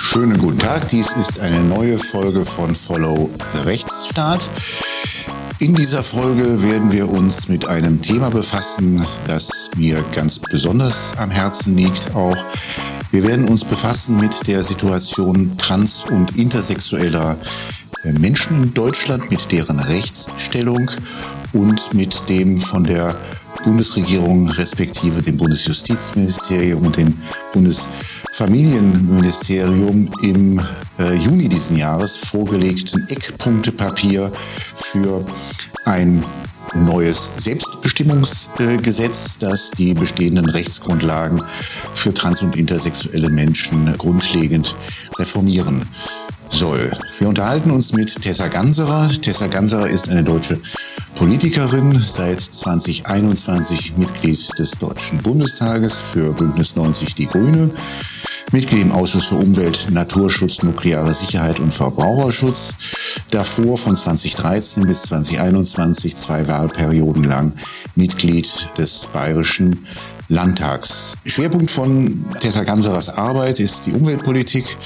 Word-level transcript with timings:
Schönen 0.00 0.38
guten 0.38 0.58
Tag, 0.58 0.88
dies 0.88 1.10
ist 1.12 1.40
eine 1.40 1.60
neue 1.60 1.98
Folge 1.98 2.44
von 2.44 2.74
Follow 2.74 3.28
the 3.52 3.62
Rechtsstaat. 3.62 4.48
In 5.58 5.74
dieser 5.74 6.04
Folge 6.04 6.62
werden 6.62 6.92
wir 6.92 7.08
uns 7.08 7.48
mit 7.48 7.66
einem 7.66 8.00
Thema 8.00 8.30
befassen, 8.30 9.04
das 9.26 9.70
mir 9.76 10.02
ganz 10.14 10.38
besonders 10.38 11.14
am 11.18 11.30
Herzen 11.30 11.76
liegt 11.76 12.14
auch. 12.14 12.36
Wir 13.10 13.26
werden 13.26 13.48
uns 13.48 13.64
befassen 13.64 14.16
mit 14.16 14.46
der 14.46 14.62
Situation 14.62 15.56
trans- 15.58 16.04
und 16.04 16.36
intersexueller 16.36 17.36
äh, 18.04 18.12
Menschen 18.12 18.62
in 18.62 18.74
Deutschland, 18.74 19.30
mit 19.30 19.50
deren 19.50 19.80
Rechtsstellung 19.80 20.90
und 21.52 21.92
mit 21.92 22.28
dem 22.28 22.60
von 22.60 22.84
der 22.84 23.16
Bundesregierung 23.68 24.48
respektive 24.48 25.20
dem 25.20 25.36
Bundesjustizministerium 25.36 26.86
und 26.86 26.96
dem 26.96 27.14
Bundesfamilienministerium 27.52 30.10
im 30.22 30.58
äh, 30.98 31.14
Juni 31.16 31.50
diesen 31.50 31.76
Jahres 31.76 32.16
vorgelegten 32.16 33.06
Eckpunktepapier 33.08 34.32
für 34.74 35.22
ein 35.84 36.24
neues 36.74 37.30
Selbstbestimmungsgesetz, 37.34 39.36
das 39.38 39.70
die 39.72 39.92
bestehenden 39.92 40.48
Rechtsgrundlagen 40.48 41.42
für 41.94 42.14
trans- 42.14 42.40
und 42.40 42.56
intersexuelle 42.56 43.28
Menschen 43.28 43.94
grundlegend 43.98 44.74
reformieren 45.18 45.84
soll. 46.48 46.90
Wir 47.18 47.28
unterhalten 47.28 47.70
uns 47.70 47.92
mit 47.92 48.22
Tessa 48.22 48.48
Ganserer. 48.48 49.10
Tessa 49.20 49.46
Ganserer 49.46 49.88
ist 49.88 50.08
eine 50.08 50.24
deutsche 50.24 50.58
Politikerin, 51.14 51.98
seit 51.98 52.40
2021 52.40 53.96
Mitglied 53.96 54.58
des 54.58 54.72
Deutschen 54.72 55.18
Bundestages 55.18 56.00
für 56.00 56.32
Bündnis 56.32 56.76
90 56.76 57.14
Die 57.14 57.26
Grüne, 57.26 57.70
Mitglied 58.50 58.82
im 58.82 58.92
Ausschuss 58.92 59.26
für 59.26 59.36
Umwelt, 59.36 59.88
Naturschutz, 59.90 60.62
nukleare 60.62 61.12
Sicherheit 61.12 61.60
und 61.60 61.72
Verbraucherschutz. 61.72 62.74
Davor 63.30 63.76
von 63.76 63.94
2013 63.94 64.86
bis 64.86 65.02
2021 65.02 66.16
zwei 66.16 66.48
Wahlperioden 66.48 67.24
lang 67.24 67.52
Mitglied 67.94 68.48
des 68.78 69.06
Bayerischen 69.12 69.86
Landtags. 70.28 71.14
Schwerpunkt 71.26 71.70
von 71.70 72.24
Tessa 72.40 72.64
Ganserers 72.64 73.10
Arbeit 73.10 73.60
ist 73.60 73.86
die 73.86 73.92
Umweltpolitik 73.92 74.76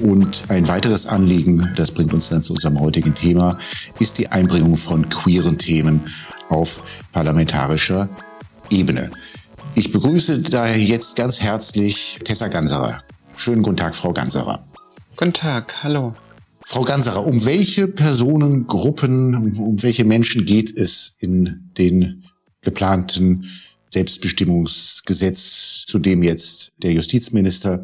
und 0.00 0.44
ein 0.48 0.68
weiteres 0.68 1.06
Anliegen, 1.06 1.68
das 1.76 1.90
bringt 1.90 2.14
uns 2.14 2.28
dann 2.28 2.42
zu 2.42 2.54
unserem 2.54 2.78
heutigen 2.80 3.14
Thema, 3.14 3.58
ist 3.98 4.18
die 4.18 4.28
Einbringung 4.28 4.76
von 4.76 5.08
queeren 5.08 5.58
Themen 5.58 6.02
auf 6.48 6.82
parlamentarischer 7.12 8.08
Ebene. 8.70 9.10
Ich 9.74 9.92
begrüße 9.92 10.40
daher 10.40 10.78
jetzt 10.78 11.16
ganz 11.16 11.40
herzlich 11.40 12.18
Tessa 12.24 12.48
Ganserer. 12.48 13.02
Schönen 13.36 13.62
guten 13.62 13.76
Tag, 13.76 13.94
Frau 13.94 14.12
Ganserer. 14.12 14.66
Guten 15.16 15.32
Tag, 15.32 15.82
hallo. 15.82 16.14
Frau 16.64 16.82
Ganserer, 16.82 17.24
um 17.24 17.44
welche 17.46 17.88
Personengruppen, 17.88 19.56
um 19.58 19.82
welche 19.82 20.04
Menschen 20.04 20.44
geht 20.44 20.76
es 20.76 21.14
in 21.20 21.70
den 21.78 22.24
geplanten 22.62 23.46
Selbstbestimmungsgesetz, 23.92 25.84
zu 25.86 25.98
dem 25.98 26.22
jetzt 26.22 26.72
der 26.82 26.92
Justizminister 26.92 27.82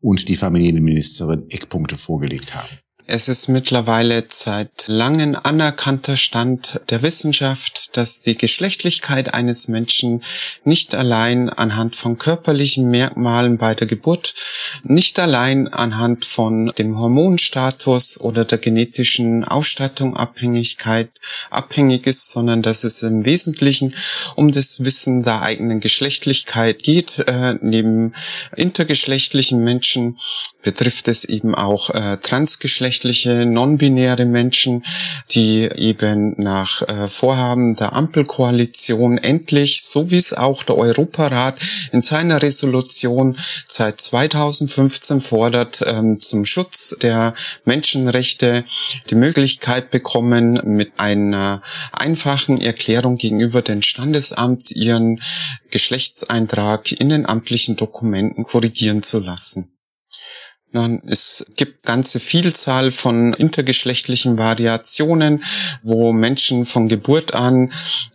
und 0.00 0.28
die 0.28 0.36
Familienministerin 0.36 1.44
Eckpunkte 1.50 1.96
vorgelegt 1.96 2.54
haben. 2.54 2.68
Es 3.06 3.28
ist 3.28 3.48
mittlerweile 3.48 4.24
seit 4.30 4.88
langem 4.88 5.36
anerkannter 5.36 6.16
Stand 6.16 6.80
der 6.88 7.02
Wissenschaft, 7.02 7.83
dass 7.96 8.22
die 8.22 8.36
Geschlechtlichkeit 8.36 9.34
eines 9.34 9.68
Menschen 9.68 10.22
nicht 10.64 10.94
allein 10.94 11.48
anhand 11.48 11.96
von 11.96 12.18
körperlichen 12.18 12.90
Merkmalen 12.90 13.58
bei 13.58 13.74
der 13.74 13.86
Geburt, 13.86 14.34
nicht 14.82 15.18
allein 15.18 15.68
anhand 15.68 16.24
von 16.24 16.72
dem 16.78 16.98
Hormonstatus 16.98 18.20
oder 18.20 18.44
der 18.44 18.58
genetischen 18.58 19.44
Ausstattung 19.44 20.16
Abhängigkeit 20.16 21.10
abhängig 21.50 22.06
ist, 22.06 22.30
sondern 22.30 22.62
dass 22.62 22.84
es 22.84 23.02
im 23.02 23.24
Wesentlichen 23.24 23.94
um 24.36 24.52
das 24.52 24.84
Wissen 24.84 25.22
der 25.22 25.42
eigenen 25.42 25.80
Geschlechtlichkeit 25.80 26.82
geht. 26.82 27.20
Äh, 27.26 27.54
neben 27.60 28.14
intergeschlechtlichen 28.56 29.62
Menschen 29.62 30.18
betrifft 30.62 31.08
es 31.08 31.24
eben 31.24 31.54
auch 31.54 31.90
äh, 31.90 32.18
transgeschlechtliche 32.18 33.04
geschlechtliche, 33.04 33.46
non-binäre 33.46 34.24
Menschen, 34.24 34.82
die 35.30 35.68
eben 35.76 36.34
nach 36.36 36.82
äh, 36.82 37.08
Vorhaben 37.08 37.76
der 37.84 37.92
Ampelkoalition 37.92 39.18
endlich, 39.18 39.82
so 39.82 40.10
wie 40.10 40.16
es 40.16 40.32
auch 40.32 40.62
der 40.62 40.78
Europarat 40.78 41.60
in 41.92 42.00
seiner 42.00 42.40
Resolution 42.40 43.36
seit 43.68 44.00
2015 44.00 45.20
fordert, 45.20 45.82
ähm, 45.86 46.16
zum 46.18 46.46
Schutz 46.46 46.96
der 47.02 47.34
Menschenrechte 47.66 48.64
die 49.10 49.16
Möglichkeit 49.16 49.90
bekommen, 49.90 50.62
mit 50.64 50.92
einer 50.96 51.60
einfachen 51.92 52.58
Erklärung 52.58 53.18
gegenüber 53.18 53.60
dem 53.60 53.82
Standesamt 53.82 54.70
ihren 54.70 55.20
Geschlechtseintrag 55.70 56.90
in 56.92 57.10
den 57.10 57.26
amtlichen 57.26 57.76
Dokumenten 57.76 58.44
korrigieren 58.44 59.02
zu 59.02 59.18
lassen. 59.20 59.73
Es 61.06 61.46
gibt 61.56 61.84
ganze 61.84 62.18
Vielzahl 62.18 62.90
von 62.90 63.32
intergeschlechtlichen 63.32 64.38
Variationen, 64.38 65.44
wo 65.84 66.12
Menschen 66.12 66.66
von 66.66 66.88
Geburt 66.88 67.32
an 67.32 67.72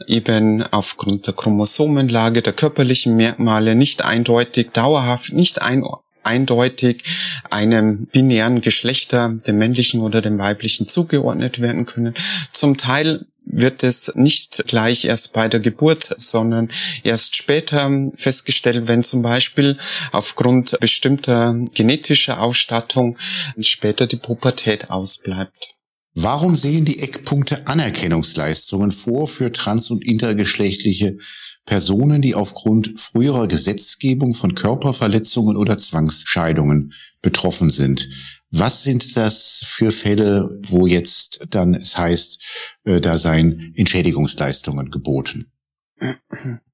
eben 0.08 0.64
aufgrund 0.64 1.26
der 1.28 1.34
Chromosomenlage, 1.36 2.42
der 2.42 2.52
körperlichen 2.52 3.16
Merkmale 3.16 3.76
nicht 3.76 4.04
eindeutig, 4.04 4.72
dauerhaft 4.74 5.34
nicht 5.34 5.62
ein 5.62 5.84
eindeutig 6.22 7.04
einem 7.50 8.06
binären 8.08 8.60
Geschlechter, 8.60 9.30
dem 9.48 9.58
männlichen 9.58 10.02
oder 10.02 10.22
dem 10.22 10.38
weiblichen, 10.38 10.86
zugeordnet 10.88 11.62
werden 11.62 11.86
können. 11.86 12.14
Zum 12.52 12.76
Teil 12.76 13.26
wird 13.50 13.84
es 13.84 14.14
nicht 14.16 14.64
gleich 14.68 15.06
erst 15.06 15.34
bei 15.34 15.48
der 15.48 15.60
Geburt, 15.60 16.16
sondern 16.18 16.70
erst 17.04 17.36
später 17.36 17.92
festgestellt, 18.16 18.88
wenn 18.88 19.04
zum 19.04 19.22
Beispiel 19.22 19.78
aufgrund 20.12 20.80
bestimmter 20.80 21.56
genetischer 21.74 22.42
Ausstattung 22.42 23.18
später 23.60 24.08
die 24.08 24.18
Pubertät 24.18 24.90
ausbleibt. 24.90 25.76
Warum 26.16 26.56
sehen 26.56 26.86
die 26.86 27.00
Eckpunkte 27.00 27.68
Anerkennungsleistungen 27.68 28.92
vor 28.92 29.28
für 29.28 29.52
trans- 29.52 29.92
und 29.92 30.06
intergeschlechtliche 30.06 31.18
Personen, 31.66 32.22
die 32.22 32.36
aufgrund 32.36 33.00
früherer 33.00 33.48
Gesetzgebung 33.48 34.34
von 34.34 34.56
Körperverletzungen 34.56 35.56
oder 35.56 35.78
Zwangsscheidungen 35.78 36.94
betroffen 37.22 37.70
sind? 37.70 38.10
Was 38.52 38.84
sind 38.84 39.16
das 39.16 39.62
für 39.66 39.92
Fälle, 39.92 40.60
wo 40.68 40.88
jetzt 40.88 41.42
dann 41.50 41.76
es 41.76 41.98
heißt, 41.98 42.42
äh, 42.86 43.00
da 43.00 43.18
seien 43.18 43.74
Entschädigungsleistungen 43.76 44.90
geboten? 44.90 45.52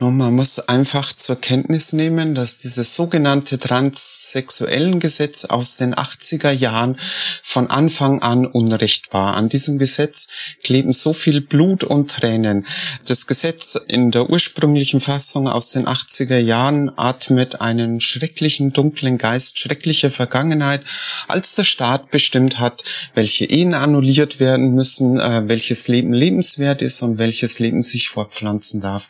Nur 0.00 0.12
man 0.12 0.32
muss 0.32 0.60
einfach 0.60 1.12
zur 1.12 1.40
Kenntnis 1.40 1.92
nehmen, 1.92 2.36
dass 2.36 2.56
dieses 2.56 2.94
sogenannte 2.94 3.58
transsexuellen 3.58 5.00
Gesetz 5.00 5.44
aus 5.44 5.74
den 5.74 5.92
80er 5.92 6.52
Jahren 6.52 6.96
von 7.42 7.68
Anfang 7.68 8.22
an 8.22 8.46
Unrecht 8.46 9.12
war. 9.12 9.34
An 9.34 9.48
diesem 9.48 9.76
Gesetz 9.78 10.28
kleben 10.62 10.92
so 10.92 11.12
viel 11.12 11.40
Blut 11.40 11.82
und 11.82 12.12
Tränen. 12.12 12.64
Das 13.08 13.26
Gesetz 13.26 13.76
in 13.88 14.12
der 14.12 14.30
ursprünglichen 14.30 15.00
Fassung 15.00 15.48
aus 15.48 15.70
den 15.70 15.88
80er 15.88 16.38
Jahren 16.38 16.96
atmet 16.96 17.60
einen 17.60 17.98
schrecklichen, 17.98 18.72
dunklen 18.72 19.18
Geist, 19.18 19.58
schreckliche 19.58 20.10
Vergangenheit, 20.10 20.82
als 21.26 21.56
der 21.56 21.64
Staat 21.64 22.12
bestimmt 22.12 22.60
hat, 22.60 22.84
welche 23.14 23.46
Ehen 23.46 23.74
annulliert 23.74 24.38
werden 24.38 24.74
müssen, 24.76 25.18
äh, 25.18 25.48
welches 25.48 25.88
Leben 25.88 26.12
lebenswert 26.12 26.82
ist 26.82 27.02
und 27.02 27.18
welches 27.18 27.58
Leben 27.58 27.82
sich 27.82 28.08
fortpflanzen 28.08 28.80
darf. 28.80 29.08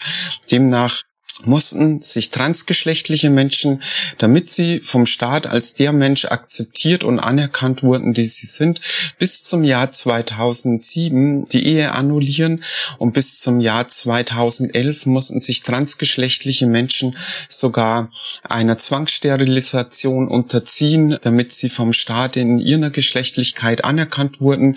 Demnach 0.51 0.78
nach 0.79 1.03
mussten 1.45 2.01
sich 2.01 2.31
transgeschlechtliche 2.31 3.31
Menschen, 3.31 3.81
damit 4.19 4.51
sie 4.51 4.81
vom 4.81 5.07
Staat 5.07 5.47
als 5.47 5.75
der 5.75 5.93
Mensch 5.93 6.25
akzeptiert 6.25 7.05
und 7.05 7.21
anerkannt 7.21 7.83
wurden, 7.85 8.13
die 8.13 8.25
sie 8.25 8.47
sind, 8.47 8.81
bis 9.19 9.45
zum 9.45 9.63
Jahr 9.63 9.93
2007 9.93 11.49
die 11.49 11.65
Ehe 11.65 11.93
annullieren. 11.93 12.65
Und 12.99 13.13
bis 13.13 13.39
zum 13.39 13.61
Jahr 13.61 13.89
2011 13.89 15.07
mussten 15.07 15.39
sich 15.39 15.63
transgeschlechtliche 15.63 16.67
Menschen 16.67 17.17
sogar 17.49 18.11
einer 18.43 18.79
Zwangssterilisation 18.79 20.27
unterziehen, 20.27 21.19
damit 21.23 21.53
sie 21.53 21.69
vom 21.69 21.93
Staat 21.93 22.37
in 22.37 22.59
ihrer 22.59 22.91
Geschlechtlichkeit 22.91 23.85
anerkannt 23.85 24.41
wurden 24.41 24.77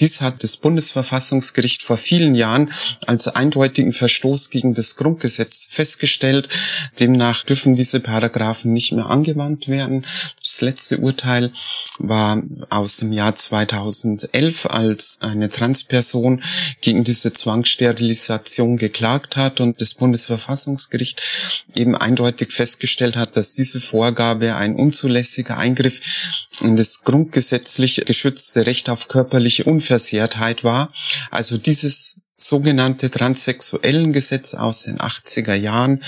Dies 0.00 0.20
hat 0.20 0.42
das 0.42 0.56
Bundesverfassungsgericht 0.58 1.82
vor 1.82 1.96
vielen 1.96 2.34
Jahren 2.34 2.70
als 3.06 3.28
eindeutigen 3.28 3.92
Verstoß 3.92 4.50
gegen 4.50 4.74
das 4.74 4.96
Grundgesetz 4.96 5.68
festgestellt. 5.70 6.48
Demnach 7.00 7.44
dürfen 7.44 7.74
diese 7.74 8.00
Paragraphen 8.00 8.72
nicht 8.72 8.92
mehr 8.92 9.06
angewandt 9.06 9.68
werden. 9.68 10.04
Das 10.42 10.60
letzte 10.60 10.98
Urteil 10.98 11.52
war 11.98 12.42
aus 12.68 12.98
dem 12.98 13.12
Jahr 13.12 13.34
2011, 13.34 14.66
als 14.66 15.16
eine 15.20 15.48
Transperson 15.48 16.42
gegen 16.80 17.04
diese 17.04 17.32
Zwangssterilisation 17.32 18.76
geklagt 18.76 19.36
hat 19.36 19.60
und 19.60 19.80
das 19.80 19.94
Bundesverfassungsgericht 19.94 21.22
eben 21.74 21.96
eindeutig 21.96 22.52
festgestellt 22.52 23.16
hat, 23.16 23.36
dass 23.36 23.54
diese 23.54 23.80
Vorgabe 23.80 24.56
ein 24.56 24.76
unzulässiger 24.76 25.56
Eingriff 25.56 26.46
in 26.60 26.76
das 26.76 27.02
grundgesetzlich 27.04 28.02
geschützte 28.06 28.66
Recht 28.66 28.88
auf 28.88 29.08
körperliche 29.08 29.64
Unversehrtheit 29.86 30.64
war. 30.64 30.92
Also 31.30 31.58
dieses 31.58 32.16
sogenannte 32.36 33.10
transsexuellen 33.10 34.12
Gesetz 34.12 34.54
aus 34.54 34.82
den 34.82 34.98
80er 34.98 35.54
Jahren 35.54 36.02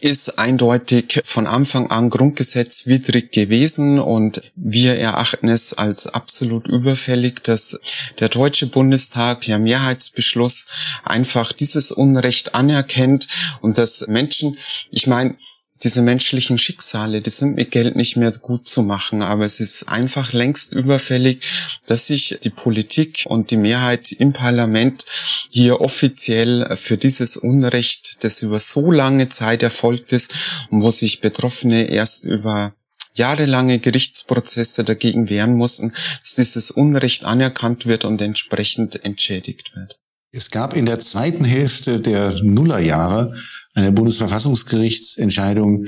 ist 0.00 0.38
eindeutig 0.38 1.22
von 1.24 1.46
Anfang 1.46 1.90
an 1.90 2.10
grundgesetzwidrig 2.10 3.30
gewesen 3.30 3.98
und 3.98 4.42
wir 4.54 4.96
erachten 4.96 5.48
es 5.48 5.72
als 5.72 6.06
absolut 6.06 6.66
überfällig, 6.66 7.42
dass 7.44 7.78
der 8.18 8.28
Deutsche 8.28 8.66
Bundestag 8.66 9.40
per 9.40 9.58
Mehrheitsbeschluss 9.58 10.66
einfach 11.02 11.52
dieses 11.52 11.92
Unrecht 11.92 12.54
anerkennt 12.54 13.26
und 13.62 13.78
dass 13.78 14.06
Menschen, 14.06 14.58
ich 14.90 15.06
meine, 15.06 15.36
diese 15.82 16.02
menschlichen 16.02 16.58
Schicksale, 16.58 17.20
die 17.20 17.30
sind 17.30 17.54
mit 17.56 17.70
Geld 17.70 17.96
nicht 17.96 18.16
mehr 18.16 18.30
gut 18.32 18.66
zu 18.68 18.82
machen, 18.82 19.22
aber 19.22 19.44
es 19.44 19.60
ist 19.60 19.84
einfach 19.88 20.32
längst 20.32 20.72
überfällig, 20.72 21.46
dass 21.86 22.06
sich 22.06 22.38
die 22.42 22.50
Politik 22.50 23.24
und 23.26 23.50
die 23.50 23.56
Mehrheit 23.56 24.12
im 24.12 24.32
Parlament 24.32 25.04
hier 25.50 25.80
offiziell 25.80 26.76
für 26.76 26.96
dieses 26.96 27.36
Unrecht, 27.36 28.24
das 28.24 28.42
über 28.42 28.58
so 28.58 28.90
lange 28.90 29.28
Zeit 29.28 29.62
erfolgt 29.62 30.12
ist 30.12 30.32
und 30.70 30.82
wo 30.82 30.90
sich 30.90 31.20
Betroffene 31.20 31.90
erst 31.90 32.24
über 32.24 32.74
jahrelange 33.14 33.78
Gerichtsprozesse 33.78 34.84
dagegen 34.84 35.28
wehren 35.28 35.56
mussten, 35.56 35.92
dass 36.22 36.34
dieses 36.34 36.70
Unrecht 36.70 37.24
anerkannt 37.24 37.86
wird 37.86 38.04
und 38.04 38.20
entsprechend 38.20 39.04
entschädigt 39.04 39.74
wird. 39.74 39.98
Es 40.36 40.50
gab 40.50 40.76
in 40.76 40.84
der 40.84 41.00
zweiten 41.00 41.44
Hälfte 41.44 41.98
der 41.98 42.34
Nullerjahre 42.42 43.32
eine 43.72 43.90
Bundesverfassungsgerichtsentscheidung, 43.90 45.86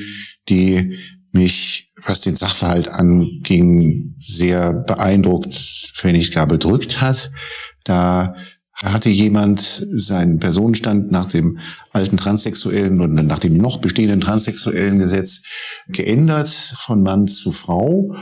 die 0.48 0.96
mich, 1.32 1.92
was 2.06 2.22
den 2.22 2.34
Sachverhalt 2.34 2.88
anging, 2.88 4.14
sehr 4.16 4.72
beeindruckt, 4.72 5.92
wenn 6.00 6.16
nicht 6.16 6.32
gar 6.32 6.46
bedrückt 6.46 7.02
hat. 7.02 7.30
Da 7.84 8.36
hatte 8.72 9.10
jemand 9.10 9.86
seinen 9.90 10.38
Personenstand 10.38 11.12
nach 11.12 11.26
dem 11.26 11.58
alten 11.92 12.16
transsexuellen 12.16 13.02
oder 13.02 13.22
nach 13.22 13.40
dem 13.40 13.58
noch 13.58 13.76
bestehenden 13.82 14.22
transsexuellen 14.22 14.98
Gesetz 14.98 15.42
geändert 15.88 16.48
von 16.48 17.02
Mann 17.02 17.26
zu 17.26 17.52
Frau 17.52 18.14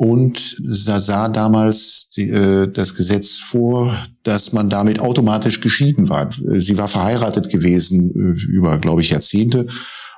und 0.00 0.56
da 0.86 0.98
sah 0.98 1.28
damals 1.28 2.08
die, 2.16 2.30
äh, 2.30 2.72
das 2.72 2.94
Gesetz 2.94 3.36
vor, 3.36 3.94
dass 4.22 4.50
man 4.50 4.70
damit 4.70 4.98
automatisch 4.98 5.60
geschieden 5.60 6.08
war. 6.08 6.30
Sie 6.54 6.78
war 6.78 6.88
verheiratet 6.88 7.50
gewesen 7.50 8.10
äh, 8.14 8.42
über, 8.50 8.78
glaube 8.78 9.02
ich, 9.02 9.10
Jahrzehnte. 9.10 9.66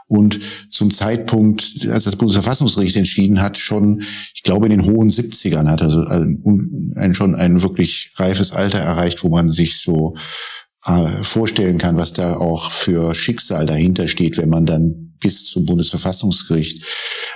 Und 0.07 0.39
zum 0.71 0.93
Zeitpunkt, 0.93 1.89
als 1.91 2.05
das 2.05 2.15
Bundesverfassungsgericht 2.15 2.95
entschieden 2.95 3.43
hat, 3.43 3.59
schon, 3.59 4.01
ich 4.33 4.45
glaube, 4.45 4.67
in 4.67 4.71
den 4.71 4.87
hohen 4.89 5.11
70ern 5.11 5.67
hat 5.67 5.83
also 5.83 5.99
ein, 5.99 6.95
ein, 6.95 7.15
schon 7.17 7.35
ein 7.35 7.65
wirklich 7.65 8.13
reifes 8.19 8.53
Alter 8.53 8.79
erreicht, 8.79 9.25
wo 9.25 9.31
man 9.31 9.51
sich 9.51 9.81
so 9.81 10.15
äh, 10.87 11.25
vorstellen 11.25 11.79
kann, 11.79 11.97
was 11.97 12.13
da 12.13 12.37
auch 12.37 12.71
für 12.71 13.17
Schicksal 13.17 13.67
dahinter 13.67 14.07
steht, 14.07 14.37
wenn 14.37 14.49
man 14.49 14.65
dann 14.65 15.02
bis 15.23 15.47
zum 15.47 15.65
Bundesverfassungsgericht 15.65 16.85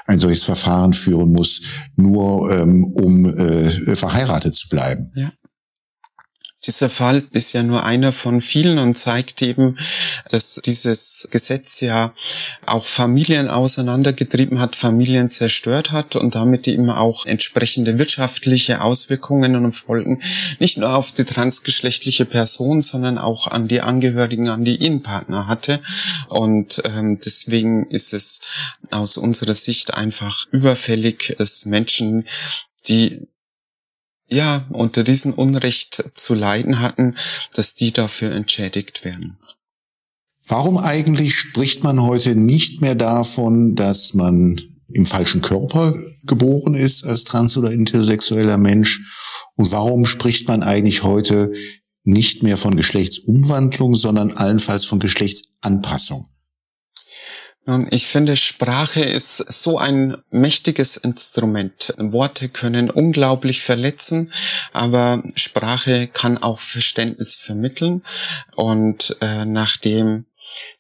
ein 0.07 0.19
solches 0.19 0.45
Verfahren 0.45 0.93
führen 0.93 1.33
muss, 1.33 1.63
nur 1.97 2.51
ähm, 2.53 2.85
um 2.95 3.27
äh, 3.27 3.97
verheiratet 3.97 4.55
zu 4.55 4.69
bleiben. 4.69 5.11
Ja. 5.15 5.33
Dieser 6.67 6.91
Fall 6.91 7.25
ist 7.31 7.53
ja 7.53 7.63
nur 7.63 7.85
einer 7.85 8.13
von 8.13 8.41
vielen 8.41 8.79
und 8.79 8.97
zeigt 8.97 9.43
eben, 9.43 9.79
dass 10.29 10.61
dieses 10.65 11.29
Gesetz 11.31 11.81
ja 11.81 12.13
auch 12.65 12.85
Familien 12.85 13.49
auseinandergetrieben 13.49 14.59
hat, 14.59 14.75
Familien 14.75 15.31
zerstört 15.31 15.93
hat 15.93 16.17
und 16.17 16.35
damit 16.35 16.67
eben 16.67 16.91
auch 16.91 17.25
entsprechende 17.27 17.99
wirtschaftliche 17.99 18.81
Auswirkungen 18.81 19.55
und 19.57 19.73
Folgen 19.73 20.21
nicht 20.59 20.79
nur 20.79 20.95
auf 20.95 21.13
die 21.13 21.25
transgeschlechtliche 21.25 22.25
Person, 22.25 22.83
sondern 22.83 23.19
auch 23.19 23.47
an 23.47 23.69
die 23.69 23.81
Angehörigen, 23.81 24.49
an 24.49 24.65
die 24.65 24.83
Ehepartner 24.83 25.47
hatte. 25.47 25.81
Und 26.29 26.83
ähm, 26.85 27.19
deswegen 27.25 27.87
ist 27.91 28.13
es 28.13 28.41
aus 28.91 29.17
unserer 29.17 29.55
Sicht 29.55 29.95
einfach 29.95 30.47
überfällig, 30.51 31.35
dass 31.39 31.65
Menschen, 31.65 32.25
die 32.89 33.29
ja, 34.29 34.67
unter 34.71 35.05
diesem 35.05 35.33
Unrecht 35.35 36.11
zu 36.15 36.35
leiden 36.35 36.81
hatten, 36.81 37.15
dass 37.55 37.75
die 37.75 37.93
dafür 37.93 38.33
entschädigt 38.33 39.05
werden. 39.05 39.39
Warum 40.49 40.79
eigentlich 40.79 41.35
spricht 41.35 41.83
man 41.83 42.03
heute 42.03 42.37
nicht 42.37 42.81
mehr 42.81 42.95
davon, 42.95 43.75
dass 43.75 44.15
man 44.15 44.61
im 44.93 45.07
falschen 45.07 45.41
Körper 45.43 45.99
geboren 46.25 46.75
ist 46.75 47.05
als 47.05 47.25
trans- 47.25 47.57
oder 47.57 47.73
intersexueller 47.73 48.57
Mensch? 48.57 49.01
Und 49.57 49.73
warum 49.73 50.05
spricht 50.05 50.47
man 50.47 50.63
eigentlich 50.63 51.03
heute 51.03 51.53
nicht 52.05 52.45
mehr 52.45 52.57
von 52.57 52.77
Geschlechtsumwandlung, 52.77 53.97
sondern 53.97 54.31
allenfalls 54.33 54.85
von 54.85 55.01
Geschlechtsanpassung? 55.01 56.29
Ich 57.91 58.07
finde, 58.07 58.37
Sprache 58.37 59.01
ist 59.01 59.39
so 59.39 59.77
ein 59.77 60.19
mächtiges 60.31 60.97
Instrument. 60.97 61.93
Worte 61.99 62.49
können 62.49 62.91
unglaublich 62.91 63.61
verletzen, 63.63 64.31
aber 64.73 65.25
Sprache 65.35 66.07
kann 66.07 66.39
auch 66.39 66.61
Verständnis 66.61 67.35
vermitteln. 67.35 68.05
Und 68.55 69.17
äh, 69.21 69.45
nachdem 69.45 70.27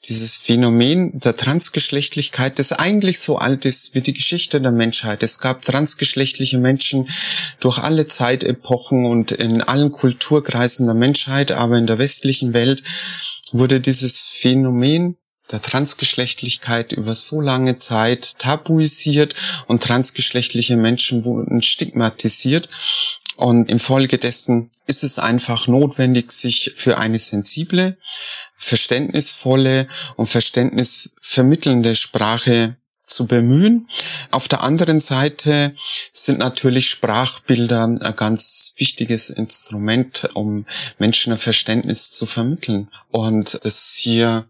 dieses 0.08 0.36
Phänomen 0.36 1.18
der 1.18 1.34
Transgeschlechtlichkeit, 1.34 2.60
das 2.60 2.70
eigentlich 2.72 3.18
so 3.18 3.36
alt 3.36 3.64
ist 3.64 3.96
wie 3.96 4.00
die 4.00 4.14
Geschichte 4.14 4.60
der 4.60 4.70
Menschheit. 4.70 5.24
Es 5.24 5.40
gab 5.40 5.64
transgeschlechtliche 5.64 6.58
Menschen 6.58 7.08
durch 7.58 7.78
alle 7.78 8.06
Zeitepochen 8.06 9.06
und 9.06 9.32
in 9.32 9.60
allen 9.60 9.90
Kulturkreisen 9.90 10.86
der 10.86 10.94
Menschheit, 10.94 11.50
aber 11.50 11.78
in 11.78 11.86
der 11.86 11.98
westlichen 11.98 12.54
Welt 12.54 12.84
wurde 13.50 13.80
dieses 13.80 14.20
Phänomen 14.20 15.16
der 15.50 15.62
Transgeschlechtlichkeit 15.62 16.92
über 16.92 17.14
so 17.14 17.40
lange 17.40 17.76
Zeit 17.76 18.38
tabuisiert 18.38 19.34
und 19.66 19.82
transgeschlechtliche 19.82 20.76
Menschen 20.76 21.24
wurden 21.24 21.62
stigmatisiert. 21.62 22.68
Und 23.36 23.68
infolgedessen 23.68 24.70
ist 24.86 25.04
es 25.04 25.18
einfach 25.18 25.66
notwendig, 25.66 26.32
sich 26.32 26.72
für 26.74 26.98
eine 26.98 27.18
sensible, 27.18 27.98
verständnisvolle 28.56 29.88
und 30.16 30.26
verständnisvermittelnde 30.26 31.94
Sprache 31.96 32.76
zu 33.04 33.26
bemühen. 33.26 33.88
Auf 34.30 34.48
der 34.48 34.62
anderen 34.62 35.00
Seite 35.00 35.74
sind 36.12 36.38
natürlich 36.38 36.90
Sprachbilder 36.90 37.84
ein 37.84 38.16
ganz 38.16 38.74
wichtiges 38.76 39.30
Instrument, 39.30 40.28
um 40.34 40.66
Menschen 40.98 41.32
ein 41.32 41.38
Verständnis 41.38 42.10
zu 42.10 42.26
vermitteln. 42.26 42.88
Und 43.10 43.60
das 43.62 43.94
hier 43.94 44.48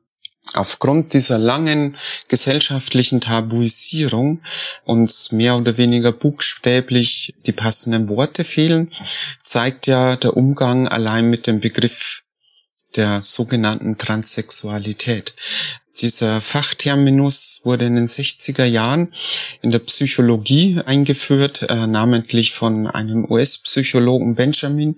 aufgrund 0.54 1.12
dieser 1.12 1.38
langen 1.38 1.96
gesellschaftlichen 2.28 3.20
Tabuisierung 3.20 4.42
uns 4.84 5.32
mehr 5.32 5.56
oder 5.56 5.76
weniger 5.76 6.12
buchstäblich 6.12 7.34
die 7.46 7.52
passenden 7.52 8.08
Worte 8.08 8.44
fehlen, 8.44 8.92
zeigt 9.42 9.86
ja 9.86 10.16
der 10.16 10.36
Umgang 10.36 10.88
allein 10.88 11.28
mit 11.30 11.46
dem 11.46 11.60
Begriff 11.60 12.22
der 12.94 13.20
sogenannten 13.22 13.98
Transsexualität. 13.98 15.34
Dieser 16.00 16.40
Fachterminus 16.40 17.60
wurde 17.64 17.86
in 17.86 17.96
den 17.96 18.06
60er 18.06 18.64
Jahren 18.64 19.14
in 19.62 19.70
der 19.70 19.78
Psychologie 19.78 20.80
eingeführt, 20.84 21.62
äh, 21.70 21.86
namentlich 21.86 22.52
von 22.52 22.86
einem 22.86 23.30
US-Psychologen 23.30 24.34
Benjamin, 24.34 24.96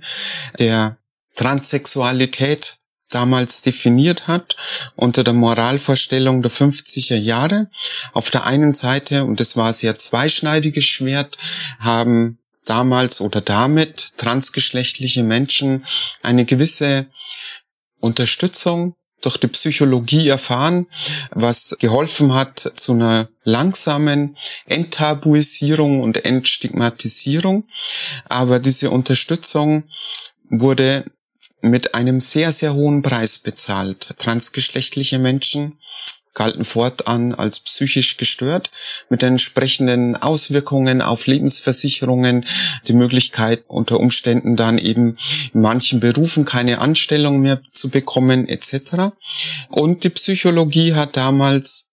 der 0.58 0.98
Transsexualität 1.36 2.77
damals 3.10 3.62
definiert 3.62 4.26
hat 4.26 4.56
unter 4.96 5.24
der 5.24 5.34
Moralvorstellung 5.34 6.42
der 6.42 6.50
50er 6.50 7.16
Jahre. 7.16 7.70
Auf 8.12 8.30
der 8.30 8.44
einen 8.44 8.72
Seite, 8.72 9.24
und 9.24 9.40
das 9.40 9.56
war 9.56 9.72
sehr 9.72 9.96
zweischneidiges 9.98 10.84
Schwert, 10.84 11.38
haben 11.78 12.38
damals 12.64 13.20
oder 13.20 13.40
damit 13.40 14.16
transgeschlechtliche 14.16 15.22
Menschen 15.22 15.84
eine 16.22 16.44
gewisse 16.44 17.06
Unterstützung 18.00 18.94
durch 19.20 19.38
die 19.38 19.48
Psychologie 19.48 20.28
erfahren, 20.28 20.86
was 21.32 21.76
geholfen 21.80 22.34
hat 22.34 22.60
zu 22.74 22.92
einer 22.92 23.28
langsamen 23.42 24.36
Enttabuisierung 24.66 26.02
und 26.02 26.24
Entstigmatisierung. 26.24 27.66
Aber 28.28 28.60
diese 28.60 28.90
Unterstützung 28.90 29.84
wurde 30.50 31.04
mit 31.60 31.94
einem 31.94 32.20
sehr, 32.20 32.52
sehr 32.52 32.74
hohen 32.74 33.02
Preis 33.02 33.38
bezahlt. 33.38 34.14
Transgeschlechtliche 34.18 35.18
Menschen 35.18 35.78
galten 36.38 36.64
fortan 36.64 37.34
als 37.34 37.58
psychisch 37.58 38.16
gestört 38.16 38.70
mit 39.10 39.24
entsprechenden 39.24 40.14
Auswirkungen 40.14 41.02
auf 41.02 41.26
Lebensversicherungen, 41.26 42.44
die 42.86 42.92
Möglichkeit 42.92 43.64
unter 43.66 43.98
Umständen 43.98 44.54
dann 44.54 44.78
eben 44.78 45.16
in 45.52 45.60
manchen 45.62 45.98
Berufen 45.98 46.44
keine 46.44 46.78
Anstellung 46.78 47.40
mehr 47.40 47.60
zu 47.72 47.90
bekommen 47.90 48.46
etc. 48.48 49.16
Und 49.68 50.04
die 50.04 50.10
Psychologie 50.10 50.94
hat 50.94 51.16
damals 51.16 51.87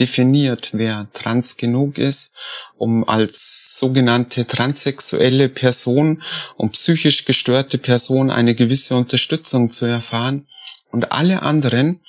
definiert, 0.00 0.70
wer 0.72 1.08
trans 1.12 1.56
genug 1.56 1.98
ist, 1.98 2.38
um 2.76 3.08
als 3.08 3.76
sogenannte 3.78 4.46
transsexuelle 4.46 5.48
Person 5.48 6.22
und 6.56 6.72
psychisch 6.72 7.24
gestörte 7.24 7.78
Person 7.78 8.30
eine 8.30 8.54
gewisse 8.54 8.96
Unterstützung 8.96 9.70
zu 9.70 9.86
erfahren. 9.86 10.46
Und 10.90 11.12
alle 11.12 11.42
anderen, 11.42 12.00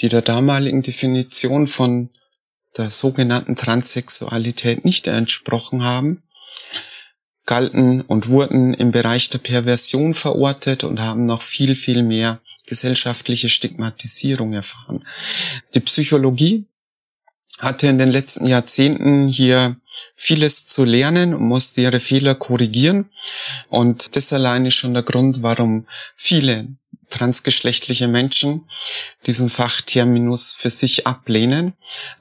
die 0.00 0.08
der 0.08 0.22
damaligen 0.22 0.82
Definition 0.82 1.66
von 1.66 2.10
der 2.76 2.90
sogenannten 2.90 3.56
Transsexualität 3.56 4.84
nicht 4.84 5.08
entsprochen 5.08 5.82
haben, 5.82 6.22
galten 7.48 8.02
und 8.02 8.28
wurden 8.28 8.74
im 8.74 8.92
Bereich 8.92 9.30
der 9.30 9.38
Perversion 9.38 10.12
verortet 10.12 10.84
und 10.84 11.00
haben 11.00 11.22
noch 11.22 11.40
viel, 11.40 11.74
viel 11.74 12.02
mehr 12.02 12.40
gesellschaftliche 12.66 13.48
Stigmatisierung 13.48 14.52
erfahren. 14.52 15.02
Die 15.72 15.80
Psychologie 15.80 16.66
hatte 17.58 17.88
in 17.88 17.98
den 17.98 18.10
letzten 18.10 18.46
Jahrzehnten 18.46 19.28
hier 19.28 19.76
vieles 20.14 20.66
zu 20.66 20.84
lernen 20.84 21.34
und 21.34 21.42
musste 21.42 21.80
ihre 21.80 22.00
Fehler 22.00 22.34
korrigieren. 22.34 23.10
Und 23.68 24.14
das 24.16 24.32
allein 24.32 24.66
ist 24.66 24.74
schon 24.74 24.94
der 24.94 25.02
Grund, 25.02 25.42
warum 25.42 25.86
viele 26.14 26.68
transgeschlechtliche 27.10 28.06
Menschen 28.06 28.68
diesen 29.26 29.48
Fachterminus 29.48 30.52
für 30.52 30.70
sich 30.70 31.06
ablehnen 31.06 31.72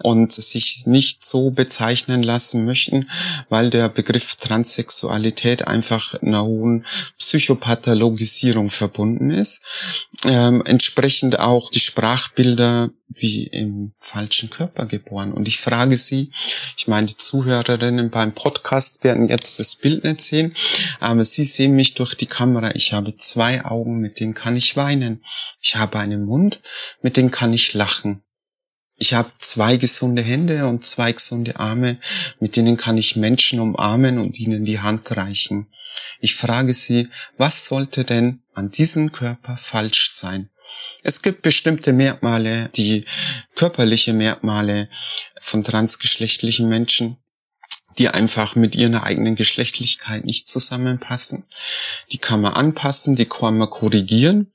und 0.01 0.33
sich 0.33 0.85
nicht 0.85 1.23
so 1.23 1.51
bezeichnen 1.51 2.23
lassen 2.23 2.65
möchten, 2.65 3.09
weil 3.49 3.69
der 3.69 3.89
Begriff 3.89 4.35
Transsexualität 4.35 5.67
einfach 5.67 6.15
einer 6.21 6.43
hohen 6.43 6.85
Psychopathologisierung 7.19 8.69
verbunden 8.69 9.31
ist. 9.31 9.61
Ähm, 10.25 10.63
entsprechend 10.65 11.39
auch 11.39 11.69
die 11.69 11.79
Sprachbilder 11.79 12.89
wie 13.07 13.43
im 13.43 13.93
falschen 13.99 14.49
Körper 14.49 14.85
geboren. 14.85 15.31
Und 15.31 15.47
ich 15.47 15.59
frage 15.59 15.95
Sie, 15.97 16.31
ich 16.75 16.87
meine, 16.87 17.07
die 17.07 17.17
Zuhörerinnen 17.17 18.09
beim 18.09 18.33
Podcast 18.33 19.03
werden 19.03 19.29
jetzt 19.29 19.59
das 19.59 19.75
Bild 19.75 20.03
nicht 20.03 20.21
sehen, 20.21 20.55
aber 20.99 21.23
Sie 21.23 21.43
sehen 21.43 21.75
mich 21.75 21.93
durch 21.93 22.15
die 22.15 22.25
Kamera. 22.25 22.73
Ich 22.75 22.93
habe 22.93 23.15
zwei 23.15 23.63
Augen, 23.63 23.99
mit 23.99 24.19
denen 24.19 24.33
kann 24.33 24.55
ich 24.55 24.75
weinen. 24.75 25.23
Ich 25.61 25.75
habe 25.75 25.99
einen 25.99 26.25
Mund, 26.25 26.61
mit 27.01 27.15
dem 27.15 27.29
kann 27.29 27.53
ich 27.53 27.73
lachen. 27.73 28.23
Ich 28.99 29.13
habe 29.13 29.31
zwei 29.37 29.77
gesunde 29.77 30.23
Hände 30.23 30.65
und 30.65 30.83
zwei 30.83 31.11
gesunde 31.11 31.59
Arme, 31.59 31.99
mit 32.39 32.55
denen 32.55 32.77
kann 32.77 32.97
ich 32.97 33.15
Menschen 33.15 33.59
umarmen 33.59 34.17
und 34.17 34.39
ihnen 34.39 34.65
die 34.65 34.79
Hand 34.79 35.15
reichen. 35.15 35.67
Ich 36.19 36.35
frage 36.35 36.73
Sie, 36.73 37.09
was 37.37 37.65
sollte 37.65 38.03
denn 38.03 38.41
an 38.55 38.71
diesem 38.71 39.11
Körper 39.11 39.55
falsch 39.55 40.09
sein? 40.09 40.49
Es 41.03 41.21
gibt 41.21 41.43
bestimmte 41.43 41.93
Merkmale, 41.93 42.69
die 42.75 43.05
körperliche 43.55 44.13
Merkmale 44.13 44.89
von 45.39 45.63
transgeschlechtlichen 45.63 46.67
Menschen, 46.67 47.17
die 47.99 48.09
einfach 48.09 48.55
mit 48.55 48.75
ihrer 48.75 49.03
eigenen 49.03 49.35
Geschlechtlichkeit 49.35 50.25
nicht 50.25 50.47
zusammenpassen. 50.47 51.45
Die 52.11 52.17
kann 52.17 52.41
man 52.41 52.53
anpassen, 52.53 53.15
die 53.15 53.25
kann 53.25 53.57
man 53.57 53.69
korrigieren. 53.69 54.51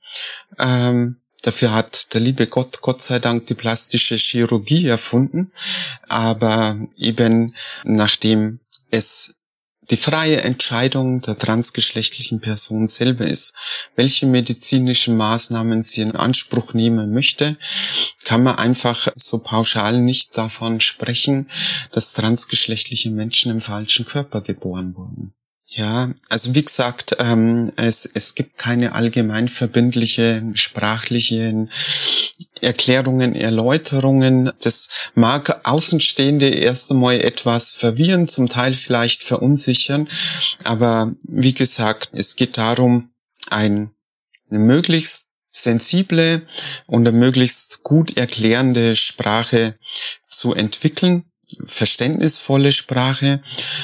Ähm, 0.59 1.22
Dafür 1.43 1.73
hat 1.73 2.13
der 2.13 2.21
liebe 2.21 2.47
Gott, 2.47 2.81
Gott 2.81 3.01
sei 3.01 3.19
Dank, 3.19 3.47
die 3.47 3.53
plastische 3.53 4.15
Chirurgie 4.15 4.87
erfunden. 4.87 5.51
Aber 6.07 6.77
eben 6.97 7.53
nachdem 7.83 8.59
es 8.89 9.35
die 9.89 9.97
freie 9.97 10.41
Entscheidung 10.41 11.19
der 11.19 11.37
transgeschlechtlichen 11.37 12.39
Person 12.39 12.87
selber 12.87 13.27
ist, 13.27 13.53
welche 13.97 14.25
medizinischen 14.25 15.17
Maßnahmen 15.17 15.83
sie 15.83 16.01
in 16.01 16.15
Anspruch 16.15 16.73
nehmen 16.73 17.11
möchte, 17.11 17.57
kann 18.23 18.43
man 18.43 18.55
einfach 18.55 19.09
so 19.15 19.39
pauschal 19.39 19.99
nicht 19.99 20.37
davon 20.37 20.79
sprechen, 20.79 21.49
dass 21.91 22.13
transgeschlechtliche 22.13 23.11
Menschen 23.11 23.51
im 23.51 23.59
falschen 23.59 24.05
Körper 24.05 24.39
geboren 24.39 24.95
wurden. 24.95 25.33
Ja, 25.65 26.11
also 26.29 26.53
wie 26.53 26.63
gesagt, 26.63 27.15
ähm, 27.19 27.71
es, 27.77 28.05
es 28.05 28.35
gibt 28.35 28.57
keine 28.57 28.93
allgemein 28.93 29.47
verbindliche 29.47 30.43
sprachlichen 30.53 31.71
Erklärungen, 32.61 33.33
Erläuterungen. 33.33 34.51
Das 34.61 34.89
mag 35.15 35.61
Außenstehende 35.67 36.49
erst 36.49 36.91
einmal 36.91 37.19
etwas 37.21 37.71
verwirren, 37.71 38.27
zum 38.27 38.49
Teil 38.49 38.73
vielleicht 38.73 39.23
verunsichern. 39.23 40.07
Aber 40.63 41.15
wie 41.27 41.53
gesagt, 41.53 42.09
es 42.13 42.35
geht 42.35 42.57
darum, 42.57 43.09
ein, 43.49 43.91
eine 44.49 44.59
möglichst 44.59 45.27
sensible 45.49 46.45
und 46.87 47.07
eine 47.07 47.17
möglichst 47.17 47.83
gut 47.83 48.17
erklärende 48.17 48.95
Sprache 48.95 49.75
zu 50.27 50.53
entwickeln 50.53 51.25
verständnisvolle 51.65 52.71
Sprache. 52.71 53.41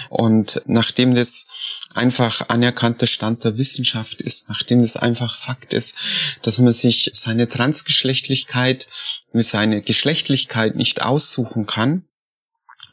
Und 0.10 0.62
nachdem 0.66 1.14
das 1.14 1.48
einfach 1.94 2.50
anerkannter 2.50 3.08
Stand 3.08 3.44
der 3.44 3.58
Wissenschaft 3.58 4.22
ist, 4.22 4.50
nachdem 4.50 4.82
das 4.82 4.96
einfach 4.96 5.38
Fakt 5.38 5.74
ist, 5.74 5.96
dass 6.42 6.60
man 6.60 6.74
sich 6.74 7.12
seine 7.14 7.50
Transgeschlechtlichkeit, 7.50 8.88
seine 9.34 9.82
Geschlechtlichkeit 9.82 10.76
nicht 10.76 11.02
aussuchen 11.02 11.66
kann, 11.66 12.06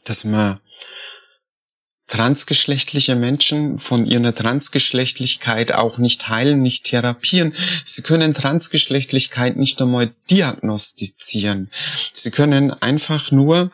dass 0.03 0.23
man 0.23 0.59
transgeschlechtliche 2.07 3.15
Menschen 3.15 3.77
von 3.77 4.05
ihrer 4.05 4.33
Transgeschlechtlichkeit 4.33 5.73
auch 5.73 5.97
nicht 5.97 6.29
heilen, 6.29 6.61
nicht 6.61 6.85
therapieren. 6.85 7.53
Sie 7.83 8.01
können 8.01 8.33
Transgeschlechtlichkeit 8.33 9.57
nicht 9.57 9.81
einmal 9.81 10.13
diagnostizieren. 10.29 11.69
Sie 12.13 12.31
können 12.31 12.71
einfach 12.71 13.31
nur 13.31 13.71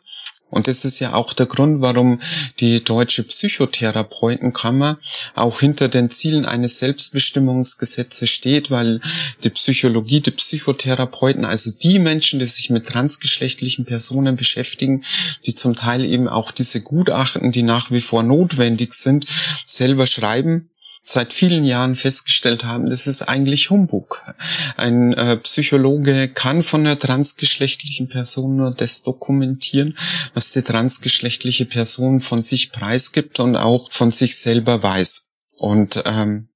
und 0.54 0.68
das 0.68 0.86
ist 0.86 1.00
ja 1.00 1.14
auch 1.14 1.34
der 1.34 1.48
Grund, 1.48 1.82
warum 1.82 2.20
die 2.60 2.84
Deutsche 2.84 3.24
Psychotherapeutenkammer 3.24 5.00
auch 5.34 5.60
hinter 5.60 5.90
den 5.90 6.12
Zielen 6.12 6.46
eines 6.46 6.78
Selbstbestimmungsgesetzes 6.78 8.30
steht, 8.30 8.70
weil 8.70 9.02
die 9.44 9.50
Psychologie, 9.50 10.22
die 10.22 10.32
Psychotherapeuten, 10.32 11.44
also 11.44 11.72
die 11.72 11.98
Menschen, 11.98 12.40
die 12.40 12.46
sich 12.46 12.70
mit 12.70 12.86
transgeschlechtlichen 12.88 13.86
Personen 13.86 14.36
beschäftigen, 14.36 15.04
die 15.46 15.56
zum 15.56 15.76
Teil 15.76 16.06
eben 16.06 16.28
auch 16.28 16.52
diese 16.52 16.82
Gutachten, 16.82 17.52
die 17.52 17.64
nach 17.64 17.90
wie 17.90 18.02
vor 18.02 18.22
notwendig 18.22 18.94
sind, 18.94 19.26
selber 19.66 20.06
schreiben 20.06 20.70
seit 21.04 21.34
vielen 21.34 21.66
Jahren 21.66 21.96
festgestellt 21.96 22.64
haben, 22.64 22.90
das 22.90 23.08
ist 23.08 23.24
eigentlich 23.24 23.70
Humbug. 23.70 24.22
Ein 24.78 25.14
äh, 25.14 25.38
Psychologe 25.38 26.30
kann 26.30 26.64
von 26.64 26.82
einer 26.82 26.98
transgeschlechtlichen 26.98 28.08
Person 28.08 28.56
nur 28.56 28.72
das 28.72 29.04
dokumentieren, 29.04 29.96
was 30.34 30.54
die 30.54 30.62
transgeschlechtliche 30.62 31.66
Person 31.66 32.22
von 32.22 32.42
sich 32.42 32.72
preisgibt 32.72 33.40
und 33.42 33.58
auch 33.58 33.92
von 33.92 34.12
sich 34.12 34.38
selber 34.38 34.82
weiß. 34.82 35.26
Und 35.58 36.02
ähm, 36.06 36.48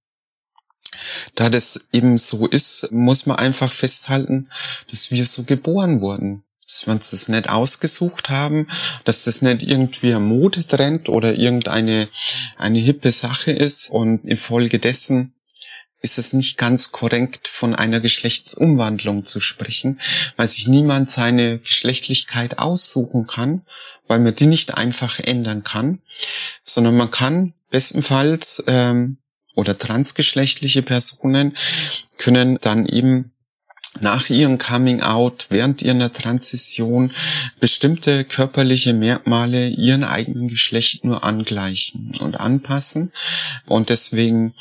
da 1.36 1.50
das 1.50 1.88
eben 1.92 2.18
so 2.18 2.48
ist, 2.48 2.90
muss 2.92 3.26
man 3.26 3.38
einfach 3.38 3.72
festhalten, 3.72 4.50
dass 4.90 5.12
wir 5.12 5.26
so 5.26 5.44
geboren 5.44 6.00
wurden 6.00 6.44
dass 6.68 6.86
wir 6.86 6.94
uns 6.94 7.12
das 7.12 7.30
nicht 7.30 7.50
ausgesucht 7.50 8.30
haben, 8.30 8.68
dass 9.06 9.24
das 9.24 9.42
nicht 9.42 9.64
irgendwie 9.64 10.14
ein 10.14 10.24
Modetrend 10.24 11.08
oder 11.10 11.34
irgendeine 11.34 12.10
eine 12.58 12.80
hippe 12.80 13.12
Sache 13.12 13.52
ist. 13.52 13.90
Und 13.90 14.26
infolgedessen 14.26 15.34
ist 16.02 16.18
es 16.18 16.34
nicht 16.34 16.58
ganz 16.58 16.92
korrekt, 16.92 17.48
von 17.48 17.74
einer 17.74 18.00
Geschlechtsumwandlung 18.00 19.26
zu 19.26 19.40
sprechen, 19.40 20.00
weil 20.36 20.48
sich 20.48 20.68
niemand 20.68 21.10
seine 21.10 21.60
Geschlechtlichkeit 21.60 22.60
aussuchen 22.60 23.28
kann, 23.28 23.64
weil 24.08 24.20
man 24.20 24.36
die 24.36 24.46
nicht 24.46 24.76
einfach 24.76 25.20
ändern 25.20 25.64
kann, 25.64 26.02
sondern 26.64 26.98
man 26.98 27.12
kann 27.12 27.54
bestenfalls 27.70 28.64
ähm, 28.68 29.18
oder 29.56 29.78
transgeschlechtliche 29.78 30.84
Personen 30.84 31.58
können 32.18 32.58
dann 32.62 32.86
eben 32.86 33.34
nach 34.02 34.30
ihrem 34.30 34.58
Coming 34.58 35.02
Out, 35.02 35.48
während 35.50 35.82
ihrer 35.82 36.12
Transition 36.12 37.12
bestimmte 37.60 38.26
körperliche 38.26 38.94
Merkmale 38.94 39.70
ihren 39.70 40.04
eigenen 40.04 40.48
Geschlecht 40.48 41.04
nur 41.04 41.24
angleichen 41.24 42.12
und 42.20 42.40
anpassen. 42.40 43.12
Und 43.66 43.90
deswegen 43.90 44.54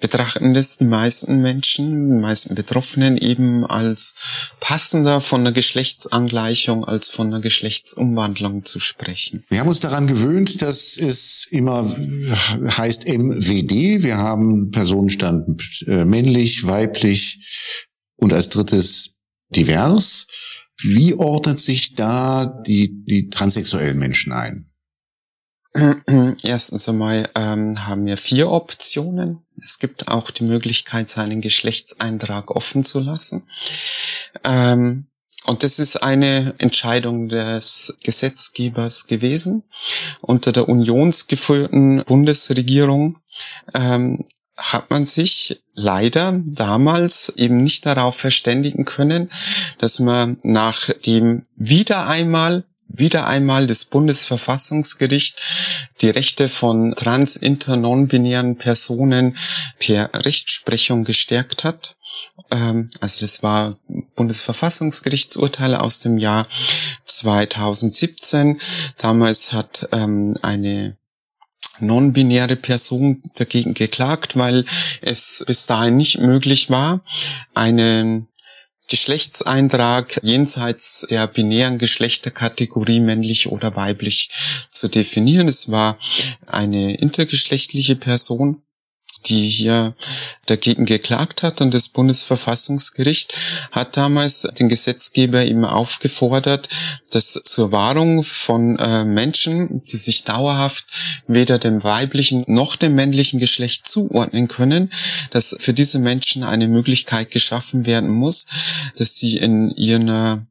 betrachten 0.00 0.54
das 0.54 0.76
die 0.76 0.84
meisten 0.84 1.40
Menschen, 1.42 2.10
die 2.10 2.20
meisten 2.20 2.54
Betroffenen 2.54 3.16
eben 3.16 3.64
als 3.66 4.14
passender 4.60 5.20
von 5.20 5.40
einer 5.40 5.52
Geschlechtsangleichung 5.52 6.84
als 6.84 7.08
von 7.08 7.28
einer 7.28 7.40
Geschlechtsumwandlung 7.40 8.64
zu 8.64 8.80
sprechen. 8.80 9.44
Wir 9.48 9.60
haben 9.60 9.68
uns 9.68 9.80
daran 9.80 10.06
gewöhnt, 10.06 10.62
dass 10.62 10.96
es 10.96 11.46
immer 11.50 11.96
heißt 12.76 13.06
MWD. 13.06 14.02
Wir 14.02 14.18
haben 14.18 14.70
Personenstand 14.70 15.62
äh, 15.86 16.04
männlich, 16.04 16.66
weiblich, 16.66 17.86
und 18.18 18.32
als 18.32 18.50
drittes 18.50 19.14
divers. 19.48 20.26
Wie 20.80 21.14
ordnet 21.14 21.58
sich 21.58 21.94
da 21.94 22.46
die, 22.46 23.04
die 23.04 23.30
transsexuellen 23.30 23.98
Menschen 23.98 24.32
ein? 24.32 24.70
Erstens 26.42 26.88
einmal 26.88 27.28
ähm, 27.34 27.86
haben 27.86 28.06
wir 28.06 28.16
vier 28.16 28.50
Optionen. 28.50 29.44
Es 29.62 29.78
gibt 29.78 30.08
auch 30.08 30.30
die 30.30 30.44
Möglichkeit, 30.44 31.08
seinen 31.08 31.40
Geschlechtseintrag 31.40 32.50
offen 32.50 32.84
zu 32.84 33.00
lassen. 33.00 33.44
Ähm, 34.44 35.06
und 35.44 35.62
das 35.62 35.78
ist 35.78 36.02
eine 36.02 36.54
Entscheidung 36.58 37.28
des 37.28 37.96
Gesetzgebers 38.02 39.06
gewesen. 39.06 39.62
Unter 40.20 40.52
der 40.52 40.68
unionsgeführten 40.68 42.04
Bundesregierung 42.04 43.18
ähm, 43.72 44.24
hat 44.56 44.90
man 44.90 45.06
sich 45.06 45.62
leider 45.78 46.40
damals 46.44 47.32
eben 47.36 47.62
nicht 47.62 47.86
darauf 47.86 48.16
verständigen 48.16 48.84
können, 48.84 49.30
dass 49.78 50.00
man 50.00 50.38
nach 50.42 50.90
dem 51.06 51.42
wieder 51.56 52.06
einmal 52.06 52.64
wieder 52.90 53.26
einmal 53.26 53.66
das 53.66 53.84
Bundesverfassungsgericht 53.84 55.38
die 56.00 56.08
Rechte 56.08 56.48
von 56.48 56.94
trans, 56.94 57.36
inter, 57.36 57.76
non-binären 57.76 58.56
Personen 58.56 59.36
per 59.78 60.10
Rechtsprechung 60.14 61.04
gestärkt 61.04 61.64
hat. 61.64 61.96
Ähm, 62.50 62.90
also 62.98 63.20
das 63.20 63.42
war 63.42 63.76
Bundesverfassungsgerichtsurteil 64.16 65.74
aus 65.74 65.98
dem 65.98 66.16
Jahr 66.16 66.48
2017. 67.04 68.58
Damals 68.96 69.52
hat 69.52 69.88
ähm, 69.92 70.34
eine 70.40 70.96
non-binäre 71.80 72.56
Person 72.56 73.22
dagegen 73.34 73.74
geklagt, 73.74 74.36
weil 74.36 74.64
es 75.00 75.44
bis 75.46 75.66
dahin 75.66 75.96
nicht 75.96 76.18
möglich 76.18 76.70
war, 76.70 77.02
einen 77.54 78.28
Geschlechtseintrag 78.88 80.18
jenseits 80.22 81.06
der 81.10 81.26
binären 81.26 81.78
Geschlechterkategorie 81.78 83.00
männlich 83.00 83.48
oder 83.48 83.76
weiblich 83.76 84.30
zu 84.70 84.88
definieren. 84.88 85.46
Es 85.46 85.70
war 85.70 85.98
eine 86.46 86.94
intergeschlechtliche 86.96 87.96
Person 87.96 88.62
die 89.26 89.48
hier 89.48 89.94
dagegen 90.46 90.86
geklagt 90.86 91.42
hat. 91.42 91.60
Und 91.60 91.74
das 91.74 91.88
Bundesverfassungsgericht 91.88 93.36
hat 93.70 93.96
damals 93.96 94.42
den 94.58 94.68
Gesetzgeber 94.68 95.44
eben 95.44 95.64
aufgefordert, 95.64 96.68
dass 97.10 97.40
zur 97.44 97.72
Wahrung 97.72 98.22
von 98.22 98.78
äh, 98.78 99.04
Menschen, 99.04 99.84
die 99.84 99.96
sich 99.96 100.24
dauerhaft 100.24 100.86
weder 101.26 101.58
dem 101.58 101.84
weiblichen 101.84 102.44
noch 102.46 102.76
dem 102.76 102.94
männlichen 102.94 103.38
Geschlecht 103.38 103.86
zuordnen 103.88 104.48
können, 104.48 104.90
dass 105.30 105.56
für 105.58 105.72
diese 105.72 105.98
Menschen 105.98 106.42
eine 106.42 106.68
Möglichkeit 106.68 107.30
geschaffen 107.30 107.86
werden 107.86 108.10
muss, 108.10 108.46
dass 108.96 109.16
sie 109.16 109.36
in 109.36 109.70
ihrer 109.70 110.46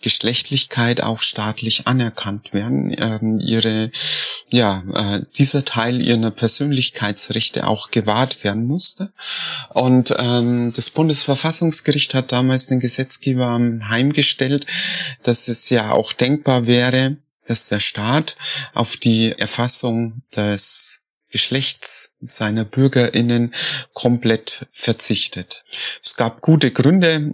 Geschlechtlichkeit 0.00 1.02
auch 1.02 1.22
staatlich 1.22 1.86
anerkannt 1.86 2.52
werden, 2.52 2.94
ähm, 2.98 3.38
ihre, 3.38 3.90
ja, 4.48 4.82
äh, 4.94 5.20
dieser 5.36 5.64
Teil 5.64 6.00
ihrer 6.00 6.30
Persönlichkeitsrechte 6.30 7.66
auch 7.66 7.90
gewahrt 7.90 8.42
werden 8.42 8.66
musste. 8.66 9.12
Und 9.70 10.14
ähm, 10.18 10.72
das 10.74 10.90
Bundesverfassungsgericht 10.90 12.14
hat 12.14 12.32
damals 12.32 12.66
den 12.66 12.80
Gesetzgeber 12.80 13.58
heimgestellt, 13.88 14.66
dass 15.22 15.48
es 15.48 15.68
ja 15.70 15.90
auch 15.92 16.12
denkbar 16.12 16.66
wäre, 16.66 17.18
dass 17.44 17.68
der 17.68 17.80
Staat 17.80 18.36
auf 18.74 18.96
die 18.96 19.32
Erfassung 19.32 20.22
des 20.34 21.00
Geschlechts 21.30 22.10
seiner 22.20 22.64
BürgerInnen 22.64 23.54
komplett 23.92 24.66
verzichtet. 24.72 25.64
Es 26.02 26.16
gab 26.16 26.40
gute 26.40 26.72
Gründe, 26.72 27.30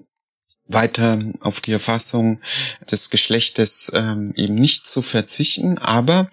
weiter 0.69 1.19
auf 1.41 1.61
die 1.61 1.73
Erfassung 1.73 2.41
des 2.91 3.11
Geschlechtes 3.11 3.91
ähm, 3.95 4.33
eben 4.37 4.55
nicht 4.55 4.87
zu 4.87 5.00
verzichten. 5.03 5.79
Aber 5.79 6.31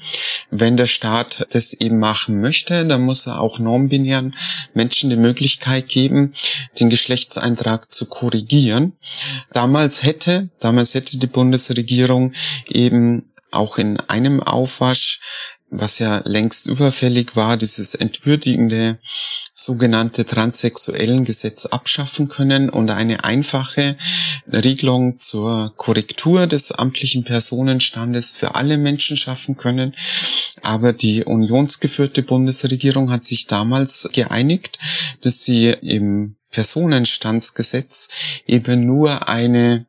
wenn 0.50 0.78
der 0.78 0.88
Staat 0.88 1.48
das 1.52 1.74
eben 1.74 2.00
machen 2.00 2.42
möchte, 2.42 2.86
dann 2.86 3.02
muss 3.02 3.28
er 3.28 3.40
auch 3.40 3.60
normbinären 3.60 4.36
Menschen 4.74 5.10
die 5.10 5.16
Möglichkeit 5.16 5.88
geben, 5.88 6.34
den 6.80 6.90
Geschlechtseintrag 6.90 7.92
zu 7.92 8.08
korrigieren. 8.08 8.94
Damals 9.52 10.04
hätte, 10.04 10.50
damals 10.60 10.94
hätte 10.94 11.18
die 11.18 11.28
Bundesregierung 11.28 12.34
eben 12.68 13.32
auch 13.52 13.78
in 13.78 14.00
einem 14.00 14.42
Aufwasch 14.42 15.22
was 15.76 16.00
ja 16.00 16.22
längst 16.26 16.68
überfällig 16.68 17.36
war, 17.36 17.58
dieses 17.58 17.96
entwürdigende 17.96 19.00
sogenannte 19.52 20.26
transsexuellen 20.26 21.24
Gesetz 21.26 21.66
abschaffen 21.66 22.28
können 22.30 22.70
und 22.70 22.90
eine 22.90 23.24
einfache 23.24 23.98
Regelung 24.52 25.18
zur 25.18 25.74
Korrektur 25.76 26.48
des 26.48 26.72
amtlichen 26.72 27.24
Personenstandes 27.24 28.32
für 28.32 28.56
alle 28.56 28.78
Menschen 28.78 29.18
schaffen 29.18 29.58
können. 29.58 29.96
Aber 30.62 30.94
die 30.94 31.24
unionsgeführte 31.24 32.24
Bundesregierung 32.24 33.12
hat 33.12 33.26
sich 33.26 33.48
damals 33.48 34.08
geeinigt, 34.14 34.78
dass 35.22 35.44
sie 35.44 35.70
im 35.82 36.36
Personenstandsgesetz 36.52 38.10
eben 38.46 38.86
nur 38.86 39.28
eine 39.28 39.88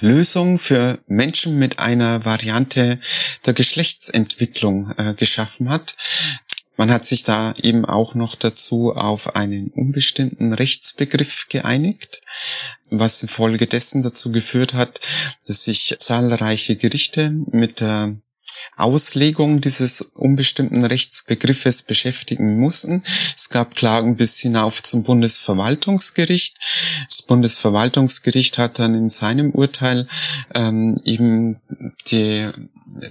Lösung 0.00 0.58
für 0.58 0.98
Menschen 1.06 1.58
mit 1.58 1.78
einer 1.78 2.24
Variante 2.24 2.98
der 3.46 3.52
Geschlechtsentwicklung 3.52 4.92
äh, 4.96 5.14
geschaffen 5.14 5.68
hat. 5.68 5.94
Man 6.76 6.90
hat 6.90 7.04
sich 7.04 7.22
da 7.22 7.54
eben 7.62 7.84
auch 7.84 8.14
noch 8.14 8.34
dazu 8.34 8.92
auf 8.92 9.36
einen 9.36 9.68
unbestimmten 9.68 10.54
Rechtsbegriff 10.54 11.46
geeinigt, 11.48 12.22
was 12.90 13.22
infolgedessen 13.22 14.02
dazu 14.02 14.32
geführt 14.32 14.74
hat, 14.74 15.00
dass 15.46 15.64
sich 15.64 15.94
zahlreiche 15.98 16.76
Gerichte 16.76 17.30
mit 17.30 17.80
der 17.80 18.16
Auslegung 18.76 19.60
dieses 19.60 20.00
unbestimmten 20.00 20.84
Rechtsbegriffes 20.84 21.82
beschäftigen 21.82 22.58
mussten. 22.58 23.02
Es 23.36 23.48
gab 23.48 23.74
Klagen 23.74 24.16
bis 24.16 24.38
hinauf 24.38 24.82
zum 24.82 25.02
Bundesverwaltungsgericht. 25.02 26.58
Das 27.08 27.22
Bundesverwaltungsgericht 27.22 28.58
hat 28.58 28.78
dann 28.78 28.94
in 28.94 29.08
seinem 29.08 29.50
Urteil 29.50 30.08
ähm, 30.54 30.96
eben 31.04 31.60
die 32.08 32.50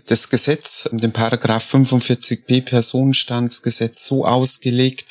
das 0.05 0.29
Gesetz, 0.29 0.89
den 0.91 1.11
Paragraph 1.11 1.73
45b 1.73 2.63
Personenstandsgesetz 2.63 4.05
so 4.05 4.25
ausgelegt, 4.25 5.05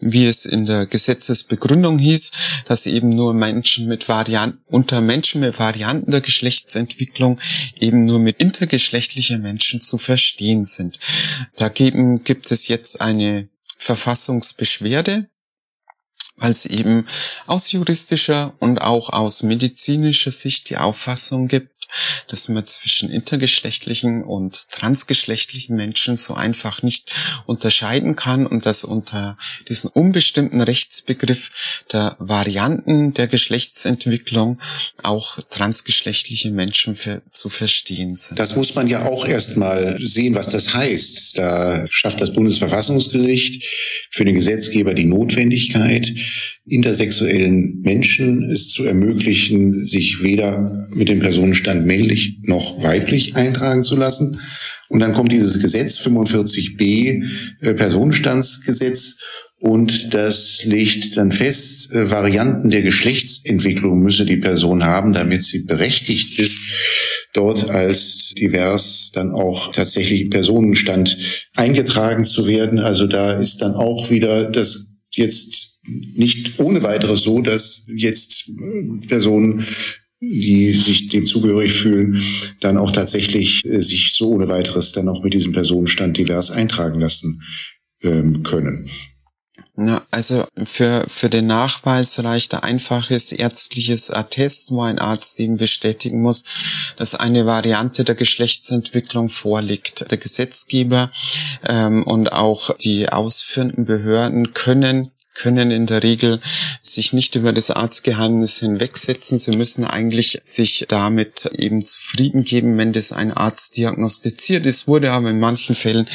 wie 0.00 0.26
es 0.26 0.44
in 0.44 0.66
der 0.66 0.86
Gesetzesbegründung 0.86 1.98
hieß, 1.98 2.30
dass 2.66 2.86
eben 2.86 3.08
nur 3.08 3.34
Menschen 3.34 3.86
mit 3.86 4.08
Varianten, 4.08 4.60
unter 4.66 5.00
Menschen 5.00 5.40
mit 5.40 5.58
Varianten 5.58 6.10
der 6.10 6.20
Geschlechtsentwicklung 6.20 7.40
eben 7.74 8.02
nur 8.02 8.18
mit 8.18 8.38
intergeschlechtlichen 8.38 9.40
Menschen 9.40 9.80
zu 9.80 9.98
verstehen 9.98 10.64
sind. 10.64 10.98
Dagegen 11.56 12.24
gibt 12.24 12.50
es 12.50 12.68
jetzt 12.68 13.00
eine 13.00 13.48
Verfassungsbeschwerde, 13.78 15.28
weil 16.36 16.50
es 16.50 16.66
eben 16.66 17.06
aus 17.46 17.72
juristischer 17.72 18.54
und 18.58 18.78
auch 18.78 19.10
aus 19.10 19.42
medizinischer 19.42 20.30
Sicht 20.30 20.68
die 20.68 20.76
Auffassung 20.76 21.48
gibt, 21.48 21.75
dass 22.28 22.48
man 22.48 22.66
zwischen 22.66 23.10
intergeschlechtlichen 23.10 24.22
und 24.22 24.68
transgeschlechtlichen 24.68 25.76
Menschen 25.76 26.16
so 26.16 26.34
einfach 26.34 26.82
nicht 26.82 27.14
unterscheiden 27.46 28.16
kann 28.16 28.46
und 28.46 28.66
dass 28.66 28.84
unter 28.84 29.36
diesen 29.68 29.90
unbestimmten 29.90 30.60
Rechtsbegriff 30.60 31.84
der 31.92 32.16
Varianten 32.18 33.14
der 33.14 33.26
Geschlechtsentwicklung 33.26 34.60
auch 35.02 35.38
transgeschlechtliche 35.50 36.50
Menschen 36.50 36.94
für, 36.94 37.22
zu 37.30 37.48
verstehen 37.48 38.16
sind. 38.16 38.38
Das 38.38 38.56
muss 38.56 38.74
man 38.74 38.88
ja 38.88 39.04
auch 39.04 39.26
erstmal 39.26 39.98
sehen, 40.00 40.34
was 40.34 40.50
das 40.50 40.74
heißt. 40.74 41.38
Da 41.38 41.86
schafft 41.90 42.20
das 42.20 42.32
Bundesverfassungsgericht 42.32 43.64
für 44.10 44.24
den 44.24 44.34
Gesetzgeber 44.34 44.94
die 44.94 45.04
Notwendigkeit, 45.04 46.12
intersexuellen 46.66 47.80
Menschen 47.80 48.50
es 48.50 48.70
zu 48.70 48.84
ermöglichen, 48.84 49.84
sich 49.84 50.22
weder 50.22 50.88
mit 50.94 51.08
dem 51.08 51.20
Personenstand 51.20 51.86
männlich 51.86 52.38
noch 52.42 52.82
weiblich 52.82 53.36
eintragen 53.36 53.84
zu 53.84 53.96
lassen. 53.96 54.38
Und 54.88 55.00
dann 55.00 55.12
kommt 55.12 55.32
dieses 55.32 55.60
Gesetz 55.60 55.98
45b, 55.98 57.24
äh, 57.60 57.74
Personenstandsgesetz, 57.74 59.16
und 59.58 60.12
das 60.12 60.64
legt 60.64 61.16
dann 61.16 61.32
fest, 61.32 61.90
äh, 61.92 62.10
Varianten 62.10 62.68
der 62.68 62.82
Geschlechtsentwicklung 62.82 64.00
müsse 64.00 64.26
die 64.26 64.36
Person 64.36 64.84
haben, 64.84 65.14
damit 65.14 65.44
sie 65.44 65.60
berechtigt 65.60 66.38
ist, 66.38 66.60
dort 67.32 67.70
als 67.70 68.34
divers 68.36 69.12
dann 69.14 69.32
auch 69.32 69.72
tatsächlich 69.72 70.28
Personenstand 70.28 71.16
eingetragen 71.54 72.22
zu 72.22 72.46
werden. 72.46 72.80
Also 72.80 73.06
da 73.06 73.32
ist 73.32 73.62
dann 73.62 73.74
auch 73.74 74.10
wieder 74.10 74.44
das 74.44 74.88
jetzt 75.14 75.65
nicht 75.86 76.58
ohne 76.58 76.82
weiteres 76.82 77.22
so, 77.22 77.40
dass 77.40 77.86
jetzt 77.88 78.50
Personen 79.08 79.64
die 80.20 80.72
sich 80.72 81.08
dem 81.08 81.26
zugehörig 81.26 81.72
fühlen, 81.72 82.20
dann 82.60 82.78
auch 82.78 82.90
tatsächlich 82.90 83.64
äh, 83.66 83.82
sich 83.82 84.14
so 84.14 84.30
ohne 84.30 84.48
weiteres 84.48 84.92
dann 84.92 85.08
auch 85.08 85.22
mit 85.22 85.34
diesem 85.34 85.52
Personenstand 85.52 86.16
divers 86.16 86.50
eintragen 86.50 87.00
lassen 87.00 87.42
ähm, 88.02 88.42
können. 88.42 88.88
Na, 89.78 90.06
also 90.10 90.46
für, 90.64 91.04
für 91.06 91.28
den 91.28 91.46
Nachweis 91.46 92.24
reicht 92.24 92.54
ein 92.54 92.62
einfaches 92.62 93.30
ärztliches 93.30 94.10
Attest, 94.10 94.70
wo 94.70 94.80
ein 94.80 94.98
Arzt 94.98 95.38
eben 95.38 95.58
bestätigen 95.58 96.22
muss, 96.22 96.44
dass 96.96 97.14
eine 97.14 97.44
Variante 97.44 98.02
der 98.02 98.14
Geschlechtsentwicklung 98.14 99.28
vorliegt. 99.28 100.10
Der 100.10 100.16
Gesetzgeber 100.16 101.12
ähm, 101.68 102.04
und 102.04 102.32
auch 102.32 102.74
die 102.76 103.10
ausführenden 103.10 103.84
Behörden 103.84 104.54
können 104.54 105.10
können 105.36 105.70
in 105.70 105.86
der 105.86 106.02
Regel 106.02 106.40
sich 106.80 107.12
nicht 107.12 107.34
über 107.34 107.52
das 107.52 107.70
Arztgeheimnis 107.70 108.58
hinwegsetzen. 108.58 109.38
Sie 109.38 109.56
müssen 109.56 109.84
eigentlich 109.84 110.40
sich 110.44 110.86
damit 110.88 111.50
eben 111.52 111.84
zufrieden 111.84 112.44
geben, 112.44 112.78
wenn 112.78 112.92
das 112.92 113.12
ein 113.12 113.32
Arzt 113.32 113.76
diagnostiziert 113.76 114.64
ist, 114.66 114.88
wurde 114.88 115.12
aber 115.12 115.30
in 115.30 115.38
manchen 115.38 115.74
Fällen 115.74 116.06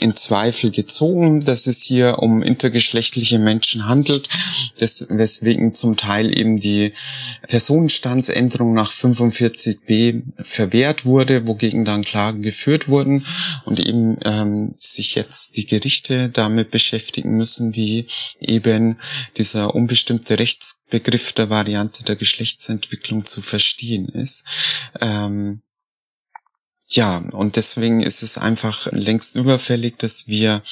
in 0.00 0.14
Zweifel 0.14 0.70
gezogen, 0.70 1.40
dass 1.40 1.66
es 1.66 1.82
hier 1.82 2.18
um 2.18 2.42
intergeschlechtliche 2.42 3.38
Menschen 3.38 3.86
handelt, 3.86 4.28
das, 4.78 5.06
weswegen 5.08 5.72
zum 5.72 5.96
Teil 5.96 6.36
eben 6.36 6.56
die 6.56 6.92
Personenstandsänderung 7.46 8.74
nach 8.74 8.92
45b 8.92 10.22
verwehrt 10.42 11.04
wurde, 11.04 11.46
wogegen 11.46 11.84
dann 11.84 12.02
Klagen 12.02 12.42
geführt 12.42 12.88
wurden 12.88 13.24
und 13.64 13.78
eben 13.78 14.18
ähm, 14.24 14.74
sich 14.78 15.14
jetzt 15.14 15.56
die 15.56 15.66
Gerichte 15.66 16.28
damit 16.28 16.70
beschäftigen 16.70 17.36
müssen, 17.36 17.76
wie 17.76 18.06
eben 18.40 18.63
eben 18.66 18.98
dieser 19.36 19.74
unbestimmte 19.74 20.38
Rechtsbegriff 20.38 21.32
der 21.32 21.50
Variante 21.50 22.04
der 22.04 22.16
Geschlechtsentwicklung 22.16 23.24
zu 23.24 23.40
verstehen 23.40 24.08
ist. 24.08 24.44
Ähm, 25.00 25.62
ja, 26.94 27.24
und 27.32 27.56
deswegen 27.56 28.00
ist 28.00 28.22
es 28.22 28.38
einfach 28.38 28.86
längst 28.92 29.34
überfällig, 29.34 29.98
dass 29.98 30.28
wir, 30.28 30.62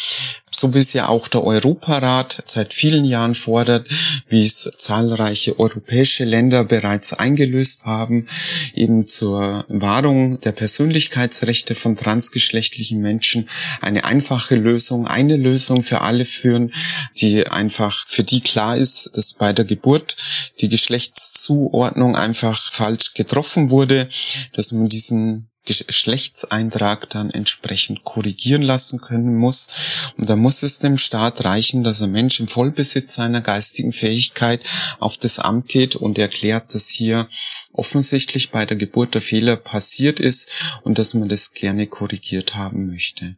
so 0.53 0.73
wie 0.73 0.79
es 0.79 0.93
ja 0.93 1.09
auch 1.09 1.27
der 1.27 1.43
Europarat 1.43 2.43
seit 2.45 2.73
vielen 2.73 3.05
Jahren 3.05 3.35
fordert, 3.35 3.89
wie 4.29 4.47
es 4.47 4.71
zahlreiche 4.77 5.59
europäische 5.59 6.25
Länder 6.25 6.63
bereits 6.63 7.13
eingelöst 7.13 7.87
haben, 7.87 8.29
eben 8.73 9.09
zur 9.09 9.65
Wahrung 9.69 10.39
der 10.39 10.53
Persönlichkeitsrechte 10.53 11.75
von 11.75 11.97
transgeschlechtlichen 11.97 13.01
Menschen 13.01 13.49
eine 13.81 14.05
einfache 14.05 14.55
Lösung, 14.55 15.09
eine 15.09 15.37
Lösung 15.37 15.83
für 15.83 16.03
alle 16.03 16.25
führen, 16.25 16.73
die 17.17 17.49
einfach 17.49 18.07
für 18.07 18.23
die 18.23 18.43
klar 18.43 18.77
ist, 18.77 19.11
dass 19.15 19.33
bei 19.33 19.53
der 19.53 19.65
Geburt 19.65 20.17
die 20.61 20.69
Geschlechtszuordnung 20.69 22.15
einfach 22.15 22.71
falsch 22.73 23.15
getroffen 23.15 23.71
wurde, 23.71 24.09
dass 24.53 24.71
man 24.71 24.89
diesen 24.89 25.49
Geschlechtseintrag 25.65 27.09
dann 27.11 27.31
entsprechend 27.31 28.05
korrigieren 28.05 28.63
lassen 28.63 29.01
können 29.01 29.37
muss. 29.37 30.13
Und 30.17 30.29
da 30.29 30.37
muss 30.37 30.63
es 30.63 30.81
dem 30.81 30.99
Staat 30.99 31.45
reichen, 31.45 31.85
dass 31.85 32.03
ein 32.03 32.11
Mensch 32.11 32.41
im 32.41 32.49
Vollbesitz 32.49 33.15
seiner 33.15 33.41
geistigen 33.41 33.93
Fähigkeit 33.93 34.69
auf 34.99 35.19
das 35.19 35.39
Amt 35.39 35.69
geht 35.69 35.95
und 35.95 36.19
erklärt, 36.19 36.75
dass 36.75 36.89
hier 36.89 37.29
offensichtlich 37.73 38.51
bei 38.51 38.67
der 38.67 38.77
Geburt 38.77 39.15
der 39.15 39.21
Fehler 39.21 39.57
passiert 39.57 40.21
ist 40.21 40.81
und 40.83 40.99
dass 40.99 41.15
man 41.15 41.29
das 41.29 41.53
gerne 41.53 41.87
korrigiert 41.87 42.57
haben 42.57 42.87
möchte. 42.87 43.37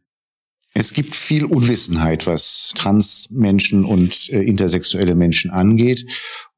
Es 0.76 0.92
gibt 0.92 1.14
viel 1.14 1.44
Unwissenheit, 1.44 2.26
was 2.26 2.72
Transmenschen 2.74 3.84
und 3.84 4.28
äh, 4.30 4.42
intersexuelle 4.42 5.14
Menschen 5.14 5.52
angeht. 5.52 6.04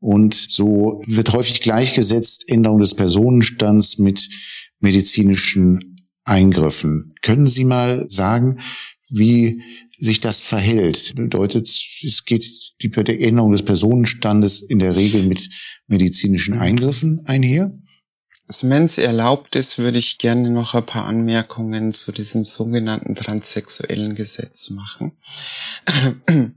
Und 0.00 0.32
so 0.34 1.02
wird 1.06 1.34
häufig 1.34 1.60
gleichgesetzt 1.60 2.48
Änderung 2.48 2.80
des 2.80 2.94
Personenstands 2.94 3.98
mit 3.98 4.26
medizinischen 4.86 5.96
Eingriffen. 6.24 7.14
Können 7.20 7.48
Sie 7.48 7.64
mal 7.64 8.08
sagen, 8.08 8.60
wie 9.08 9.60
sich 9.98 10.20
das 10.20 10.40
verhält? 10.40 11.14
Bedeutet, 11.16 11.68
es 11.68 12.24
geht 12.24 12.44
die 12.80 12.92
Änderung 13.20 13.50
des 13.50 13.64
Personenstandes 13.64 14.62
in 14.62 14.78
der 14.78 14.94
Regel 14.94 15.24
mit 15.24 15.48
medizinischen 15.88 16.54
Eingriffen 16.54 17.26
einher? 17.26 17.76
Wenn 18.62 18.84
es 18.84 18.96
erlaubt 18.96 19.56
ist, 19.56 19.78
würde 19.78 19.98
ich 19.98 20.18
gerne 20.18 20.50
noch 20.50 20.74
ein 20.74 20.86
paar 20.86 21.06
Anmerkungen 21.06 21.92
zu 21.92 22.12
diesem 22.12 22.44
sogenannten 22.44 23.16
transsexuellen 23.16 24.14
Gesetz 24.14 24.70
machen. 24.70 25.12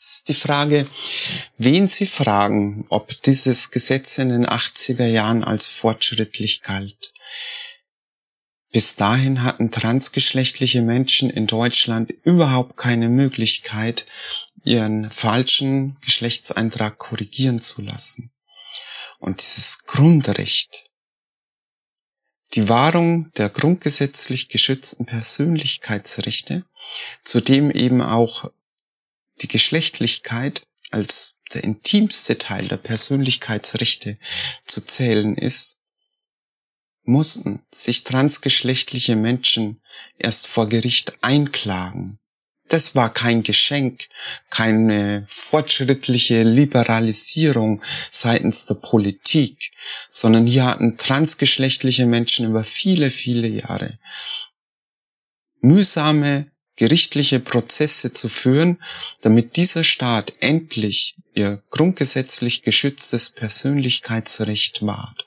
Es 0.00 0.18
ist 0.18 0.28
die 0.28 0.34
Frage, 0.34 0.86
wen 1.58 1.88
Sie 1.88 2.06
fragen, 2.06 2.86
ob 2.88 3.20
dieses 3.22 3.72
Gesetz 3.72 4.18
in 4.18 4.28
den 4.28 4.46
80er 4.46 5.06
Jahren 5.06 5.42
als 5.42 5.70
fortschrittlich 5.70 6.62
galt. 6.62 7.12
Bis 8.70 8.96
dahin 8.96 9.42
hatten 9.42 9.70
transgeschlechtliche 9.70 10.82
Menschen 10.82 11.30
in 11.30 11.46
Deutschland 11.46 12.10
überhaupt 12.22 12.76
keine 12.76 13.08
Möglichkeit, 13.08 14.06
ihren 14.62 15.10
falschen 15.10 15.96
Geschlechtseintrag 16.02 16.98
korrigieren 16.98 17.62
zu 17.62 17.80
lassen. 17.80 18.30
Und 19.18 19.40
dieses 19.40 19.84
Grundrecht, 19.84 20.90
die 22.54 22.68
Wahrung 22.68 23.32
der 23.32 23.48
grundgesetzlich 23.48 24.48
geschützten 24.48 25.06
Persönlichkeitsrechte, 25.06 26.64
zu 27.24 27.40
dem 27.40 27.70
eben 27.70 28.02
auch 28.02 28.50
die 29.40 29.48
Geschlechtlichkeit 29.48 30.62
als 30.90 31.36
der 31.52 31.64
intimste 31.64 32.36
Teil 32.36 32.68
der 32.68 32.76
Persönlichkeitsrechte 32.76 34.18
zu 34.66 34.84
zählen 34.84 35.36
ist, 35.36 35.77
mussten 37.08 37.62
sich 37.70 38.04
transgeschlechtliche 38.04 39.16
Menschen 39.16 39.80
erst 40.18 40.46
vor 40.46 40.68
Gericht 40.68 41.18
einklagen. 41.22 42.18
Das 42.68 42.94
war 42.94 43.10
kein 43.10 43.42
Geschenk, 43.42 44.08
keine 44.50 45.24
fortschrittliche 45.26 46.42
Liberalisierung 46.42 47.82
seitens 48.10 48.66
der 48.66 48.74
Politik, 48.74 49.70
sondern 50.10 50.46
hier 50.46 50.66
hatten 50.66 50.98
transgeschlechtliche 50.98 52.04
Menschen 52.04 52.46
über 52.46 52.62
viele, 52.62 53.10
viele 53.10 53.48
Jahre 53.48 53.98
mühsame 55.60 56.50
gerichtliche 56.78 57.40
Prozesse 57.40 58.12
zu 58.14 58.28
führen, 58.28 58.78
damit 59.20 59.56
dieser 59.56 59.82
Staat 59.82 60.32
endlich 60.40 61.16
ihr 61.34 61.62
grundgesetzlich 61.70 62.62
geschütztes 62.62 63.30
Persönlichkeitsrecht 63.30 64.86
wahrt. 64.86 65.26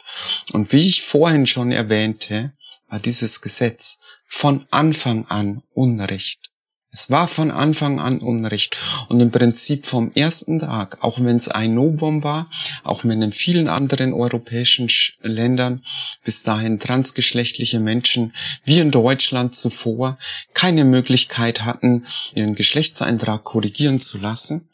Und 0.54 0.72
wie 0.72 0.88
ich 0.88 1.04
vorhin 1.04 1.46
schon 1.46 1.72
erwähnte, 1.72 2.54
war 2.88 3.00
dieses 3.00 3.42
Gesetz 3.42 4.00
von 4.26 4.66
Anfang 4.72 5.26
an 5.28 5.62
Unrecht. 5.74 6.51
Es 6.94 7.10
war 7.10 7.30
von 7.30 7.52
Anfang 7.52 8.02
an 8.02 8.20
Unrecht. 8.20 8.78
Und 9.08 9.22
im 9.22 9.32
Prinzip 9.32 9.86
vom 9.86 10.12
ersten 10.14 10.60
Tag, 10.60 10.98
auch 11.02 11.22
wenn 11.22 11.38
es 11.38 11.48
ein 11.48 11.74
Novum 11.74 12.22
war, 12.22 12.50
auch 12.84 13.06
wenn 13.06 13.22
in 13.22 13.32
vielen 13.32 13.70
anderen 13.70 14.14
europäischen 14.14 14.90
Ländern 15.22 15.84
bis 16.26 16.44
dahin 16.44 16.80
transgeschlechtliche 16.80 17.80
Menschen 17.80 18.34
wie 18.66 18.80
in 18.80 18.92
Deutschland 18.92 19.56
zuvor 19.56 20.18
keine 20.54 20.84
Möglichkeit 20.84 21.64
hatten, 21.64 22.06
ihren 22.36 22.56
Geschlechtseintrag 22.56 23.46
korrigieren 23.46 24.02
zu 24.02 24.18
lassen, 24.18 24.68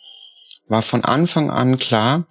war 0.67 0.81
von 0.81 1.05
Anfang 1.05 1.51
an 1.51 1.77
klar, 1.77 2.25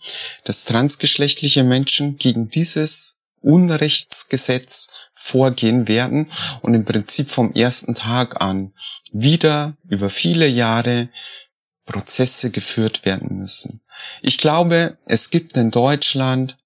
dass 0.45 0.65
transgeschlechtliche 0.65 1.63
Menschen 1.63 2.17
gegen 2.17 2.51
dieses 2.51 3.16
Unrechtsgesetz 3.47 4.89
vorgehen 5.15 5.87
werden 5.87 6.31
und 6.63 6.75
im 6.75 6.85
Prinzip 6.85 7.31
vom 7.31 7.53
ersten 7.53 7.95
Tag 7.95 8.41
an 8.41 8.75
wieder 9.13 9.77
über 9.89 10.11
viele 10.11 10.49
Jahre 10.49 11.09
Prozesse 11.85 12.51
geführt 12.51 13.05
werden 13.05 13.39
müssen. 13.39 13.81
Ich 14.21 14.39
glaube, 14.39 14.99
es 15.07 15.31
gibt 15.31 15.57
in 15.57 15.71
Deutschland 15.71 16.59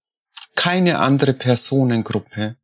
keine 0.57 0.99
andere 1.01 1.35
Personengruppe, 1.35 2.57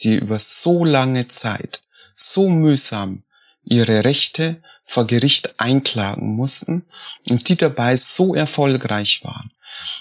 die 0.00 0.14
über 0.14 0.38
so 0.38 0.84
lange 0.84 1.26
Zeit 1.26 1.82
so 2.14 2.48
mühsam 2.48 3.24
ihre 3.64 4.04
Rechte 4.04 4.62
vor 4.84 5.08
Gericht 5.08 5.58
einklagen 5.58 6.36
mussten 6.36 6.86
und 7.28 7.48
die 7.48 7.56
dabei 7.56 7.96
so 7.96 8.34
erfolgreich 8.34 9.24
waren. 9.24 9.50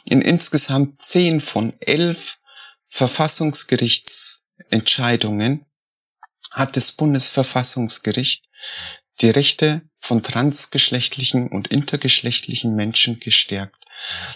In 0.06 0.22
insgesamt 0.22 1.02
zehn 1.02 1.40
von 1.40 1.74
elf 1.80 2.38
Verfassungsgerichtsentscheidungen 2.96 5.66
hat 6.52 6.78
das 6.78 6.94
Bundesverfassungsgericht 6.94 8.46
die 9.20 9.32
Rechte 9.32 9.82
von 10.00 10.24
transgeschlechtlichen 10.24 11.50
und 11.50 11.68
intergeschlechtlichen 11.68 12.74
Menschen 12.74 13.20
gestärkt. 13.20 13.84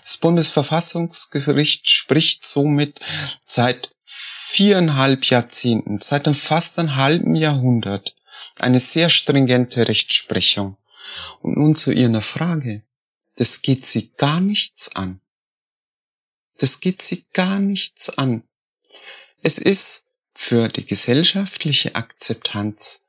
Das 0.02 0.18
Bundesverfassungsgericht 0.18 1.90
spricht 1.90 2.46
somit 2.46 3.00
seit 3.46 3.96
viereinhalb 4.04 5.24
Jahrzehnten, 5.24 6.02
seit 6.02 6.26
einem 6.26 6.36
fast 6.36 6.80
einem 6.80 6.98
halben 6.98 7.36
Jahrhundert 7.36 8.14
eine 8.58 8.82
sehr 8.82 9.10
stringente 9.10 9.88
Rechtsprechung. 9.88 10.76
Und 11.40 11.56
nun 11.56 11.78
zu 11.78 11.94
Ihrer 11.94 12.20
Frage. 12.20 12.84
Das 13.38 13.62
geht 13.62 13.86
Sie 13.86 14.12
gar 14.18 14.42
nichts 14.42 14.94
an. 14.98 15.22
Das 16.58 16.82
geht 16.82 17.02
Sie 17.02 17.26
gar 17.32 17.60
nichts 17.60 18.10
an. 18.18 18.44
Es 19.42 19.58
ist 19.58 20.06
für 20.34 20.68
die 20.68 20.86
gesellschaftliche 20.86 21.96
Akzeptanz 21.96 23.02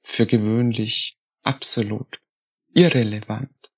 für 0.00 0.26
gewöhnlich 0.26 1.18
absolut 1.42 2.20
irrelevant, 2.72 3.72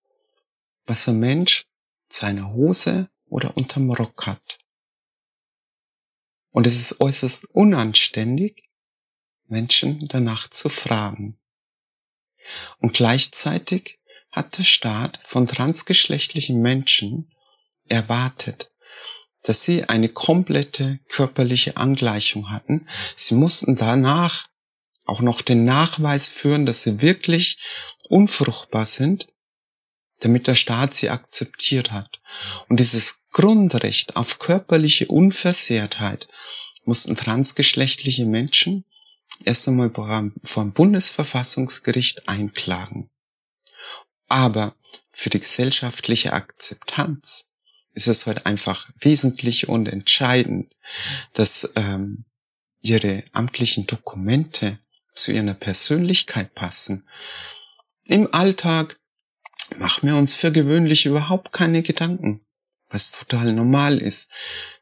was 0.84 1.08
ein 1.08 1.18
Mensch 1.18 1.66
seiner 2.04 2.52
Hose 2.52 3.10
oder 3.26 3.56
unterm 3.56 3.90
Rock 3.90 4.26
hat. 4.26 4.58
Und 6.50 6.66
es 6.66 6.78
ist 6.78 7.00
äußerst 7.00 7.46
unanständig, 7.50 8.68
Menschen 9.46 10.06
danach 10.08 10.48
zu 10.48 10.68
fragen. 10.68 11.38
Und 12.78 12.92
gleichzeitig 12.92 13.98
hat 14.30 14.58
der 14.58 14.62
Staat 14.62 15.20
von 15.24 15.46
transgeschlechtlichen 15.46 16.60
Menschen 16.60 17.32
erwartet, 17.86 18.73
dass 19.44 19.62
sie 19.62 19.84
eine 19.84 20.08
komplette 20.08 20.98
körperliche 21.08 21.76
Angleichung 21.76 22.50
hatten. 22.50 22.88
Sie 23.14 23.34
mussten 23.34 23.76
danach 23.76 24.48
auch 25.04 25.20
noch 25.20 25.42
den 25.42 25.64
Nachweis 25.64 26.28
führen, 26.28 26.66
dass 26.66 26.82
sie 26.82 27.02
wirklich 27.02 27.58
unfruchtbar 28.08 28.86
sind, 28.86 29.28
damit 30.20 30.46
der 30.46 30.54
Staat 30.54 30.94
sie 30.94 31.10
akzeptiert 31.10 31.92
hat. 31.92 32.20
Und 32.68 32.80
dieses 32.80 33.20
Grundrecht 33.30 34.16
auf 34.16 34.38
körperliche 34.38 35.06
Unversehrtheit 35.08 36.26
mussten 36.84 37.14
transgeschlechtliche 37.14 38.24
Menschen 38.24 38.84
erst 39.44 39.68
einmal 39.68 39.90
vor 39.90 40.64
dem 40.64 40.72
Bundesverfassungsgericht 40.72 42.28
einklagen. 42.28 43.10
Aber 44.28 44.74
für 45.10 45.28
die 45.28 45.40
gesellschaftliche 45.40 46.32
Akzeptanz 46.32 47.46
ist 47.94 48.08
es 48.08 48.26
heute 48.26 48.46
einfach 48.46 48.90
wesentlich 49.00 49.68
und 49.68 49.86
entscheidend, 49.86 50.74
dass 51.32 51.72
ähm, 51.76 52.24
ihre 52.80 53.24
amtlichen 53.32 53.86
Dokumente 53.86 54.78
zu 55.08 55.32
ihrer 55.32 55.54
Persönlichkeit 55.54 56.54
passen. 56.54 57.04
Im 58.04 58.32
Alltag 58.34 58.98
machen 59.78 60.08
wir 60.08 60.16
uns 60.16 60.34
für 60.34 60.52
gewöhnlich 60.52 61.06
überhaupt 61.06 61.52
keine 61.52 61.82
Gedanken, 61.82 62.40
was 62.90 63.12
total 63.12 63.52
normal 63.52 63.98
ist. 63.98 64.30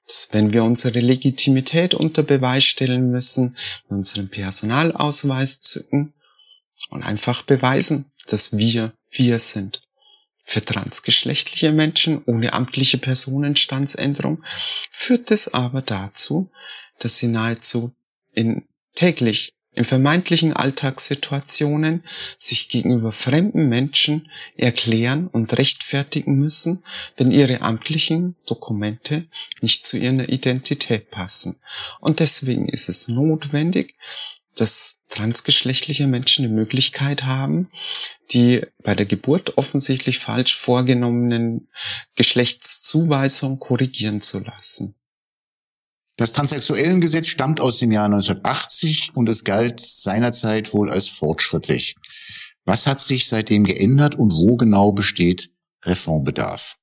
Dass 0.09 0.29
wenn 0.33 0.53
wir 0.53 0.65
unsere 0.65 0.99
Legitimität 0.99 1.95
unter 1.95 2.25
Beweis 2.25 2.65
stellen 2.65 3.11
müssen, 3.11 3.57
unseren 3.89 4.29
Personalausweis 4.29 5.61
zücken 5.61 6.13
und 6.91 7.05
einfach 7.05 7.43
beweisen, 7.43 8.11
dass 8.27 8.57
wir 8.57 8.93
wir 9.11 9.39
sind. 9.39 9.83
Für 10.43 10.65
transgeschlechtliche 10.65 11.73
Menschen 11.73 12.23
ohne 12.25 12.53
amtliche 12.53 12.99
Personenstandsänderung 12.99 14.43
führt 14.91 15.31
es 15.31 15.55
aber 15.55 15.83
dazu, 15.83 16.51
dass 16.99 17.19
sie 17.19 17.29
nahezu 17.29 17.95
in 18.33 18.67
täglich 18.95 19.55
in 19.75 19.85
vermeintlichen 19.85 20.53
Alltagssituationen 20.53 22.05
sich 22.37 22.69
gegenüber 22.69 23.11
fremden 23.11 23.69
Menschen 23.69 24.31
erklären 24.57 25.29
und 25.29 25.57
rechtfertigen 25.57 26.35
müssen, 26.35 26.85
wenn 27.17 27.31
ihre 27.31 27.63
amtlichen 27.63 28.37
Dokumente 28.47 29.27
nicht 29.63 29.87
zu 29.87 29.97
ihrer 29.97 30.29
Identität 30.29 31.11
passen. 31.11 31.59
Und 32.01 32.21
deswegen 32.21 32.69
ist 32.69 32.91
es 32.91 33.09
notwendig, 33.09 33.97
dass 34.57 34.99
transgeschlechtliche 35.09 36.07
Menschen 36.07 36.43
die 36.43 36.53
Möglichkeit 36.53 37.25
haben, 37.25 37.71
die 38.33 38.63
bei 38.83 38.95
der 38.95 39.07
Geburt 39.07 39.57
offensichtlich 39.59 40.19
falsch 40.19 40.57
vorgenommenen 40.57 41.69
Geschlechtszuweisung 42.17 43.59
korrigieren 43.59 44.21
zu 44.21 44.41
lassen. 44.41 44.95
Das 46.17 46.33
Transsexuellengesetz 46.33 47.29
stammt 47.29 47.61
aus 47.61 47.79
dem 47.79 47.91
Jahr 47.91 48.05
1980 48.05 49.13
und 49.15 49.29
es 49.29 49.45
galt 49.45 49.81
seinerzeit 49.81 50.75
wohl 50.75 50.91
als 50.91 51.09
fortschrittlich. 51.09 51.97
Was 52.65 52.87
hat 52.87 53.01
sich 53.01 53.29
seitdem 53.29 53.65
geändert 53.65 54.15
und 54.15 54.33
wo 54.33 54.57
genau 54.57 54.93
besteht 54.93 55.51
Reformbedarf? 55.85 56.77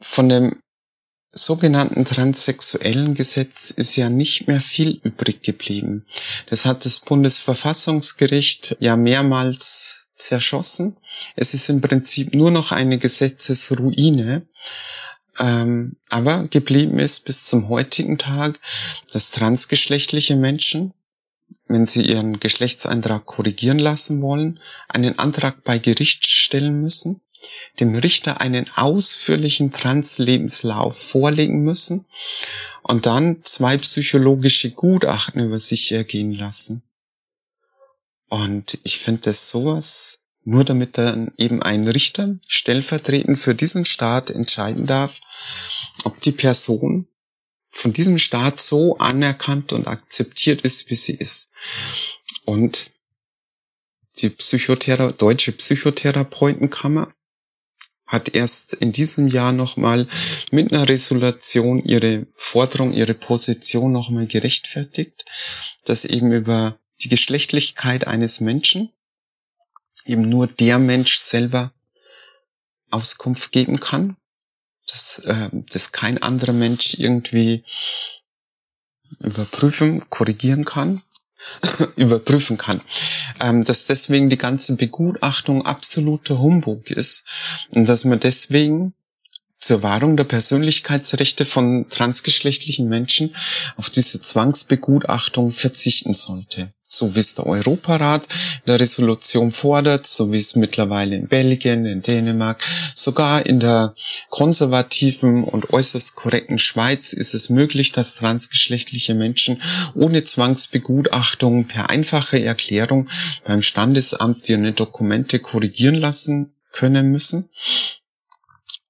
Von 0.00 0.28
dem 0.28 0.60
sogenannten 1.34 2.04
transsexuellen 2.04 3.14
Gesetz 3.14 3.70
ist 3.70 3.96
ja 3.96 4.08
nicht 4.08 4.46
mehr 4.46 4.60
viel 4.60 5.00
übrig 5.02 5.42
geblieben. 5.42 6.06
Das 6.48 6.64
hat 6.64 6.84
das 6.84 7.00
Bundesverfassungsgericht 7.00 8.76
ja 8.80 8.96
mehrmals 8.96 10.08
zerschossen. 10.14 10.96
Es 11.36 11.54
ist 11.54 11.68
im 11.68 11.80
Prinzip 11.80 12.34
nur 12.34 12.50
noch 12.50 12.72
eine 12.72 12.98
Gesetzesruine. 12.98 14.46
Ähm, 15.38 15.96
aber 16.10 16.46
geblieben 16.46 17.00
ist 17.00 17.24
bis 17.24 17.44
zum 17.44 17.68
heutigen 17.68 18.18
Tag, 18.18 18.60
dass 19.12 19.32
transgeschlechtliche 19.32 20.36
Menschen, 20.36 20.94
wenn 21.66 21.86
sie 21.86 22.02
ihren 22.02 22.38
Geschlechtseintrag 22.38 23.26
korrigieren 23.26 23.80
lassen 23.80 24.22
wollen, 24.22 24.60
einen 24.88 25.18
Antrag 25.18 25.64
bei 25.64 25.78
Gericht 25.78 26.26
stellen 26.26 26.80
müssen, 26.80 27.20
dem 27.80 27.94
Richter 27.94 28.40
einen 28.40 28.70
ausführlichen 28.76 29.72
Translebenslauf 29.72 30.96
vorlegen 30.96 31.62
müssen 31.62 32.06
und 32.82 33.06
dann 33.06 33.42
zwei 33.42 33.76
psychologische 33.78 34.70
Gutachten 34.70 35.42
über 35.42 35.60
sich 35.60 35.92
ergehen 35.92 36.32
lassen. 36.32 36.82
Und 38.28 38.78
ich 38.84 38.98
finde 38.98 39.22
das 39.22 39.50
sowas 39.50 40.18
nur 40.44 40.64
damit 40.64 40.98
dann 40.98 41.32
eben 41.38 41.62
ein 41.62 41.88
Richter 41.88 42.36
stellvertretend 42.46 43.38
für 43.38 43.54
diesen 43.54 43.86
Staat 43.86 44.30
entscheiden 44.30 44.86
darf, 44.86 45.20
ob 46.04 46.20
die 46.20 46.32
Person 46.32 47.08
von 47.70 47.92
diesem 47.92 48.18
Staat 48.18 48.58
so 48.58 48.98
anerkannt 48.98 49.72
und 49.72 49.88
akzeptiert 49.88 50.60
ist, 50.60 50.90
wie 50.90 50.96
sie 50.96 51.14
ist. 51.14 51.48
Und 52.44 52.92
die 54.18 54.30
Psychothera 54.30 55.12
Deutsche 55.12 55.52
Psychotherapeutenkammer 55.52 57.13
hat 58.06 58.34
erst 58.34 58.74
in 58.74 58.92
diesem 58.92 59.28
Jahr 59.28 59.52
nochmal 59.52 60.06
mit 60.50 60.72
einer 60.72 60.88
Resolution 60.88 61.82
ihre 61.82 62.26
Forderung, 62.34 62.92
ihre 62.92 63.14
Position 63.14 63.92
nochmal 63.92 64.26
gerechtfertigt, 64.26 65.24
dass 65.84 66.04
eben 66.04 66.32
über 66.32 66.78
die 67.00 67.08
Geschlechtlichkeit 67.08 68.06
eines 68.06 68.40
Menschen 68.40 68.90
eben 70.04 70.28
nur 70.28 70.46
der 70.46 70.78
Mensch 70.78 71.18
selber 71.18 71.72
Auskunft 72.90 73.52
geben 73.52 73.80
kann, 73.80 74.16
dass, 74.86 75.18
äh, 75.20 75.48
dass 75.52 75.92
kein 75.92 76.22
anderer 76.22 76.52
Mensch 76.52 76.94
irgendwie 76.94 77.64
überprüfen, 79.18 80.08
korrigieren 80.10 80.64
kann, 80.64 81.02
überprüfen 81.96 82.56
kann. 82.56 82.80
Ähm, 83.40 83.64
dass 83.64 83.86
deswegen 83.86 84.28
die 84.28 84.38
ganze 84.38 84.76
Begutachtung 84.76 85.64
absoluter 85.64 86.38
Humbug 86.38 86.90
ist 86.90 87.24
und 87.74 87.88
dass 87.88 88.04
man 88.04 88.20
deswegen 88.20 88.94
zur 89.64 89.82
Wahrung 89.82 90.16
der 90.16 90.24
Persönlichkeitsrechte 90.24 91.44
von 91.44 91.86
transgeschlechtlichen 91.88 92.88
Menschen 92.88 93.34
auf 93.76 93.88
diese 93.88 94.20
Zwangsbegutachtung 94.20 95.50
verzichten 95.50 96.12
sollte. 96.12 96.72
So 96.86 97.16
wie 97.16 97.20
es 97.20 97.34
der 97.34 97.46
Europarat 97.46 98.26
in 98.26 98.66
der 98.66 98.78
Resolution 98.78 99.52
fordert, 99.52 100.06
so 100.06 100.30
wie 100.30 100.38
es 100.38 100.54
mittlerweile 100.54 101.16
in 101.16 101.28
Belgien, 101.28 101.86
in 101.86 102.02
Dänemark, 102.02 102.62
sogar 102.94 103.46
in 103.46 103.58
der 103.58 103.94
konservativen 104.28 105.44
und 105.44 105.72
äußerst 105.72 106.14
korrekten 106.14 106.58
Schweiz 106.58 107.14
ist 107.14 107.32
es 107.32 107.48
möglich, 107.48 107.90
dass 107.92 108.16
transgeschlechtliche 108.16 109.14
Menschen 109.14 109.62
ohne 109.94 110.24
Zwangsbegutachtung 110.24 111.66
per 111.66 111.88
einfache 111.88 112.44
Erklärung 112.44 113.08
beim 113.44 113.62
Standesamt 113.62 114.46
ihre 114.48 114.72
Dokumente 114.72 115.38
korrigieren 115.38 115.96
lassen 115.96 116.54
können 116.70 117.10
müssen. 117.10 117.48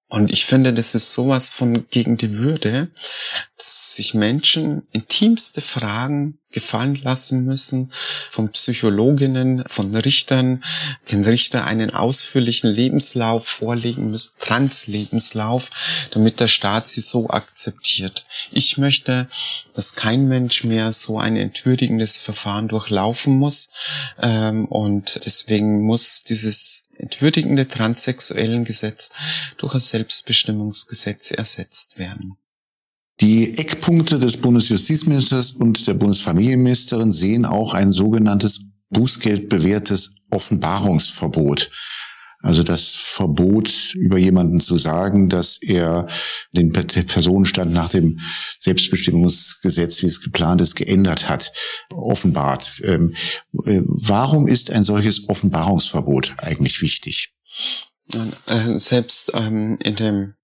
Und 0.08 0.30
ich 0.30 0.44
finde, 0.44 0.72
das 0.72 0.94
ist 0.94 1.12
sowas 1.12 1.50
von 1.50 1.88
gegen 1.88 2.16
die 2.16 2.38
Würde, 2.38 2.90
dass 3.56 3.96
sich 3.96 4.14
Menschen 4.14 4.86
intimste 4.92 5.60
Fragen 5.60 6.38
gefallen 6.54 6.94
lassen 7.02 7.44
müssen, 7.44 7.90
von 8.30 8.50
Psychologinnen, 8.50 9.64
von 9.66 9.94
Richtern, 9.94 10.64
den 11.10 11.24
Richter 11.24 11.66
einen 11.66 11.90
ausführlichen 11.90 12.70
Lebenslauf 12.70 13.46
vorlegen 13.46 14.10
müssen, 14.10 14.32
Translebenslauf, 14.38 15.70
damit 16.12 16.40
der 16.40 16.46
Staat 16.46 16.88
sie 16.88 17.02
so 17.02 17.28
akzeptiert. 17.28 18.24
Ich 18.50 18.78
möchte, 18.78 19.28
dass 19.74 19.96
kein 19.96 20.26
Mensch 20.28 20.64
mehr 20.64 20.92
so 20.92 21.18
ein 21.18 21.36
entwürdigendes 21.36 22.16
Verfahren 22.16 22.68
durchlaufen 22.68 23.36
muss. 23.36 23.70
Ähm, 24.22 24.66
und 24.66 25.20
deswegen 25.26 25.82
muss 25.82 26.22
dieses 26.22 26.84
entwürdigende 26.96 27.66
transsexuellen 27.66 28.64
Gesetz 28.64 29.10
durch 29.58 29.74
ein 29.74 29.80
Selbstbestimmungsgesetz 29.80 31.32
ersetzt 31.32 31.98
werden. 31.98 32.36
Die 33.20 33.58
Eckpunkte 33.58 34.18
des 34.18 34.36
Bundesjustizministers 34.36 35.52
und 35.52 35.86
der 35.86 35.94
Bundesfamilienministerin 35.94 37.12
sehen 37.12 37.44
auch 37.44 37.74
ein 37.74 37.92
sogenanntes 37.92 38.66
bußgeldbewährtes 38.90 40.14
Offenbarungsverbot. 40.30 41.70
Also 42.44 42.62
das 42.62 42.90
Verbot, 42.90 43.94
über 43.94 44.18
jemanden 44.18 44.60
zu 44.60 44.76
sagen, 44.76 45.30
dass 45.30 45.58
er 45.62 46.06
den 46.52 46.72
Personenstand 46.72 47.72
nach 47.72 47.88
dem 47.88 48.20
Selbstbestimmungsgesetz, 48.60 50.02
wie 50.02 50.06
es 50.06 50.20
geplant 50.20 50.60
ist, 50.60 50.74
geändert 50.74 51.30
hat, 51.30 51.52
offenbart. 51.90 52.82
Ähm, 52.84 53.14
äh, 53.64 53.80
warum 53.86 54.46
ist 54.46 54.70
ein 54.70 54.84
solches 54.84 55.26
Offenbarungsverbot 55.30 56.34
eigentlich 56.36 56.82
wichtig? 56.82 57.32
Äh, 58.12 58.78
selbst 58.78 59.32
ähm, 59.34 59.78
in 59.82 59.94
dem 59.94 60.34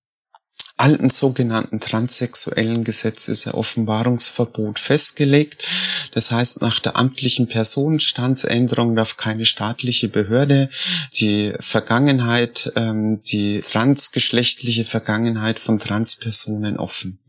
alten 0.77 1.11
sogenannten 1.11 1.79
transsexuellen 1.79 2.85
Gesetz 2.85 3.29
ist 3.29 3.47
ein 3.47 3.53
Offenbarungsverbot 3.55 4.79
festgelegt. 4.79 5.69
Das 6.13 6.31
heißt, 6.31 6.63
nach 6.63 6.81
der 6.81 6.97
amtlichen 6.97 7.47
Personenstandsänderung 7.47 8.97
darf 8.97 9.17
keine 9.17 9.45
staatliche 9.45 10.09
Behörde 10.09 10.71
die 11.15 11.53
Vergangenheit, 11.61 12.73
ähm, 12.77 13.21
die 13.23 13.61
transgeschlechtliche 13.61 14.85
Vergangenheit 14.85 15.59
von 15.59 15.79
Transpersonen 15.79 16.77
offenlegen. 16.79 17.20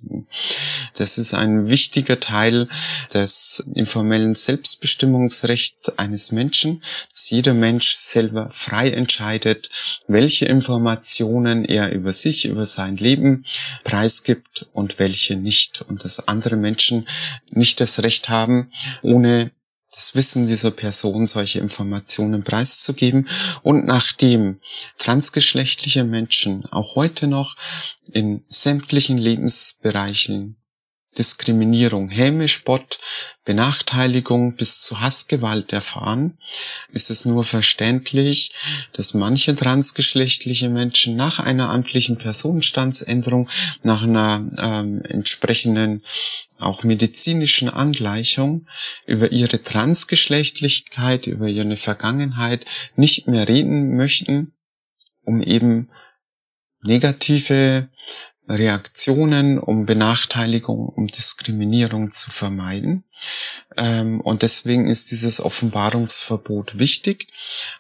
Das 0.95 1.17
ist 1.17 1.33
ein 1.33 1.67
wichtiger 1.67 2.19
Teil 2.19 2.67
des 3.13 3.63
informellen 3.73 4.35
Selbstbestimmungsrechts 4.35 5.97
eines 5.97 6.31
Menschen, 6.31 6.83
dass 7.11 7.29
jeder 7.29 7.53
Mensch 7.53 7.97
selber 7.99 8.49
frei 8.51 8.91
entscheidet, 8.91 9.69
welche 10.07 10.45
Informationen 10.45 11.65
er 11.65 11.91
über 11.91 12.13
sich, 12.13 12.45
über 12.45 12.65
sein 12.65 12.97
Leben 12.97 13.45
preisgibt 13.83 14.69
und 14.73 14.99
welche 14.99 15.35
nicht. 15.35 15.81
Und 15.87 16.03
dass 16.03 16.27
andere 16.27 16.55
Menschen 16.55 17.05
nicht 17.51 17.79
das 17.79 18.03
Recht 18.03 18.29
haben, 18.29 18.71
ohne 19.01 19.51
das 19.93 20.15
Wissen 20.15 20.47
dieser 20.47 20.71
Person 20.71 21.25
solche 21.25 21.60
Informationen 21.60 22.43
preiszugeben. 22.43 23.27
Und 23.62 23.86
nachdem 23.86 24.60
transgeschlechtliche 24.97 26.04
Menschen 26.04 26.65
auch 26.65 26.95
heute 26.95 27.27
noch 27.27 27.56
in 28.12 28.43
sämtlichen 28.47 29.17
Lebensbereichen 29.17 30.61
Diskriminierung, 31.17 32.10
Häme, 32.10 32.47
Spott, 32.47 33.00
Benachteiligung 33.43 34.56
bis 34.56 34.82
zu 34.82 35.02
Hassgewalt 35.02 35.74
erfahren, 35.74 36.38
ist 36.91 37.10
es 37.10 37.26
nur 37.26 37.43
verständlich, 37.43 38.52
dass 38.93 39.13
manche 39.13 39.56
transgeschlechtliche 39.56 40.69
Menschen 40.69 41.17
nach 41.17 41.39
einer 41.39 41.69
amtlichen 41.69 42.17
Personenstandsänderung, 42.17 43.50
nach 43.84 44.04
einer 44.04 44.47
ähm, 44.58 45.02
entsprechenden 45.04 46.02
auch 46.60 46.84
medizinischen 46.84 47.69
Angleichung 47.69 48.67
über 49.06 49.32
ihre 49.32 49.62
Transgeschlechtlichkeit, 49.63 51.28
über 51.28 51.47
ihre 51.47 51.76
Vergangenheit 51.76 52.65
nicht 52.95 53.28
mehr 53.28 53.47
reden 53.47 53.97
möchten, 53.97 54.54
um 55.24 55.41
eben 55.41 55.89
negative 56.84 57.89
Reaktionen, 58.47 59.60
um 59.60 59.86
Benachteiligung, 59.86 60.89
um 60.89 61.08
Diskriminierung 61.08 62.12
zu 62.12 62.32
vermeiden. 62.32 63.04
Ähm, 63.77 64.19
und 64.21 64.41
deswegen 64.41 64.88
ist 64.88 65.12
dieses 65.12 65.39
Offenbarungsverbot 65.39 66.77
wichtig. 66.77 67.27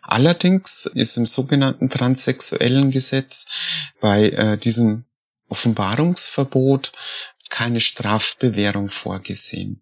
Allerdings 0.01 0.85
ist 0.93 1.17
im 1.17 1.25
sogenannten 1.25 1.89
transsexuellen 1.89 2.91
Gesetz 2.91 3.45
bei 3.99 4.29
äh, 4.29 4.57
diesem 4.57 5.05
Offenbarungsverbot 5.49 6.91
keine 7.49 7.81
Strafbewährung 7.81 8.89
vorgesehen. 8.89 9.81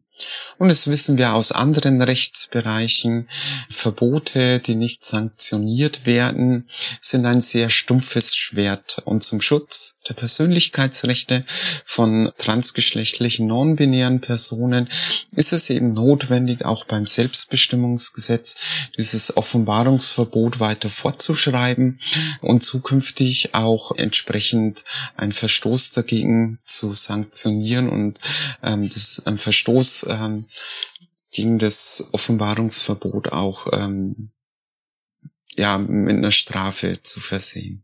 Und 0.57 0.69
das 0.69 0.87
wissen 0.87 1.17
wir 1.17 1.33
aus 1.33 1.51
anderen 1.51 2.01
Rechtsbereichen. 2.01 3.29
Verbote, 3.69 4.59
die 4.59 4.75
nicht 4.75 5.03
sanktioniert 5.03 6.05
werden, 6.05 6.69
sind 7.01 7.25
ein 7.25 7.41
sehr 7.41 7.69
stumpfes 7.69 8.35
Schwert. 8.35 9.01
Und 9.05 9.23
zum 9.23 9.41
Schutz 9.41 9.95
der 10.09 10.15
Persönlichkeitsrechte 10.15 11.41
von 11.85 12.31
transgeschlechtlichen 12.37 13.47
non-binären 13.47 14.21
Personen 14.21 14.89
ist 15.35 15.53
es 15.53 15.69
eben 15.69 15.93
notwendig, 15.93 16.65
auch 16.65 16.85
beim 16.85 17.05
Selbstbestimmungsgesetz 17.05 18.55
dieses 18.97 19.37
Offenbarungsverbot 19.37 20.59
weiter 20.59 20.89
fortzuschreiben 20.89 21.99
und 22.41 22.63
zukünftig 22.63 23.53
auch 23.53 23.91
entsprechend 23.95 24.83
einen 25.15 25.31
Verstoß 25.31 25.91
dagegen 25.91 26.59
zu 26.63 26.93
sanktionieren 26.93 27.87
und 27.87 28.19
ähm, 28.63 28.89
das 28.89 29.21
ein 29.25 29.37
Verstoß 29.37 30.03
ähm, 30.09 30.45
gegen 31.31 31.59
das 31.59 32.09
Offenbarungsverbot 32.11 33.31
auch 33.31 33.67
ähm, 33.73 34.31
ja 35.55 35.77
mit 35.77 36.17
einer 36.17 36.31
Strafe 36.31 36.99
zu 37.01 37.19
versehen. 37.19 37.83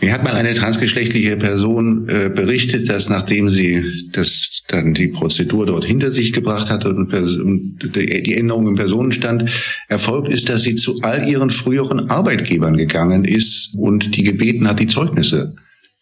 Mir 0.00 0.12
hat 0.12 0.24
mal 0.24 0.34
eine 0.34 0.54
transgeschlechtliche 0.54 1.36
Person 1.36 2.08
äh, 2.08 2.28
berichtet, 2.28 2.88
dass 2.88 3.08
nachdem 3.08 3.50
sie 3.50 3.84
das 4.12 4.62
dann 4.68 4.94
die 4.94 5.08
Prozedur 5.08 5.66
dort 5.66 5.84
hinter 5.84 6.12
sich 6.12 6.32
gebracht 6.32 6.70
hatte 6.70 6.88
und, 6.88 7.12
und 7.12 7.78
die 7.94 8.34
Änderung 8.34 8.68
im 8.68 8.74
Personenstand 8.74 9.50
erfolgt 9.88 10.28
ist, 10.28 10.48
dass 10.48 10.62
sie 10.62 10.74
zu 10.74 11.00
all 11.02 11.28
ihren 11.28 11.50
früheren 11.50 12.10
Arbeitgebern 12.10 12.76
gegangen 12.76 13.24
ist 13.24 13.74
und 13.76 14.16
die 14.16 14.22
gebeten 14.22 14.66
hat, 14.68 14.80
die 14.80 14.86
Zeugnisse 14.88 15.54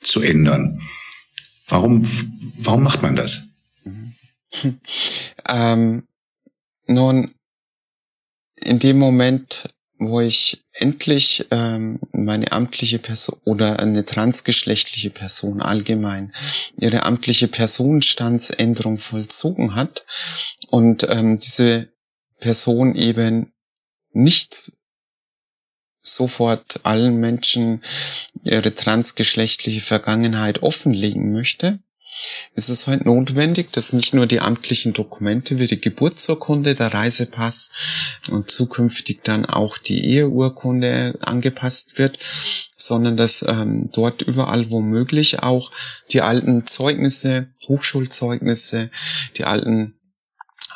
zu 0.03 0.21
ändern. 0.21 0.81
Warum, 1.69 2.07
warum 2.59 2.83
macht 2.83 3.03
man 3.03 3.17
das? 3.17 3.50
ähm, 5.49 6.07
nun, 6.87 7.35
in 8.57 8.79
dem 8.79 8.99
Moment, 8.99 9.69
wo 9.99 10.21
ich 10.21 10.65
endlich 10.73 11.47
ähm, 11.51 12.01
meine 12.13 12.53
amtliche 12.53 12.99
Person 12.99 13.39
oder 13.45 13.81
eine 13.81 14.05
transgeschlechtliche 14.05 15.11
Person 15.11 15.61
allgemein 15.61 16.33
ihre 16.79 17.03
amtliche 17.03 17.49
Personenstandsänderung 17.49 18.99
vollzogen 18.99 19.75
hat 19.75 20.07
und 20.69 21.07
ähm, 21.11 21.39
diese 21.39 21.93
Person 22.39 22.97
eben 22.97 23.53
nicht 24.13 24.73
sofort 26.01 26.81
allen 26.85 27.17
Menschen 27.17 27.83
ihre 28.43 28.75
transgeschlechtliche 28.75 29.81
Vergangenheit 29.81 30.63
offenlegen 30.63 31.33
möchte, 31.33 31.81
es 32.55 32.69
ist 32.69 32.87
halt 32.87 33.05
notwendig, 33.05 33.73
dass 33.73 33.93
nicht 33.93 34.15
nur 34.15 34.27
die 34.27 34.41
amtlichen 34.41 34.93
Dokumente 34.93 35.59
wie 35.59 35.67
die 35.67 35.81
Geburtsurkunde, 35.81 36.75
der 36.75 36.93
Reisepass 36.93 37.71
und 38.31 38.51
zukünftig 38.51 39.21
dann 39.23 39.47
auch 39.47 39.79
die 39.79 40.05
Eheurkunde 40.05 41.19
angepasst 41.21 41.99
wird, 41.99 42.19
sondern 42.77 43.17
dass 43.17 43.45
ähm, 43.47 43.91
dort 43.93 44.23
überall 44.23 44.71
wo 44.71 44.81
möglich 44.81 45.43
auch 45.43 45.71
die 46.11 46.23
alten 46.23 46.67
Zeugnisse, 46.67 47.49
Hochschulzeugnisse, 47.69 48.91
die 49.37 49.45
alten 49.45 50.00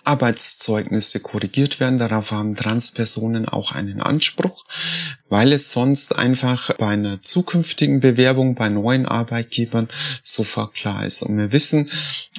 Arbeitszeugnisse 0.05 1.21
korrigiert 1.21 1.81
werden. 1.81 1.99
Darauf 1.99 2.31
haben 2.31 2.55
Transpersonen 2.55 3.49
auch 3.49 3.73
einen 3.73 4.01
Anspruch, 4.01 4.65
weil 5.29 5.53
es 5.53 5.73
sonst 5.73 6.15
einfach 6.15 6.75
bei 6.77 6.89
einer 6.89 7.23
zukünftigen 7.23 8.01
Bewerbung 8.01 8.55
bei 8.55 8.69
neuen 8.69 9.07
Arbeitgebern 9.07 9.89
sofort 10.23 10.75
klar 10.75 11.05
ist. 11.05 11.23
Und 11.23 11.37
wir 11.39 11.53
wissen 11.53 11.91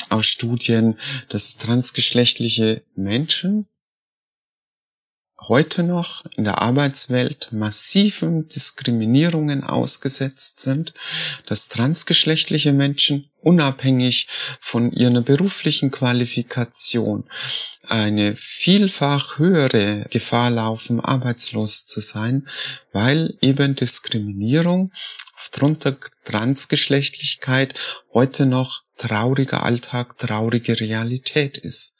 aus 0.09 0.27
Studien, 0.27 0.97
dass 1.29 1.57
transgeschlechtliche 1.57 2.83
Menschen 2.95 3.67
heute 5.47 5.83
noch 5.83 6.23
in 6.35 6.43
der 6.43 6.61
Arbeitswelt 6.61 7.49
massiven 7.51 8.47
Diskriminierungen 8.47 9.63
ausgesetzt 9.63 10.61
sind, 10.61 10.93
dass 11.45 11.69
transgeschlechtliche 11.69 12.73
Menschen 12.73 13.29
unabhängig 13.41 14.27
von 14.59 14.91
ihrer 14.91 15.21
beruflichen 15.21 15.91
Qualifikation 15.91 17.25
eine 17.87 18.35
vielfach 18.35 19.37
höhere 19.37 20.07
Gefahr 20.09 20.49
laufen, 20.49 20.99
arbeitslos 20.99 21.85
zu 21.85 22.01
sein, 22.01 22.47
weil 22.91 23.37
eben 23.41 23.75
Diskriminierung 23.75 24.91
aufgrund 25.35 25.85
der 25.85 25.97
Transgeschlechtlichkeit 26.23 27.79
heute 28.13 28.47
noch 28.47 28.81
trauriger 28.97 29.63
Alltag, 29.63 30.17
traurige 30.17 30.79
Realität 30.79 31.57
ist. 31.57 31.93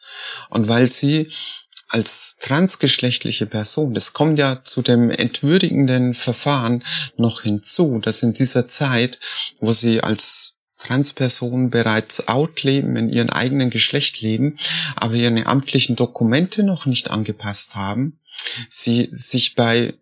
Und 0.49 0.67
weil 0.67 0.89
sie 0.89 1.31
als 1.87 2.35
transgeschlechtliche 2.39 3.45
Person, 3.45 3.93
das 3.93 4.13
kommt 4.13 4.39
ja 4.39 4.63
zu 4.63 4.81
dem 4.81 5.11
entwürdigenden 5.11 6.13
Verfahren 6.13 6.83
noch 7.17 7.43
hinzu, 7.43 7.99
dass 7.99 8.23
in 8.23 8.33
dieser 8.33 8.67
Zeit, 8.67 9.19
wo 9.59 9.71
sie 9.71 10.01
als 10.01 10.53
Transpersonen 10.79 11.69
bereits 11.69 12.27
out 12.27 12.63
leben, 12.63 12.95
in 12.95 13.09
ihrem 13.09 13.29
eigenen 13.29 13.69
Geschlecht 13.69 14.21
leben, 14.21 14.57
aber 14.95 15.15
ihre 15.15 15.45
amtlichen 15.45 15.95
Dokumente 15.95 16.63
noch 16.63 16.85
nicht 16.85 17.11
angepasst 17.11 17.75
haben, 17.75 18.19
sie 18.69 19.09
sich 19.11 19.55
bei 19.55 19.93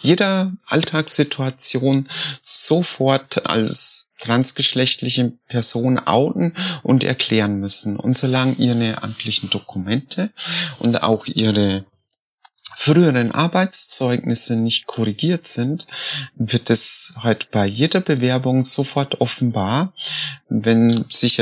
jeder 0.00 0.52
Alltagssituation 0.66 2.08
sofort 2.40 3.46
als 3.46 4.05
transgeschlechtliche 4.20 5.32
Person 5.48 5.98
outen 5.98 6.54
und 6.82 7.04
erklären 7.04 7.58
müssen. 7.60 7.96
Und 7.98 8.16
solange 8.16 8.54
ihre 8.54 9.02
amtlichen 9.02 9.50
Dokumente 9.50 10.30
und 10.78 11.02
auch 11.02 11.26
ihre 11.26 11.84
früheren 12.76 13.32
Arbeitszeugnisse 13.32 14.56
nicht 14.56 14.86
korrigiert 14.86 15.46
sind, 15.46 15.86
wird 16.34 16.68
es 16.70 17.14
halt 17.16 17.50
bei 17.50 17.66
jeder 17.66 18.00
Bewerbung 18.00 18.64
sofort 18.64 19.20
offenbar, 19.20 19.94
wenn 20.48 21.06
sich 21.08 21.40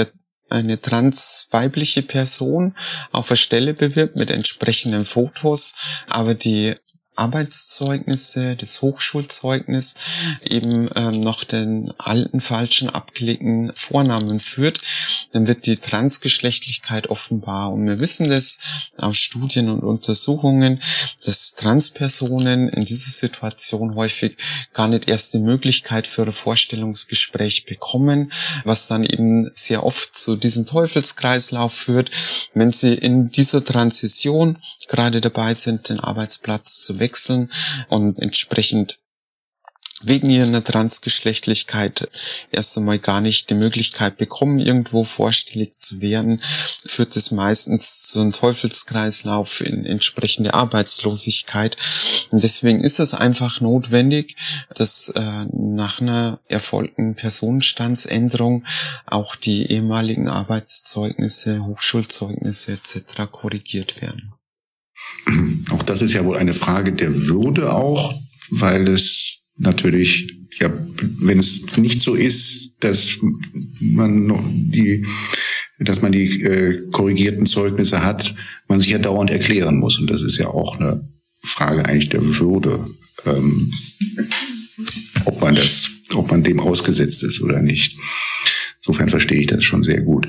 eine 0.48 0.80
transweibliche 0.80 2.02
Person 2.02 2.76
auf 3.10 3.28
der 3.28 3.36
Stelle 3.36 3.74
bewirbt 3.74 4.16
mit 4.16 4.30
entsprechenden 4.30 5.04
Fotos, 5.04 5.74
aber 6.08 6.34
die 6.34 6.76
Arbeitszeugnisse, 7.16 8.56
das 8.56 8.82
Hochschulzeugnis 8.82 9.94
eben 10.42 10.88
ähm, 10.96 11.20
noch 11.20 11.44
den 11.44 11.92
alten 11.98 12.40
falschen 12.40 12.90
abgelegten 12.90 13.72
Vornamen 13.74 14.40
führt, 14.40 14.80
dann 15.34 15.48
wird 15.48 15.66
die 15.66 15.76
Transgeschlechtlichkeit 15.76 17.08
offenbar. 17.08 17.72
Und 17.72 17.86
wir 17.86 17.98
wissen 17.98 18.28
das 18.28 18.58
aus 18.96 19.16
Studien 19.16 19.68
und 19.68 19.82
Untersuchungen, 19.82 20.80
dass 21.24 21.54
Transpersonen 21.54 22.68
in 22.68 22.84
dieser 22.84 23.10
Situation 23.10 23.96
häufig 23.96 24.36
gar 24.72 24.86
nicht 24.86 25.08
erst 25.08 25.34
die 25.34 25.40
Möglichkeit 25.40 26.06
für 26.06 26.22
ein 26.22 26.30
Vorstellungsgespräch 26.32 27.66
bekommen, 27.66 28.30
was 28.64 28.86
dann 28.86 29.02
eben 29.02 29.50
sehr 29.54 29.84
oft 29.84 30.16
zu 30.16 30.36
diesem 30.36 30.66
Teufelskreislauf 30.66 31.74
führt, 31.74 32.10
wenn 32.54 32.70
sie 32.70 32.94
in 32.94 33.30
dieser 33.30 33.64
Transition 33.64 34.58
gerade 34.86 35.20
dabei 35.20 35.54
sind, 35.54 35.88
den 35.88 35.98
Arbeitsplatz 35.98 36.78
zu 36.78 37.00
wechseln 37.00 37.50
und 37.88 38.20
entsprechend 38.20 39.00
wegen 40.06 40.30
ihrer 40.30 40.62
Transgeschlechtlichkeit 40.62 42.08
erst 42.50 42.76
einmal 42.76 42.98
gar 42.98 43.20
nicht 43.20 43.50
die 43.50 43.54
Möglichkeit 43.54 44.16
bekommen, 44.16 44.58
irgendwo 44.58 45.04
vorstellig 45.04 45.72
zu 45.72 46.00
werden, 46.00 46.40
führt 46.86 47.16
es 47.16 47.30
meistens 47.30 48.02
zu 48.08 48.20
einem 48.20 48.32
Teufelskreislauf 48.32 49.60
in 49.60 49.84
entsprechende 49.84 50.54
Arbeitslosigkeit. 50.54 51.76
Und 52.30 52.42
deswegen 52.42 52.80
ist 52.80 53.00
es 53.00 53.14
einfach 53.14 53.60
notwendig, 53.60 54.36
dass 54.74 55.08
äh, 55.10 55.44
nach 55.52 56.00
einer 56.00 56.40
erfolgten 56.48 57.14
Personenstandsänderung 57.14 58.64
auch 59.06 59.36
die 59.36 59.70
ehemaligen 59.70 60.28
Arbeitszeugnisse, 60.28 61.64
Hochschulzeugnisse 61.64 62.72
etc. 62.72 63.30
korrigiert 63.30 64.00
werden. 64.00 64.34
Auch 65.70 65.82
das 65.82 66.02
ist 66.02 66.12
ja 66.12 66.24
wohl 66.24 66.36
eine 66.36 66.54
Frage 66.54 66.92
der 66.92 67.14
Würde 67.14 67.72
auch, 67.72 68.14
weil 68.50 68.88
es 68.88 69.43
natürlich, 69.56 70.34
ja, 70.60 70.72
wenn 71.20 71.38
es 71.38 71.76
nicht 71.76 72.00
so 72.00 72.14
ist, 72.14 72.72
dass 72.80 73.18
man 73.80 74.26
noch 74.26 74.44
die, 74.48 75.06
dass 75.78 76.02
man 76.02 76.12
die 76.12 76.42
äh, 76.42 76.90
korrigierten 76.90 77.46
Zeugnisse 77.46 78.04
hat, 78.04 78.34
man 78.68 78.80
sich 78.80 78.90
ja 78.90 78.98
dauernd 78.98 79.30
erklären 79.30 79.78
muss. 79.78 79.98
Und 79.98 80.10
das 80.10 80.22
ist 80.22 80.38
ja 80.38 80.48
auch 80.48 80.78
eine 80.78 81.08
Frage 81.42 81.84
eigentlich 81.86 82.08
der 82.08 82.38
Würde, 82.38 82.86
ähm, 83.26 83.72
ob 85.24 85.40
man 85.40 85.54
das, 85.54 85.90
ob 86.14 86.30
man 86.30 86.42
dem 86.42 86.60
ausgesetzt 86.60 87.22
ist 87.22 87.40
oder 87.40 87.60
nicht. 87.60 87.98
Insofern 88.82 89.08
verstehe 89.08 89.40
ich 89.40 89.46
das 89.46 89.64
schon 89.64 89.82
sehr 89.82 90.02
gut. 90.02 90.28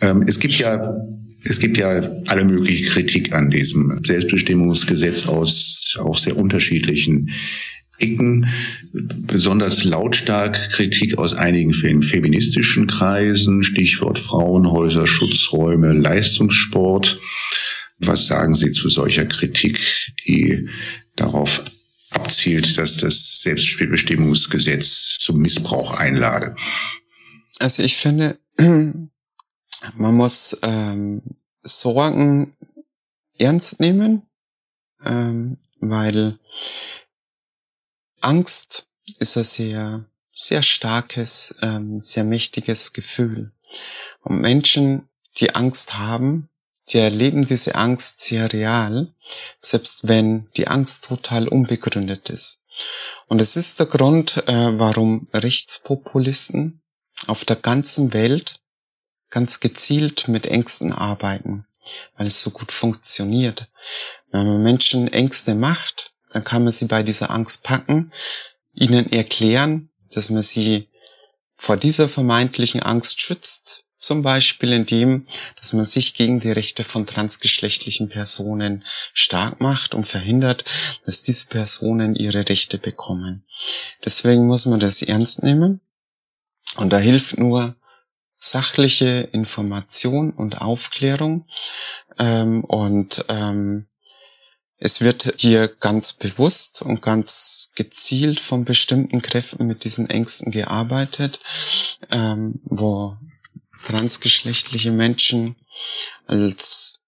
Ähm, 0.00 0.22
es 0.26 0.38
gibt 0.38 0.54
ja 0.54 0.94
es 1.48 1.60
gibt 1.60 1.78
ja 1.78 2.10
alle 2.26 2.44
mögliche 2.44 2.86
Kritik 2.90 3.32
an 3.32 3.50
diesem 3.50 4.00
Selbstbestimmungsgesetz 4.04 5.26
aus 5.26 5.96
auch 5.98 6.18
sehr 6.18 6.36
unterschiedlichen 6.36 7.30
Ecken. 7.98 8.48
Besonders 8.92 9.84
lautstark 9.84 10.70
Kritik 10.72 11.18
aus 11.18 11.34
einigen 11.34 11.72
feministischen 11.72 12.86
Kreisen, 12.86 13.64
Stichwort 13.64 14.18
Frauenhäuser, 14.18 15.06
Schutzräume, 15.06 15.92
Leistungssport. 15.92 17.20
Was 17.98 18.26
sagen 18.26 18.54
Sie 18.54 18.72
zu 18.72 18.90
solcher 18.90 19.26
Kritik, 19.26 19.80
die 20.26 20.68
darauf 21.16 21.64
abzielt, 22.10 22.78
dass 22.78 22.96
das 22.98 23.40
Selbstbestimmungsgesetz 23.42 25.18
zum 25.20 25.38
Missbrauch 25.38 25.94
einlade? 25.94 26.54
Also 27.58 27.82
ich 27.82 27.96
finde, 27.96 28.38
man 28.58 29.10
muss 29.96 30.56
ähm, 30.62 31.22
Sorgen 31.62 32.54
ernst 33.38 33.80
nehmen, 33.80 34.22
ähm, 35.04 35.58
weil 35.80 36.38
Angst 38.26 38.88
ist 39.20 39.36
ein 39.36 39.44
sehr, 39.44 40.04
sehr 40.32 40.62
starkes, 40.62 41.54
ähm, 41.62 42.00
sehr 42.00 42.24
mächtiges 42.24 42.92
Gefühl. 42.92 43.52
Und 44.20 44.40
Menschen, 44.40 45.08
die 45.38 45.54
Angst 45.54 45.96
haben, 45.96 46.48
die 46.88 46.98
erleben 46.98 47.46
diese 47.46 47.76
Angst 47.76 48.20
sehr 48.20 48.52
real, 48.52 49.14
selbst 49.60 50.08
wenn 50.08 50.50
die 50.56 50.66
Angst 50.66 51.04
total 51.04 51.46
unbegründet 51.46 52.28
ist. 52.28 52.58
Und 53.28 53.40
es 53.40 53.56
ist 53.56 53.78
der 53.78 53.86
Grund, 53.86 54.42
äh, 54.48 54.76
warum 54.76 55.28
Rechtspopulisten 55.32 56.82
auf 57.28 57.44
der 57.44 57.56
ganzen 57.56 58.12
Welt 58.12 58.60
ganz 59.30 59.60
gezielt 59.60 60.26
mit 60.26 60.46
Ängsten 60.46 60.92
arbeiten, 60.92 61.64
weil 62.16 62.26
es 62.26 62.42
so 62.42 62.50
gut 62.50 62.72
funktioniert. 62.72 63.70
Wenn 64.32 64.46
man 64.46 64.62
Menschen 64.64 65.06
Ängste 65.12 65.54
macht, 65.54 66.12
dann 66.36 66.44
kann 66.44 66.64
man 66.64 66.72
sie 66.72 66.84
bei 66.84 67.02
dieser 67.02 67.30
Angst 67.30 67.62
packen, 67.62 68.12
ihnen 68.74 69.10
erklären, 69.10 69.88
dass 70.12 70.28
man 70.28 70.42
sie 70.42 70.90
vor 71.56 71.78
dieser 71.78 72.10
vermeintlichen 72.10 72.82
Angst 72.82 73.22
schützt, 73.22 73.86
zum 73.96 74.20
Beispiel 74.20 74.74
indem, 74.74 75.24
dass 75.56 75.72
man 75.72 75.86
sich 75.86 76.12
gegen 76.12 76.38
die 76.38 76.50
Rechte 76.52 76.84
von 76.84 77.06
transgeschlechtlichen 77.06 78.10
Personen 78.10 78.84
stark 79.14 79.62
macht 79.62 79.94
und 79.94 80.04
verhindert, 80.04 80.66
dass 81.06 81.22
diese 81.22 81.46
Personen 81.46 82.14
ihre 82.14 82.46
Rechte 82.46 82.76
bekommen. 82.76 83.46
Deswegen 84.04 84.46
muss 84.46 84.66
man 84.66 84.78
das 84.78 85.00
ernst 85.00 85.42
nehmen. 85.42 85.80
Und 86.76 86.92
da 86.92 86.98
hilft 86.98 87.38
nur 87.38 87.76
sachliche 88.34 89.30
Information 89.32 90.32
und 90.32 90.58
Aufklärung. 90.60 91.46
Ähm, 92.18 92.62
und 92.62 93.24
ähm, 93.30 93.86
es 94.78 95.00
wird 95.00 95.34
hier 95.38 95.68
ganz 95.68 96.12
bewusst 96.12 96.82
und 96.82 97.00
ganz 97.00 97.70
gezielt 97.74 98.40
von 98.40 98.64
bestimmten 98.64 99.22
Kräften 99.22 99.66
mit 99.66 99.84
diesen 99.84 100.10
Ängsten 100.10 100.52
gearbeitet, 100.52 101.40
ähm, 102.10 102.60
wo 102.64 103.16
transgeschlechtliche 103.86 104.90
Menschen 104.90 105.56
als 106.26 107.00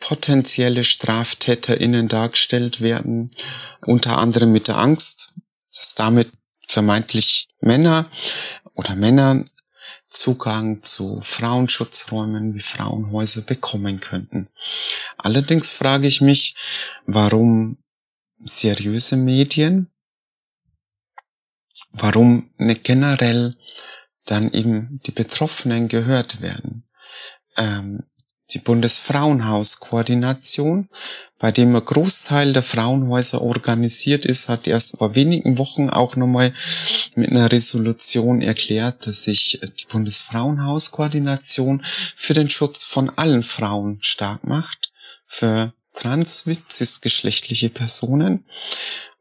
potenzielle 0.00 0.84
StraftäterInnen 0.84 2.08
dargestellt 2.08 2.80
werden, 2.80 3.30
unter 3.80 4.18
anderem 4.18 4.52
mit 4.52 4.68
der 4.68 4.78
Angst, 4.78 5.34
dass 5.74 5.94
damit 5.94 6.30
vermeintlich 6.66 7.48
Männer 7.60 8.10
oder 8.74 8.94
Männer 8.94 9.44
Zugang 10.08 10.82
zu 10.82 11.20
Frauenschutzräumen 11.22 12.54
wie 12.54 12.60
Frauenhäuser 12.60 13.42
bekommen 13.42 14.00
könnten. 14.00 14.48
Allerdings 15.18 15.72
frage 15.72 16.06
ich 16.06 16.20
mich, 16.20 16.54
warum 17.06 17.78
seriöse 18.44 19.16
Medien, 19.16 19.90
warum 21.92 22.50
nicht 22.56 22.84
generell 22.84 23.56
dann 24.24 24.52
eben 24.52 25.00
die 25.06 25.10
Betroffenen 25.10 25.88
gehört 25.88 26.40
werden. 26.40 26.88
Ähm, 27.56 28.04
die 28.50 28.60
Bundesfrauenhauskoordination, 28.60 30.88
bei 31.38 31.52
dem 31.52 31.76
ein 31.76 31.84
Großteil 31.84 32.54
der 32.54 32.62
Frauenhäuser 32.62 33.42
organisiert 33.42 34.24
ist, 34.24 34.48
hat 34.48 34.66
erst 34.66 34.96
vor 34.98 35.14
wenigen 35.14 35.58
Wochen 35.58 35.90
auch 35.90 36.16
nochmal 36.16 36.54
mit 37.14 37.30
einer 37.30 37.52
Resolution 37.52 38.40
erklärt, 38.40 39.06
dass 39.06 39.24
sich 39.24 39.60
die 39.62 39.84
Bundesfrauenhauskoordination 39.86 41.82
für 41.84 42.32
den 42.32 42.48
Schutz 42.48 42.84
von 42.84 43.10
allen 43.10 43.42
Frauen 43.42 43.98
stark 44.00 44.44
macht, 44.44 44.92
für 45.28 45.72
trans- 45.94 46.44
cisgeschlechtliche 46.68 47.68
Personen 47.70 48.44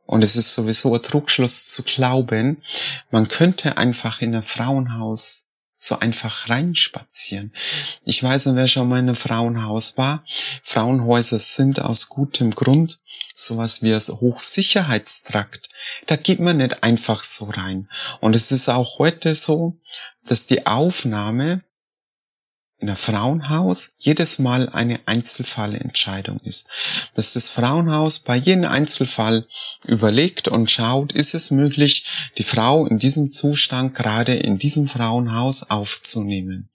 Und 0.05 0.23
es 0.23 0.37
ist 0.37 0.53
sowieso 0.53 0.95
ein 0.95 1.03
Trugschluss 1.03 1.67
zu 1.67 1.83
glauben, 1.83 2.63
man 3.11 3.27
könnte 3.27 3.77
einfach 3.77 4.21
in 4.21 4.33
ein 4.33 4.41
Frauenhaus 4.41 5.43
so 5.75 5.99
einfach 5.99 6.49
reinspazieren. 6.49 7.53
Ich 8.03 8.23
weiß 8.23 8.47
nicht, 8.47 8.55
wer 8.55 8.67
schon 8.67 8.89
mal 8.89 8.99
in 8.99 9.09
einem 9.09 9.15
Frauenhaus 9.15 9.95
war. 9.97 10.23
Frauenhäuser 10.63 11.39
sind 11.39 11.81
aus 11.81 12.09
gutem 12.09 12.51
Grund 12.51 12.99
sowas 13.35 13.83
wie 13.83 13.93
ein 13.93 14.01
Hochsicherheitstrakt. 14.01 15.69
Da 16.07 16.15
geht 16.15 16.39
man 16.39 16.57
nicht 16.57 16.81
einfach 16.83 17.23
so 17.23 17.45
rein. 17.45 17.89
Und 18.21 18.35
es 18.35 18.51
ist 18.51 18.69
auch 18.69 18.97
heute 18.97 19.35
so, 19.35 19.77
dass 20.25 20.47
die 20.47 20.65
Aufnahme 20.65 21.63
in 22.79 22.89
einem 22.89 22.97
Frauenhaus 22.97 23.91
jedes 23.97 24.37
Mal 24.37 24.69
eine 24.69 24.99
Einzelfallentscheidung 25.05 26.39
ist. 26.43 26.69
Dass 27.15 27.33
das 27.33 27.49
Frauenhaus 27.49 28.19
bei 28.19 28.35
jedem 28.35 28.65
Einzelfall 28.65 29.45
überlegt 29.83 30.47
und 30.47 30.69
schaut, 30.69 31.11
ist 31.11 31.33
es 31.33 31.49
möglich, 31.49 32.31
die 32.37 32.43
Frau 32.43 32.85
in 32.85 32.99
diesem 32.99 33.31
Zustand 33.31 33.95
gerade 33.95 34.35
in 34.35 34.57
diesem 34.57 34.87
Frauenhaus 34.87 35.63
aufzunehmen. 35.63 36.69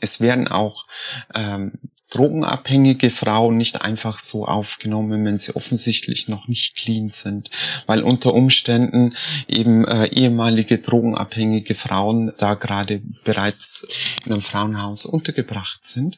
Es 0.00 0.20
werden 0.20 0.48
auch 0.48 0.86
ähm, 1.34 1.72
drogenabhängige 2.10 3.10
Frauen 3.10 3.58
nicht 3.58 3.82
einfach 3.82 4.18
so 4.18 4.46
aufgenommen, 4.46 5.24
wenn 5.24 5.38
sie 5.38 5.54
offensichtlich 5.54 6.26
noch 6.28 6.48
nicht 6.48 6.74
clean 6.76 7.10
sind, 7.10 7.50
weil 7.86 8.02
unter 8.02 8.34
Umständen 8.34 9.14
eben 9.46 9.86
äh, 9.86 10.06
ehemalige 10.06 10.78
drogenabhängige 10.78 11.74
Frauen 11.74 12.32
da 12.38 12.54
gerade 12.54 13.02
bereits 13.24 13.86
in 14.24 14.32
einem 14.32 14.40
Frauenhaus 14.40 15.04
untergebracht 15.04 15.86
sind. 15.86 16.16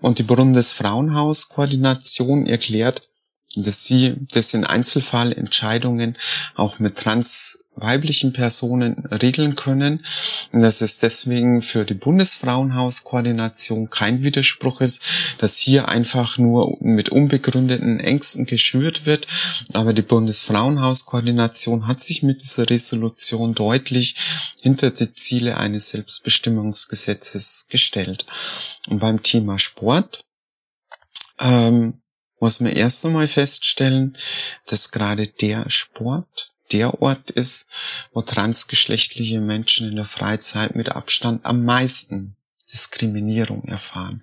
Und 0.00 0.18
die 0.18 0.24
Bundesfrauenhauskoordination 0.24 2.46
erklärt, 2.46 3.08
dass 3.56 3.84
sie 3.84 4.14
das 4.32 4.54
in 4.54 4.64
Einzelfallentscheidungen 4.64 6.16
auch 6.54 6.78
mit 6.78 6.96
trans 6.96 7.61
weiblichen 7.74 8.32
Personen 8.32 9.06
regeln 9.06 9.56
können 9.56 10.04
und 10.52 10.60
dass 10.60 10.82
es 10.82 10.98
deswegen 10.98 11.62
für 11.62 11.84
die 11.84 11.94
Bundesfrauenhauskoordination 11.94 13.88
kein 13.88 14.22
Widerspruch 14.24 14.80
ist, 14.82 15.02
dass 15.38 15.56
hier 15.56 15.88
einfach 15.88 16.36
nur 16.36 16.76
mit 16.80 17.08
unbegründeten 17.08 17.98
Ängsten 18.00 18.44
geschürt 18.44 19.06
wird. 19.06 19.26
Aber 19.72 19.94
die 19.94 20.02
Bundesfrauenhauskoordination 20.02 21.86
hat 21.86 22.02
sich 22.02 22.22
mit 22.22 22.42
dieser 22.42 22.68
Resolution 22.68 23.54
deutlich 23.54 24.16
hinter 24.60 24.90
die 24.90 25.14
Ziele 25.14 25.56
eines 25.56 25.88
Selbstbestimmungsgesetzes 25.88 27.66
gestellt. 27.68 28.26
Und 28.88 28.98
beim 28.98 29.22
Thema 29.22 29.58
Sport 29.58 30.24
ähm, 31.40 32.02
muss 32.38 32.60
man 32.60 32.72
erst 32.72 33.06
einmal 33.06 33.28
feststellen, 33.28 34.18
dass 34.66 34.90
gerade 34.90 35.28
der 35.28 35.70
Sport 35.70 36.51
der 36.72 37.02
Ort 37.02 37.30
ist, 37.30 37.66
wo 38.12 38.22
transgeschlechtliche 38.22 39.40
Menschen 39.40 39.88
in 39.88 39.96
der 39.96 40.04
Freizeit 40.04 40.74
mit 40.74 40.90
Abstand 40.90 41.44
am 41.44 41.64
meisten 41.64 42.36
Diskriminierung 42.72 43.64
erfahren. 43.64 44.22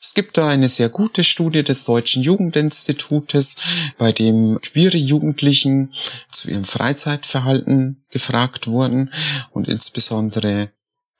Es 0.00 0.12
gibt 0.14 0.36
da 0.36 0.48
eine 0.48 0.68
sehr 0.68 0.88
gute 0.88 1.24
Studie 1.24 1.62
des 1.62 1.84
Deutschen 1.84 2.22
Jugendinstitutes, 2.22 3.56
bei 3.98 4.12
dem 4.12 4.60
queere 4.60 4.98
Jugendlichen 4.98 5.94
zu 6.30 6.50
ihrem 6.50 6.64
Freizeitverhalten 6.64 8.04
gefragt 8.10 8.66
wurden 8.66 9.10
und 9.50 9.68
insbesondere 9.68 10.70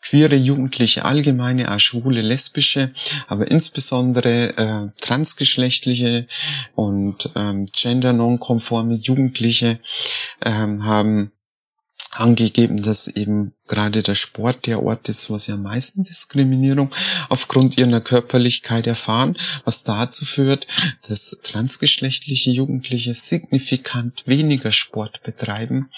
queere 0.09 0.37
Jugendliche 0.37 1.05
allgemeine, 1.05 1.73
auch 1.75 1.81
schwule, 1.81 2.21
lesbische, 2.21 2.93
aber 3.27 3.51
insbesondere 3.51 4.57
äh, 4.57 5.01
transgeschlechtliche 5.01 6.29
und 6.75 7.31
ähm, 7.35 7.67
gender-nonkonforme 7.67 8.95
Jugendliche 8.95 9.81
ähm, 10.45 10.85
haben 10.85 11.33
angegeben, 12.21 12.83
dass 12.83 13.09
eben 13.09 13.53
gerade 13.67 14.03
der 14.03 14.15
Sport 14.15 14.67
der 14.67 14.83
Ort 14.83 15.09
ist, 15.09 15.29
wo 15.31 15.39
sie 15.39 15.53
am 15.53 15.63
meisten 15.63 16.03
Diskriminierung 16.03 16.95
aufgrund 17.29 17.77
ihrer 17.79 18.01
Körperlichkeit 18.01 18.87
erfahren, 18.87 19.37
was 19.65 19.85
dazu 19.85 20.25
führt, 20.25 20.67
dass 21.09 21.37
transgeschlechtliche 21.43 22.51
Jugendliche 22.51 23.15
signifikant 23.15 24.25
weniger 24.27 24.73
Sport 24.73 25.23
betreiben 25.23 25.91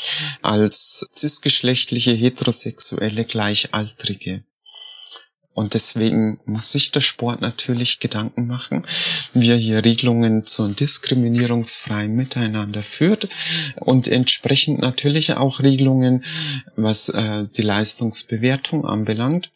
als 0.43 1.07
cisgeschlechtliche 1.13 2.13
heterosexuelle 2.13 3.25
Gleichaltrige. 3.25 4.45
Und 5.59 5.75
deswegen 5.75 6.39
muss 6.45 6.71
sich 6.71 6.93
der 6.93 7.01
Sport 7.01 7.41
natürlich 7.41 7.99
Gedanken 7.99 8.47
machen, 8.47 8.87
wie 9.35 9.51
er 9.51 9.57
hier 9.57 9.85
Regelungen 9.85 10.47
zum 10.47 10.77
diskriminierungsfreien 10.77 12.15
Miteinander 12.15 12.81
führt 12.81 13.29
und 13.81 14.07
entsprechend 14.07 14.79
natürlich 14.79 15.37
auch 15.37 15.59
Regelungen, 15.59 16.23
was 16.77 17.09
äh, 17.09 17.47
die 17.57 17.63
Leistungsbewertung 17.63 18.87
anbelangt. 18.87 19.51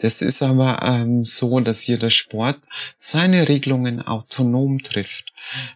Das 0.00 0.20
ist 0.20 0.42
aber 0.42 0.82
ähm, 0.82 1.24
so, 1.24 1.58
dass 1.60 1.80
hier 1.80 1.98
der 1.98 2.10
Sport 2.10 2.58
seine 2.98 3.48
Regelungen 3.48 4.02
autonom 4.02 4.82
trifft. 4.82 5.32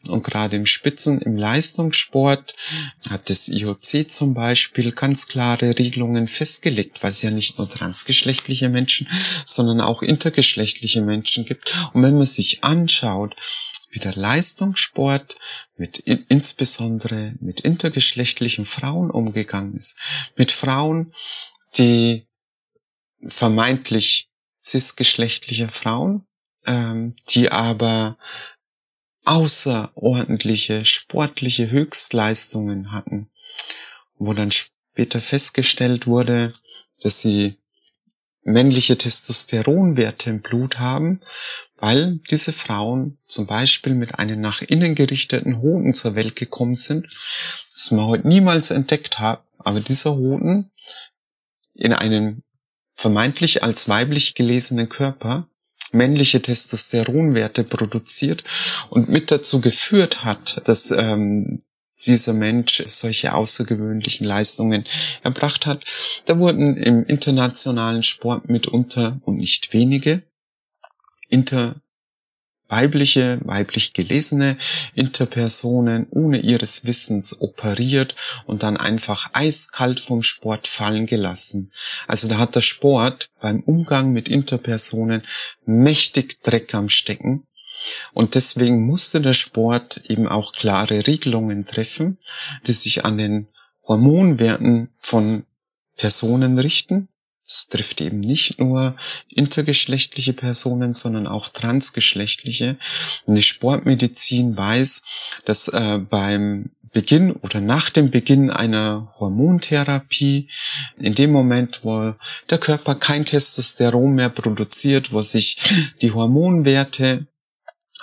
Und 0.07 0.23
gerade 0.23 0.57
im 0.57 0.67
Spitzen, 0.67 1.21
im 1.21 1.37
Leistungssport 1.37 2.55
hat 3.09 3.31
das 3.31 3.49
IOC 3.49 4.11
zum 4.11 4.35
Beispiel 4.35 4.93
ganz 4.93 5.27
klare 5.27 5.79
Regelungen 5.79 6.29
festgelegt, 6.29 7.03
weil 7.03 7.11
es 7.11 7.23
ja 7.23 7.31
nicht 7.31 7.59
nur 7.59 7.69
transgeschlechtliche 7.69 8.69
Menschen, 8.69 9.09
sondern 9.47 9.81
auch 9.81 10.03
intergeschlechtliche 10.03 11.03
Menschen 11.03 11.45
gibt. 11.45 11.75
Und 11.93 12.03
wenn 12.03 12.17
man 12.17 12.27
sich 12.27 12.65
anschaut, 12.65 13.37
wie 13.91 13.99
der 13.99 14.15
Leistungssport 14.15 15.37
mit 15.77 15.99
insbesondere 15.99 17.35
mit 17.41 17.61
intergeschlechtlichen 17.61 18.65
Frauen 18.65 19.11
umgegangen 19.11 19.75
ist, 19.75 19.97
mit 20.37 20.53
Frauen, 20.53 21.13
die 21.77 22.29
vermeintlich 23.23 24.31
cisgeschlechtliche 24.63 25.69
Frauen, 25.69 26.27
ähm, 26.67 27.15
die 27.31 27.51
aber 27.51 28.19
außerordentliche 29.25 30.85
sportliche 30.85 31.71
Höchstleistungen 31.71 32.93
hatten, 32.93 33.31
wo 34.17 34.33
dann 34.33 34.51
später 34.51 35.21
festgestellt 35.21 36.07
wurde, 36.07 36.55
dass 37.03 37.21
sie 37.21 37.57
männliche 38.43 38.97
Testosteronwerte 38.97 40.31
im 40.31 40.41
Blut 40.41 40.79
haben, 40.79 41.21
weil 41.77 42.21
diese 42.31 42.53
Frauen 42.53 43.19
zum 43.25 43.47
Beispiel 43.47 43.95
mit 43.95 44.19
einem 44.19 44.41
nach 44.41 44.63
innen 44.63 44.95
gerichteten 44.95 45.61
Hoden 45.61 45.95
zur 45.95 46.15
Welt 46.15 46.37
gekommen 46.37 46.77
sind, 46.77 47.07
das 47.73 47.91
man 47.91 48.07
heute 48.07 48.29
niemals 48.29 48.71
entdeckt 48.71 49.19
hat, 49.19 49.45
aber 49.59 49.81
dieser 49.81 50.15
Hoden 50.17 50.71
in 51.75 51.93
einem 51.93 52.43
vermeintlich 52.95 53.63
als 53.63 53.89
weiblich 53.89 54.35
gelesenen 54.35 54.89
Körper 54.89 55.49
männliche 55.93 56.41
Testosteronwerte 56.41 57.65
produziert 57.65 58.45
und 58.91 59.09
mit 59.09 59.31
dazu 59.31 59.61
geführt 59.61 60.25
hat, 60.25 60.63
dass 60.67 60.91
ähm, 60.91 61.63
dieser 62.07 62.33
Mensch 62.33 62.83
solche 62.87 63.35
außergewöhnlichen 63.35 64.27
Leistungen 64.27 64.85
erbracht 65.23 65.67
hat. 65.67 65.85
Da 66.27 66.39
wurden 66.39 66.77
im 66.77 67.05
internationalen 67.05 68.03
Sport 68.03 68.49
mitunter 68.49 69.21
und 69.25 69.37
nicht 69.37 69.73
wenige 69.73 70.23
inter 71.29 71.81
weibliche, 72.71 73.39
weiblich 73.45 73.93
gelesene 73.93 74.57
Interpersonen 74.95 76.07
ohne 76.11 76.39
ihres 76.39 76.87
Wissens 76.87 77.41
operiert 77.41 78.15
und 78.47 78.63
dann 78.63 78.77
einfach 78.77 79.31
eiskalt 79.33 80.01
vom 80.01 80.23
Sport 80.23 80.69
fallen 80.69 81.07
gelassen. 81.07 81.71
Also 82.07 82.29
da 82.29 82.39
hat 82.39 82.55
der 82.55 82.61
Sport 82.61 83.29
beim 83.41 83.61
Umgang 83.61 84.13
mit 84.13 84.29
Interpersonen 84.29 85.23
mächtig 85.67 86.43
Dreck 86.43 86.75
am 86.75 86.89
Stecken. 86.89 87.47
Und 88.13 88.35
deswegen 88.35 88.87
musste 88.87 89.21
der 89.21 89.33
Sport 89.33 90.03
eben 90.09 90.29
auch 90.29 90.53
klare 90.53 91.07
Regelungen 91.07 91.65
treffen, 91.65 92.19
die 92.67 92.73
sich 92.73 93.05
an 93.05 93.17
den 93.17 93.49
Hormonwerten 93.87 94.91
von 94.99 95.45
Personen 95.97 96.59
richten, 96.59 97.09
es 97.51 97.67
trifft 97.67 98.01
eben 98.01 98.21
nicht 98.21 98.61
nur 98.61 98.95
intergeschlechtliche 99.29 100.33
Personen, 100.33 100.95
sondern 100.95 101.27
auch 101.27 101.49
transgeschlechtliche. 101.49 102.79
Und 103.27 103.35
die 103.35 103.43
Sportmedizin 103.43 104.57
weiß, 104.57 105.03
dass 105.45 105.69
äh, 105.69 105.99
beim 105.99 106.71
Beginn 106.93 107.33
oder 107.33 107.61
nach 107.61 107.91
dem 107.91 108.11
Beginn 108.11 108.51
einer 108.51 109.13
Hormontherapie, 109.19 110.49
in 110.99 111.15
dem 111.15 111.31
Moment, 111.31 111.81
wo 111.83 112.15
der 112.49 112.59
Körper 112.59 112.97
kein 112.97 113.25
Testosteron 113.25 114.15
mehr 114.15 114.29
produziert, 114.29 115.13
wo 115.13 115.23
sich 115.23 115.59
die 116.03 116.13
Hormonwerte 116.13 117.27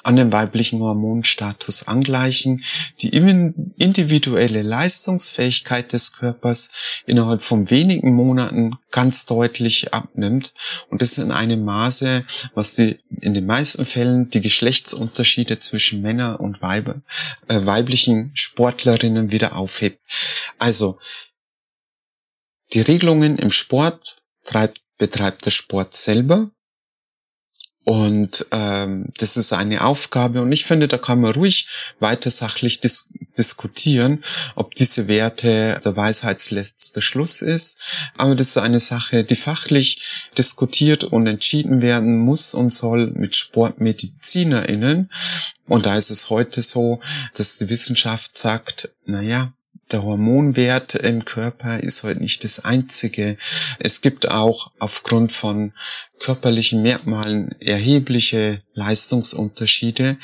an 0.08 0.16
den 0.16 0.32
weiblichen 0.32 0.80
Hormonstatus 0.80 1.86
angleichen, 1.86 2.64
die 3.02 3.10
individuelle 3.10 4.62
Leistungsfähigkeit 4.62 5.92
des 5.92 6.14
Körpers 6.14 6.70
innerhalb 7.06 7.42
von 7.42 7.70
wenigen 7.70 8.14
Monaten 8.14 8.78
ganz 8.90 9.26
deutlich 9.26 9.94
abnimmt 9.94 10.54
und 10.90 11.02
das 11.02 11.18
in 11.18 11.34
einem 11.34 11.66
Maße, 11.66 12.24
was 12.56 12.74
die 12.76 13.00
in 13.20 13.34
den 13.34 13.46
meisten 13.46 13.86
Fällen 13.86 14.30
die 14.30 14.40
Geschlechtsunterschiede 14.40 15.60
zwischen 15.60 16.02
Männer 16.02 16.40
und 16.40 16.62
Weiber, 16.62 17.02
äh, 17.50 17.66
weiblichen 17.66 18.32
Sportlerinnen 18.34 19.34
wieder 19.34 19.58
aufhebt. 19.58 20.00
Also, 20.58 21.00
die 22.72 22.82
Regelungen 22.82 23.38
im 23.38 23.52
Sport 23.52 24.24
treibt, 24.46 24.82
betreibt 24.98 25.46
der 25.46 25.52
Sport 25.52 25.98
selber. 25.98 26.50
Und 27.90 28.46
ähm, 28.52 29.14
das 29.18 29.38
ist 29.38 29.54
eine 29.54 29.86
Aufgabe. 29.86 30.42
Und 30.42 30.52
ich 30.52 30.66
finde, 30.66 30.90
da 30.90 30.98
kann 30.98 31.22
man 31.22 31.32
ruhig 31.32 31.70
weiter 32.02 32.30
sachlich 32.32 32.82
dis 32.82 33.08
diskutieren, 33.38 34.26
ob 34.56 34.76
diese 34.76 35.08
Werte 35.08 35.80
der 35.86 35.96
Weisheitsletzter 35.96 37.02
Schluss 37.02 37.42
ist. 37.42 37.80
Aber 38.18 38.36
das 38.36 38.50
ist 38.50 38.58
eine 38.58 38.82
Sache, 38.82 39.24
die 39.24 39.38
fachlich 39.38 40.02
diskutiert 40.38 41.06
und 41.06 41.28
entschieden 41.28 41.82
werden 41.82 42.18
muss 42.18 42.54
und 42.54 42.74
soll 42.74 43.12
mit 43.12 43.38
SportmedizinerInnen. 43.38 45.10
Und 45.70 45.86
da 45.86 45.96
ist 45.96 46.10
es 46.10 46.30
heute 46.30 46.64
so, 46.64 47.00
dass 47.36 47.56
die 47.56 47.70
Wissenschaft 47.70 48.38
sagt, 48.38 48.92
naja, 49.06 49.54
der 49.92 50.04
Hormonwert 50.04 50.96
im 50.96 51.26
Körper 51.26 51.80
ist 51.80 52.04
heute 52.04 52.20
nicht 52.20 52.44
das 52.44 52.66
einzige. 52.66 53.38
Es 53.80 54.02
gibt 54.02 54.30
auch 54.30 54.72
aufgrund 54.80 55.32
von 55.32 55.74
körperlichen 56.20 56.82
Merkmalen 56.82 57.56
erhebliche 57.62 58.62
Leistungsunterschiede. 58.74 60.18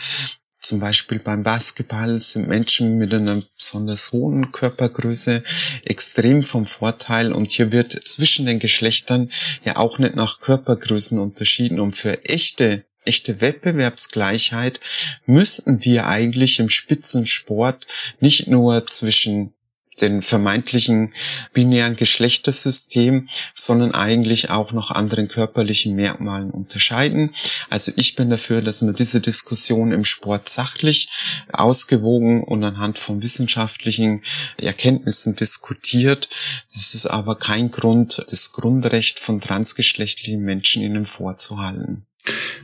Zum 0.59 0.80
Beispiel 0.80 1.20
beim 1.20 1.43
Basketball 1.43 2.20
sind 2.22 2.47
Menschen 2.47 2.97
mit 2.97 3.14
einer 3.14 3.43
besonders 3.57 4.14
hohen 4.14 4.53
Körpergröße 4.53 5.43
extrem 5.84 6.41
vom 6.41 6.66
Vorteil 6.66 7.34
und 7.34 7.51
hier 7.51 7.74
wird 7.74 7.91
zwischen 7.91 8.45
den 8.45 8.59
Geschlechtern 8.59 9.30
ja 9.66 9.76
auch 9.76 9.99
nicht 9.99 10.16
nach 10.16 10.39
Körpergrößen 10.39 11.20
unterschieden 11.20 11.82
und 11.82 11.97
für 11.97 12.24
echte 12.24 12.86
echte 13.06 13.41
Wettbewerbsgleichheit 13.41 14.80
müssten 15.26 15.84
wir 15.84 16.08
eigentlich 16.08 16.60
im 16.60 16.70
Spitzensport 16.70 17.88
nicht 18.20 18.47
nur 18.47 18.88
zwischen 18.88 19.54
den 20.01 20.22
vermeintlichen 20.22 21.14
binären 21.54 21.95
Geschlechtersystem, 21.95 23.30
sondern 23.54 23.93
eigentlich 23.93 24.49
auch 24.49 24.72
noch 24.72 24.91
anderen 24.91 25.28
körperlichen 25.28 25.95
Merkmalen 25.95 26.51
unterscheiden. 26.51 27.34
Also 27.70 27.91
ich 27.95 28.16
bin 28.16 28.30
dafür, 28.30 28.62
dass 28.62 28.82
man 28.82 28.95
diese 28.95 29.22
Diskussion 29.22 29.91
im 29.91 30.06
Sport 30.06 30.49
sachlich, 30.49 31.10
ausgewogen 31.51 32.43
und 32.43 32.64
anhand 32.64 32.97
von 32.97 33.22
wissenschaftlichen 33.22 34.24
Erkenntnissen 34.58 35.36
diskutiert. 35.36 36.30
Das 36.74 36.95
ist 36.95 37.06
aber 37.06 37.38
kein 37.38 37.72
Grund, 37.72 38.24
das 38.30 38.51
Grundrecht 38.51 39.20
von 39.20 39.41
transgeschlechtlichen 39.41 40.41
Menschen 40.41 40.82
ihnen 40.82 41.06
vorzuhalten. 41.06 42.06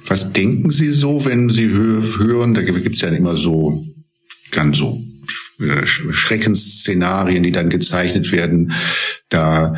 Was 0.08 0.34
denken 0.34 0.72
Sie 0.72 0.92
so, 0.92 1.26
wenn 1.26 1.50
Sie 1.50 1.68
hören, 1.68 2.54
da 2.54 2.62
gibt 2.62 2.96
es 2.96 3.02
ja 3.02 3.10
immer 3.10 3.36
so 3.36 3.86
ganz 4.52 4.78
so 4.78 5.02
äh, 5.60 5.86
Schreckensszenarien, 5.86 7.44
die 7.44 7.52
dann 7.52 7.70
gezeichnet 7.70 8.32
werden. 8.32 8.72
Da 9.30 9.76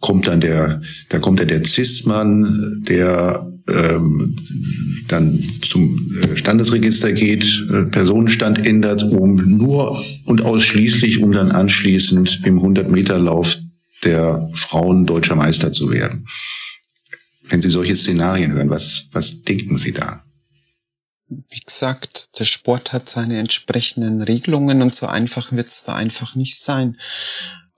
kommt 0.00 0.26
dann 0.26 0.40
der, 0.40 0.82
da 1.08 1.18
kommt 1.18 1.40
dann 1.40 1.48
der 1.48 1.64
Cis-Mann, 1.64 2.84
der 2.88 3.50
ähm, 3.68 4.36
dann 5.08 5.42
zum 5.62 5.98
äh, 6.20 6.36
Standesregister 6.36 7.12
geht, 7.12 7.44
äh, 7.70 7.82
Personenstand 7.84 8.66
ändert, 8.66 9.02
um 9.02 9.36
nur 9.56 10.04
und 10.24 10.42
ausschließlich, 10.42 11.22
um 11.22 11.32
dann 11.32 11.50
anschließend 11.50 12.42
im 12.44 12.60
100-Meter-Lauf 12.60 13.56
der 14.04 14.50
Frauen 14.54 15.06
deutscher 15.06 15.36
Meister 15.36 15.72
zu 15.72 15.90
werden. 15.90 16.26
Wenn 17.48 17.62
Sie 17.62 17.70
solche 17.70 17.96
Szenarien 17.96 18.52
hören, 18.52 18.70
was, 18.70 19.08
was 19.12 19.42
denken 19.42 19.78
Sie 19.78 19.92
da? 19.92 20.24
Wie 21.28 21.60
gesagt, 21.60 22.38
der 22.38 22.44
Sport 22.44 22.92
hat 22.92 23.08
seine 23.08 23.38
entsprechenden 23.38 24.22
Regelungen 24.22 24.82
und 24.82 24.94
so 24.94 25.06
einfach 25.06 25.52
wird 25.52 25.68
es 25.68 25.84
da 25.84 25.94
einfach 25.94 26.34
nicht 26.34 26.58
sein. 26.58 26.98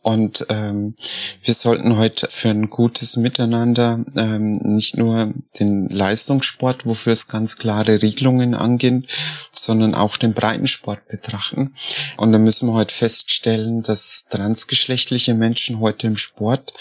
Und 0.07 0.47
ähm, 0.51 0.95
wir 1.43 1.55
sollten 1.55 1.97
heute 1.97 2.29
für 2.31 2.51
ein 2.51 2.71
gutes 2.71 3.17
Miteinander 3.17 4.05
ähm, 4.15 4.53
nicht 4.63 4.97
nur 4.97 5.35
den 5.59 5.89
Leistungssport, 5.89 6.87
wofür 6.87 7.13
es 7.13 7.27
ganz 7.27 7.57
klare 7.57 8.03
Regelungen 8.03 8.55
angeht, 8.55 9.13
sondern 9.51 9.97
auch 9.97 10.17
den 10.17 10.33
Breitensport 10.33 11.09
betrachten. 11.09 11.75
Und 12.19 12.31
da 12.31 12.39
müssen 12.39 12.69
wir 12.69 12.75
heute 12.75 12.95
feststellen, 12.95 13.83
dass 13.83 14.27
transgeschlechtliche 14.31 15.35
Menschen 15.35 15.81
heute 15.81 16.07
im 16.07 16.17
Sport, 16.17 16.73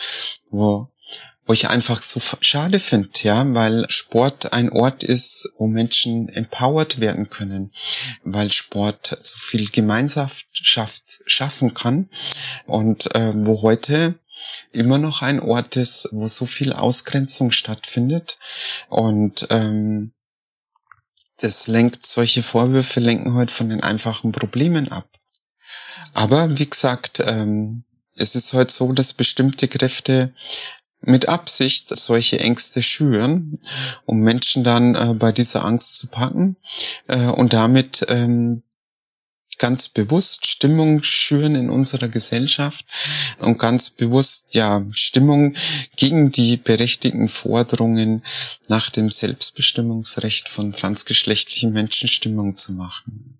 wo 0.51 0.91
wo 1.45 1.53
ich 1.53 1.69
einfach 1.69 2.01
so 2.01 2.19
schade 2.41 2.79
finde, 2.79 3.09
ja, 3.21 3.45
weil 3.53 3.85
Sport 3.89 4.53
ein 4.53 4.71
Ort 4.71 5.03
ist, 5.03 5.51
wo 5.57 5.67
Menschen 5.67 6.27
empowered 6.29 6.99
werden 6.99 7.29
können, 7.29 7.71
weil 8.23 8.51
Sport 8.51 9.15
so 9.19 9.37
viel 9.37 9.69
Gemeinschaft 9.69 10.47
schaffen 10.53 11.73
kann 11.73 12.09
und 12.65 13.13
äh, 13.15 13.33
wo 13.35 13.61
heute 13.61 14.19
immer 14.71 14.97
noch 14.97 15.21
ein 15.21 15.39
Ort 15.39 15.75
ist, 15.75 16.09
wo 16.11 16.27
so 16.27 16.45
viel 16.45 16.73
Ausgrenzung 16.73 17.51
stattfindet 17.51 18.37
und 18.89 19.47
ähm, 19.51 20.13
das 21.37 21.67
lenkt, 21.67 22.05
solche 22.05 22.41
Vorwürfe 22.41 22.99
lenken 22.99 23.33
heute 23.33 23.53
von 23.53 23.69
den 23.69 23.83
einfachen 23.83 24.31
Problemen 24.31 24.89
ab. 24.89 25.09
Aber 26.13 26.57
wie 26.57 26.69
gesagt, 26.69 27.19
ähm, 27.19 27.83
es 28.15 28.35
ist 28.35 28.53
heute 28.53 28.71
so, 28.71 28.91
dass 28.93 29.13
bestimmte 29.13 29.67
Kräfte 29.67 30.33
mit 31.05 31.29
Absicht 31.29 31.89
solche 31.89 32.39
Ängste 32.39 32.81
schüren, 32.81 33.53
um 34.05 34.19
Menschen 34.19 34.63
dann 34.63 34.95
äh, 34.95 35.13
bei 35.13 35.31
dieser 35.31 35.65
Angst 35.65 35.97
zu 35.97 36.07
packen 36.07 36.57
äh, 37.07 37.27
und 37.27 37.53
damit 37.53 38.05
ähm, 38.09 38.63
ganz 39.57 39.87
bewusst 39.87 40.47
Stimmung 40.47 41.03
schüren 41.03 41.55
in 41.55 41.69
unserer 41.69 42.07
Gesellschaft 42.07 42.85
und 43.39 43.57
ganz 43.57 43.89
bewusst 43.89 44.47
ja 44.51 44.85
Stimmung 44.91 45.55
gegen 45.95 46.31
die 46.31 46.57
berechtigten 46.57 47.27
Forderungen 47.27 48.23
nach 48.67 48.89
dem 48.89 49.09
Selbstbestimmungsrecht 49.09 50.49
von 50.49 50.71
transgeschlechtlichen 50.71 51.71
Menschen 51.71 52.07
Stimmung 52.07 52.57
zu 52.57 52.73
machen. 52.73 53.37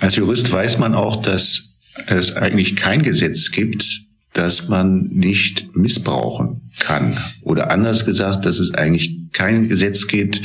Als 0.00 0.16
Jurist 0.16 0.50
weiß 0.50 0.78
man 0.78 0.94
auch, 0.94 1.22
dass 1.22 1.62
es 2.06 2.36
eigentlich 2.36 2.76
kein 2.76 3.02
Gesetz 3.02 3.50
gibt, 3.50 4.03
dass 4.34 4.68
man 4.68 5.04
nicht 5.04 5.74
missbrauchen 5.74 6.70
kann. 6.78 7.18
Oder 7.42 7.70
anders 7.70 8.04
gesagt, 8.04 8.44
dass 8.44 8.58
es 8.58 8.74
eigentlich 8.74 9.30
kein 9.32 9.68
Gesetz 9.68 10.06
gibt, 10.08 10.42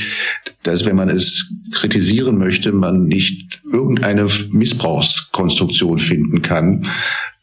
dass 0.62 0.86
wenn 0.86 0.96
man 0.96 1.10
es 1.10 1.52
kritisieren 1.72 2.38
möchte, 2.38 2.72
man 2.72 3.06
nicht 3.06 3.60
irgendeine 3.70 4.26
Missbrauchskonstruktion 4.52 5.98
finden 5.98 6.40
kann, 6.40 6.86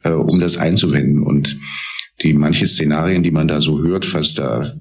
äh, 0.03 0.11
um 0.11 0.39
das 0.39 0.57
einzuwenden. 0.57 1.21
Und 1.21 1.57
die 2.21 2.33
manche 2.33 2.67
Szenarien, 2.67 3.23
die 3.23 3.31
man 3.31 3.47
da 3.47 3.61
so 3.61 3.83
hört, 3.83 4.13
was 4.13 4.33
da 4.33 4.73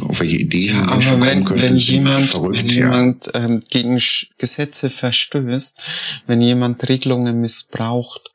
auf 0.00 0.20
welche 0.20 0.36
Ideen 0.36 0.74
ja, 0.74 0.88
aber 0.88 1.20
wenn, 1.20 1.44
könnte, 1.44 1.62
wenn 1.62 1.76
jemand, 1.76 2.28
verrückt, 2.28 2.58
wenn 2.58 2.66
ja. 2.68 2.74
jemand 2.74 3.30
ähm, 3.34 3.60
gegen 3.70 4.00
Gesetze 4.38 4.90
verstößt, 4.90 5.82
wenn 6.26 6.40
jemand 6.40 6.88
Regelungen 6.88 7.40
missbraucht, 7.40 8.32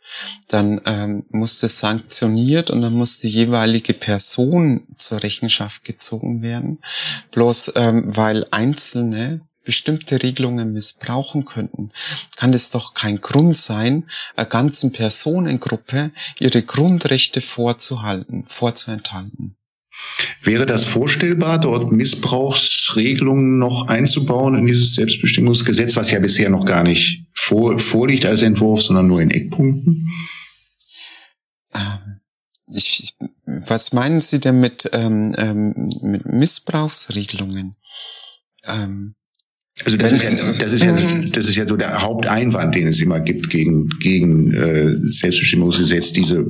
dann 0.47 0.81
ähm, 0.85 1.25
muss 1.29 1.59
das 1.59 1.79
sanktioniert 1.79 2.69
und 2.69 2.81
dann 2.81 2.93
muss 2.93 3.19
die 3.19 3.29
jeweilige 3.29 3.93
Person 3.93 4.87
zur 4.95 5.23
Rechenschaft 5.23 5.83
gezogen 5.83 6.41
werden. 6.41 6.79
Bloß 7.31 7.73
ähm, 7.75 8.03
weil 8.05 8.45
Einzelne 8.51 9.41
bestimmte 9.65 10.21
Regelungen 10.21 10.71
missbrauchen 10.71 11.43
könnten, 11.43 11.91
kann 12.37 12.53
es 12.53 12.69
doch 12.69 12.93
kein 12.93 13.19
Grund 13.19 13.57
sein, 13.57 14.07
einer 14.35 14.45
ganzen 14.45 14.91
Personengruppe 14.93 16.11
ihre 16.39 16.61
Grundrechte 16.61 17.41
vorzuhalten, 17.41 18.45
vorzuenthalten. 18.47 19.57
Wäre 20.41 20.65
das 20.65 20.85
vorstellbar, 20.85 21.59
dort 21.59 21.91
Missbrauchsregelungen 21.91 23.57
noch 23.57 23.87
einzubauen 23.87 24.55
in 24.55 24.67
dieses 24.67 24.93
Selbstbestimmungsgesetz, 24.93 25.95
was 25.95 26.11
ja 26.11 26.19
bisher 26.19 26.49
noch 26.49 26.65
gar 26.65 26.83
nicht 26.83 27.25
vor, 27.33 27.79
vorliegt 27.79 28.25
als 28.25 28.41
Entwurf, 28.41 28.81
sondern 28.81 29.07
nur 29.07 29.21
in 29.21 29.31
Eckpunkten? 29.31 30.07
Ähm, 31.73 32.21
ich, 32.67 33.13
was 33.45 33.93
meinen 33.93 34.21
Sie 34.21 34.39
denn 34.39 34.59
mit, 34.59 34.89
ähm, 34.93 35.35
ähm, 35.37 35.91
mit 36.01 36.25
Missbrauchsregelungen? 36.25 37.75
Ähm, 38.65 39.15
also 39.83 39.97
das 39.97 40.13
ist 40.13 40.23
ja, 40.23 40.53
das 40.53 40.71
ist 40.71 40.83
ja, 40.83 40.93
mhm. 40.93 41.31
das 41.33 41.47
ist 41.47 41.55
ja 41.55 41.67
so 41.67 41.75
der 41.75 42.01
Haupteinwand, 42.01 42.75
den 42.75 42.87
es 42.87 43.01
immer 43.01 43.19
gibt 43.19 43.49
gegen 43.49 43.89
gegen 43.99 44.53
äh, 44.53 44.91
Selbstbestimmungsgesetz. 44.91 46.13
Diese 46.13 46.47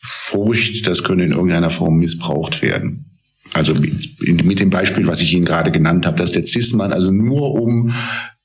Furcht, 0.00 0.86
das 0.86 1.02
könne 1.04 1.24
in 1.24 1.32
irgendeiner 1.32 1.70
Form 1.70 1.96
missbraucht 1.96 2.62
werden. 2.62 3.18
Also 3.52 3.74
mit 3.74 4.60
dem 4.60 4.70
Beispiel, 4.70 5.06
was 5.06 5.20
ich 5.20 5.32
Ihnen 5.32 5.44
gerade 5.44 5.72
genannt 5.72 6.06
habe, 6.06 6.18
dass 6.18 6.32
der 6.32 6.44
Cis-Mann 6.44 6.92
also 6.92 7.10
nur 7.10 7.54
um 7.54 7.92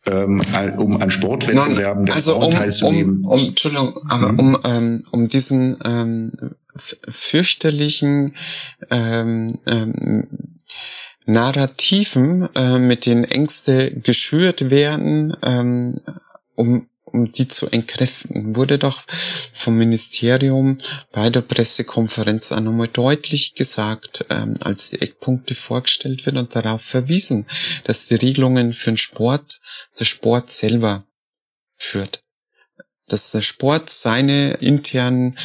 ähm, 0.06 0.42
um 0.78 1.02
an 1.02 1.12
Sportwettbewerben 1.12 2.06
der 2.06 2.16
also 2.16 2.38
um, 2.38 2.52
teilzunehmen. 2.52 3.24
Um, 3.24 3.32
um, 3.32 3.48
Entschuldigung, 3.48 4.00
aber 4.10 4.34
mhm. 4.34 4.40
um, 4.40 4.58
ähm, 4.66 5.04
um 5.12 5.30
diesen 5.30 5.78
ähm, 5.86 6.32
fürchterlichen 6.76 8.36
ähm, 8.90 9.60
ähm, 9.66 10.28
Narrativen, 11.26 12.50
äh, 12.56 12.80
mit 12.80 13.06
denen 13.06 13.24
Ängste 13.24 13.92
geschürt 13.92 14.70
werden, 14.70 15.36
ähm, 15.42 16.02
um 16.56 16.88
um 17.14 17.32
die 17.32 17.48
zu 17.48 17.68
entkräften, 17.70 18.56
wurde 18.56 18.80
doch 18.80 19.04
vom 19.54 19.78
Ministerium 19.78 20.80
bei 21.12 21.30
der 21.30 21.42
Pressekonferenz 21.42 22.52
auch 22.52 22.60
nochmal 22.60 22.88
deutlich 22.88 23.54
gesagt, 23.54 24.26
ähm, 24.30 24.56
als 24.62 24.90
die 24.90 25.02
Eckpunkte 25.02 25.54
vorgestellt 25.54 26.26
werden 26.26 26.40
und 26.40 26.56
darauf 26.56 26.82
verwiesen, 26.82 27.46
dass 27.84 28.08
die 28.08 28.16
Regelungen 28.16 28.74
für 28.74 28.92
den 28.92 28.98
Sport 28.98 29.60
der 30.00 30.06
Sport 30.06 30.52
selber 30.52 31.06
führt. 31.76 32.24
Dass 33.08 33.32
der 33.32 33.42
Sport 33.42 33.92
seine 33.92 34.56
internen 34.56 35.38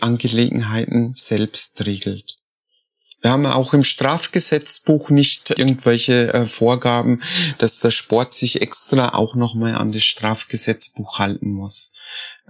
Angelegenheiten 0.00 1.14
selbst 1.14 1.86
regelt. 1.86 2.36
Wir 3.24 3.30
haben 3.30 3.46
auch 3.46 3.72
im 3.72 3.84
Strafgesetzbuch 3.84 5.08
nicht 5.08 5.48
irgendwelche 5.48 6.34
äh, 6.34 6.44
Vorgaben, 6.44 7.20
dass 7.56 7.80
der 7.80 7.90
Sport 7.90 8.34
sich 8.34 8.60
extra 8.60 9.14
auch 9.14 9.34
nochmal 9.34 9.76
an 9.76 9.92
das 9.92 10.04
Strafgesetzbuch 10.04 11.20
halten 11.20 11.50
muss. 11.50 11.90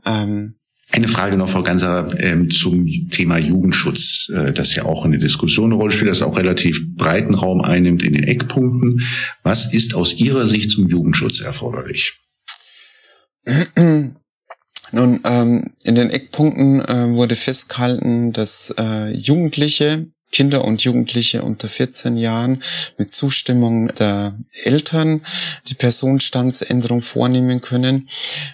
Ähm, 0.05 0.57
eine 0.91 1.07
Frage 1.07 1.37
noch, 1.37 1.49
Frau 1.49 1.62
Ganser, 1.62 2.09
ähm, 2.18 2.51
zum 2.51 2.89
Thema 3.11 3.39
Jugendschutz, 3.39 4.29
äh, 4.35 4.53
das 4.53 4.75
ja 4.75 4.85
auch 4.85 5.05
in 5.05 5.12
der 5.12 5.20
Diskussion 5.20 5.66
eine 5.66 5.77
Rolle 5.77 5.93
spielt, 5.93 6.11
das 6.11 6.22
auch 6.22 6.37
relativ 6.37 6.97
breiten 6.97 7.35
Raum 7.35 7.61
einnimmt 7.61 8.03
in 8.03 8.14
den 8.14 8.25
Eckpunkten. 8.25 9.07
Was 9.45 9.72
ist 9.72 9.95
aus 9.95 10.14
Ihrer 10.14 10.49
Sicht 10.49 10.70
zum 10.70 10.89
Jugendschutz 10.89 11.41
erforderlich? 11.41 12.14
Nun, 14.91 15.20
ähm, 15.25 15.72
in 15.85 15.95
den 15.95 16.11
Eckpunkten 16.11 16.81
äh, 16.81 17.14
wurde 17.14 17.37
festgehalten, 17.37 18.33
dass 18.33 18.75
äh, 18.77 19.12
Jugendliche 19.12 20.09
Kinder 20.35 20.64
und 20.64 20.82
Jugendliche 20.82 21.43
unter 21.43 21.68
14 21.68 22.16
Jahren 22.16 22.61
mit 22.99 23.12
Zustimmung 23.12 23.87
der 23.95 24.37
Eltern 24.64 25.22
die 25.68 25.74
Personenstandsänderung 25.74 27.03
vornehmen 27.03 27.61
können. 27.61 28.09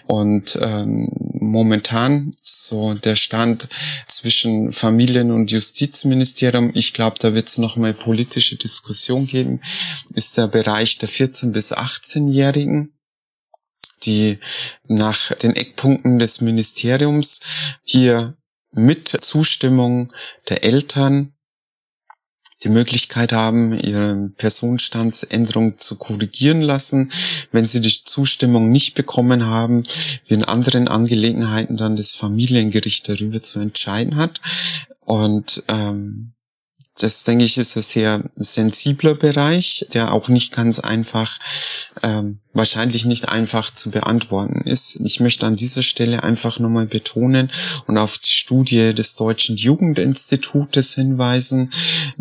Und 0.05 0.59
ähm, 0.61 1.09
momentan 1.39 2.29
so 2.39 2.93
der 2.93 3.15
Stand 3.15 3.67
zwischen 4.07 4.71
Familien- 4.71 5.31
und 5.31 5.49
Justizministerium, 5.49 6.71
ich 6.75 6.93
glaube, 6.93 7.15
da 7.19 7.33
wird 7.33 7.47
es 7.47 7.57
noch 7.57 7.77
mal 7.77 7.95
politische 7.95 8.57
Diskussion 8.57 9.25
geben, 9.25 9.59
ist 10.13 10.37
der 10.37 10.47
Bereich 10.47 10.99
der 10.99 11.09
14- 11.09 11.51
bis 11.51 11.73
18-Jährigen 11.73 12.93
die 14.03 14.39
nach 14.87 15.31
den 15.35 15.55
Eckpunkten 15.55 16.17
des 16.17 16.41
Ministeriums 16.41 17.39
hier 17.83 18.35
mit 18.71 19.09
Zustimmung 19.09 20.11
der 20.49 20.63
Eltern 20.63 21.35
die 22.63 22.69
Möglichkeit 22.69 23.33
haben, 23.33 23.77
ihre 23.77 24.29
Personenstandsänderung 24.37 25.77
zu 25.77 25.95
korrigieren 25.97 26.61
lassen. 26.61 27.11
Wenn 27.51 27.65
sie 27.65 27.81
die 27.81 28.03
Zustimmung 28.03 28.71
nicht 28.71 28.93
bekommen 28.93 29.45
haben, 29.45 29.83
wie 30.27 30.35
in 30.35 30.43
anderen 30.43 30.87
Angelegenheiten 30.87 31.77
dann 31.77 31.95
das 31.95 32.13
Familiengericht 32.13 33.09
darüber 33.09 33.41
zu 33.41 33.59
entscheiden 33.59 34.17
hat. 34.17 34.41
Und 34.99 35.63
ähm, 35.67 36.33
das 36.99 37.23
denke 37.23 37.45
ich 37.45 37.57
ist 37.57 37.75
ein 37.77 37.83
sehr 37.83 38.23
sensibler 38.35 39.15
Bereich, 39.15 39.85
der 39.93 40.13
auch 40.13 40.27
nicht 40.27 40.53
ganz 40.53 40.79
einfach, 40.79 41.39
ähm, 42.03 42.39
wahrscheinlich 42.53 43.05
nicht 43.05 43.29
einfach 43.29 43.71
zu 43.71 43.91
beantworten 43.91 44.61
ist. 44.65 44.99
Ich 45.01 45.19
möchte 45.19 45.45
an 45.45 45.55
dieser 45.55 45.83
Stelle 45.83 46.23
einfach 46.23 46.59
nochmal 46.59 46.87
betonen 46.87 47.49
und 47.87 47.97
auf 47.97 48.17
die 48.17 48.29
Studie 48.29 48.93
des 48.93 49.15
Deutschen 49.15 49.55
Jugendinstitutes 49.55 50.95
hinweisen 50.95 51.71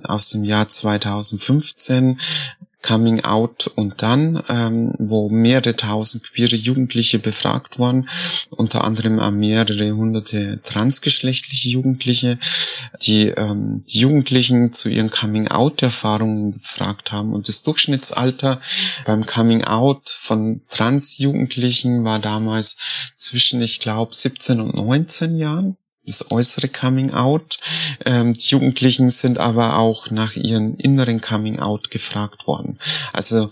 aus 0.04 0.30
dem 0.30 0.44
Jahr 0.44 0.68
2015, 0.68 2.20
Coming 2.82 3.24
Out 3.24 3.70
und 3.74 4.02
dann, 4.02 4.42
ähm, 4.48 4.92
wo 4.98 5.28
mehrere 5.28 5.76
tausend 5.76 6.24
queere 6.24 6.56
Jugendliche 6.56 7.18
befragt 7.18 7.78
wurden, 7.78 8.08
unter 8.50 8.84
anderem 8.84 9.38
mehrere 9.38 9.90
hunderte 9.90 10.60
transgeschlechtliche 10.62 11.68
Jugendliche, 11.68 12.38
die 13.02 13.28
ähm, 13.28 13.82
die 13.86 14.00
Jugendlichen 14.00 14.72
zu 14.72 14.88
ihren 14.88 15.10
Coming 15.10 15.48
Out-Erfahrungen 15.48 16.52
gefragt 16.52 17.12
haben. 17.12 17.32
Und 17.32 17.48
das 17.48 17.62
Durchschnittsalter 17.62 18.60
beim 19.04 19.26
Coming 19.26 19.64
Out 19.64 20.08
von 20.08 20.62
Trans-Jugendlichen 20.70 22.04
war 22.04 22.18
damals 22.18 22.76
zwischen, 23.16 23.60
ich 23.60 23.80
glaube, 23.80 24.14
17 24.14 24.60
und 24.60 24.74
19 24.74 25.36
Jahren 25.36 25.76
das 26.10 26.30
äußere 26.30 26.68
Coming 26.68 27.12
Out. 27.12 27.58
Ähm, 28.04 28.34
die 28.34 28.48
Jugendlichen 28.48 29.10
sind 29.10 29.38
aber 29.38 29.78
auch 29.78 30.10
nach 30.10 30.36
ihren 30.36 30.76
inneren 30.76 31.20
Coming 31.20 31.58
Out 31.58 31.90
gefragt 31.90 32.46
worden. 32.46 32.78
Also 33.12 33.50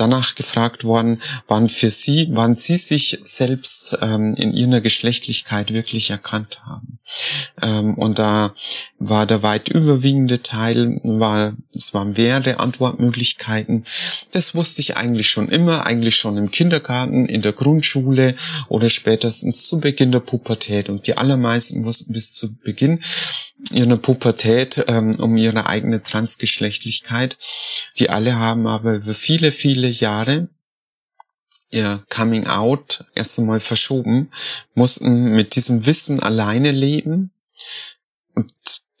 danach 0.00 0.34
gefragt 0.34 0.84
worden, 0.84 1.20
wann 1.46 1.68
für 1.68 1.90
sie, 1.90 2.28
wann 2.32 2.56
sie 2.56 2.76
sich 2.76 3.20
selbst 3.24 3.96
ähm, 4.00 4.34
in 4.34 4.52
ihrer 4.52 4.80
Geschlechtlichkeit 4.80 5.72
wirklich 5.72 6.10
erkannt 6.10 6.62
haben. 6.64 6.98
Ähm, 7.62 7.94
und 7.94 8.18
da 8.18 8.54
war 8.98 9.26
der 9.26 9.42
weit 9.42 9.68
überwiegende 9.68 10.42
Teil, 10.42 11.00
war, 11.02 11.54
es 11.74 11.92
waren 11.94 12.12
mehrere 12.12 12.60
Antwortmöglichkeiten. 12.60 13.84
Das 14.30 14.54
wusste 14.54 14.80
ich 14.80 14.96
eigentlich 14.96 15.28
schon 15.28 15.48
immer, 15.48 15.86
eigentlich 15.86 16.16
schon 16.16 16.36
im 16.36 16.50
Kindergarten, 16.50 17.26
in 17.26 17.42
der 17.42 17.52
Grundschule 17.52 18.34
oder 18.68 18.88
spätestens 18.88 19.66
zu 19.66 19.80
Beginn 19.80 20.12
der 20.12 20.20
Pubertät. 20.20 20.88
Und 20.88 21.06
die 21.06 21.16
allermeisten 21.16 21.84
wussten 21.84 22.12
bis 22.12 22.32
zu 22.32 22.56
Beginn 22.56 23.00
ihrer 23.70 23.96
Pubertät 23.96 24.84
ähm, 24.88 25.14
um 25.18 25.36
ihre 25.36 25.66
eigene 25.66 26.02
Transgeschlechtlichkeit. 26.02 27.38
Die 27.98 28.10
alle 28.10 28.36
haben 28.36 28.66
aber 28.66 28.94
über 28.94 29.14
viele, 29.14 29.52
viele 29.52 29.88
Jahre 29.88 30.48
ihr 31.70 32.04
Coming 32.08 32.46
Out 32.46 33.04
erst 33.14 33.38
einmal 33.38 33.60
verschoben, 33.60 34.30
mussten 34.74 35.26
mit 35.30 35.54
diesem 35.54 35.86
Wissen 35.86 36.20
alleine 36.20 36.72
leben 36.72 37.30
und 38.34 38.52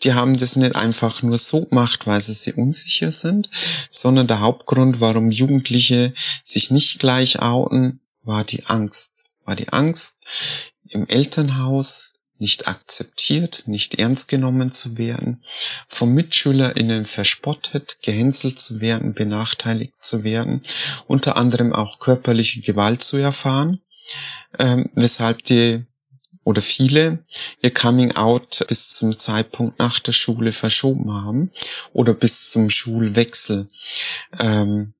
die 0.02 0.14
haben 0.14 0.36
das 0.38 0.56
nicht 0.56 0.76
einfach 0.76 1.22
nur 1.22 1.36
so 1.36 1.66
gemacht, 1.66 2.06
weil 2.06 2.20
sie 2.20 2.32
sich 2.32 2.56
unsicher 2.56 3.12
sind, 3.12 3.50
sondern 3.90 4.26
der 4.26 4.40
Hauptgrund, 4.40 5.00
warum 5.00 5.30
Jugendliche 5.30 6.14
sich 6.42 6.70
nicht 6.70 7.00
gleich 7.00 7.40
outen, 7.40 8.00
war 8.22 8.44
die 8.44 8.64
Angst. 8.66 9.26
War 9.44 9.56
die 9.56 9.68
Angst, 9.70 10.16
im 10.88 11.06
Elternhaus 11.06 12.14
nicht 12.40 12.68
akzeptiert, 12.68 13.64
nicht 13.66 13.98
ernst 13.98 14.28
genommen 14.28 14.72
zu 14.72 14.98
werden, 14.98 15.44
von 15.86 16.12
MitschülerInnen 16.12 17.06
verspottet, 17.06 17.98
gehänselt 18.02 18.58
zu 18.58 18.80
werden, 18.80 19.14
benachteiligt 19.14 20.02
zu 20.02 20.24
werden, 20.24 20.62
unter 21.06 21.36
anderem 21.36 21.72
auch 21.72 21.98
körperliche 21.98 22.60
Gewalt 22.60 23.02
zu 23.02 23.16
erfahren, 23.16 23.80
ähm, 24.58 24.90
weshalb 24.94 25.44
die 25.44 25.84
oder 26.42 26.62
viele 26.62 27.24
ihr 27.60 27.72
Coming 27.72 28.12
Out 28.16 28.64
bis 28.68 28.90
zum 28.90 29.16
Zeitpunkt 29.16 29.78
nach 29.78 30.00
der 30.00 30.12
Schule 30.12 30.52
verschoben 30.52 31.12
haben 31.12 31.50
oder 31.92 32.14
bis 32.14 32.50
zum 32.50 32.70
Schulwechsel. 32.70 33.68
Ähm, 34.38 34.94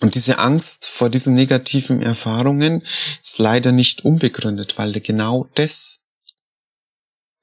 und 0.00 0.16
diese 0.16 0.38
Angst 0.38 0.86
vor 0.86 1.10
diesen 1.10 1.34
negativen 1.34 2.02
Erfahrungen 2.02 2.82
ist 3.22 3.38
leider 3.38 3.70
nicht 3.70 4.04
unbegründet, 4.04 4.76
weil 4.76 5.00
genau 5.00 5.48
das 5.54 6.01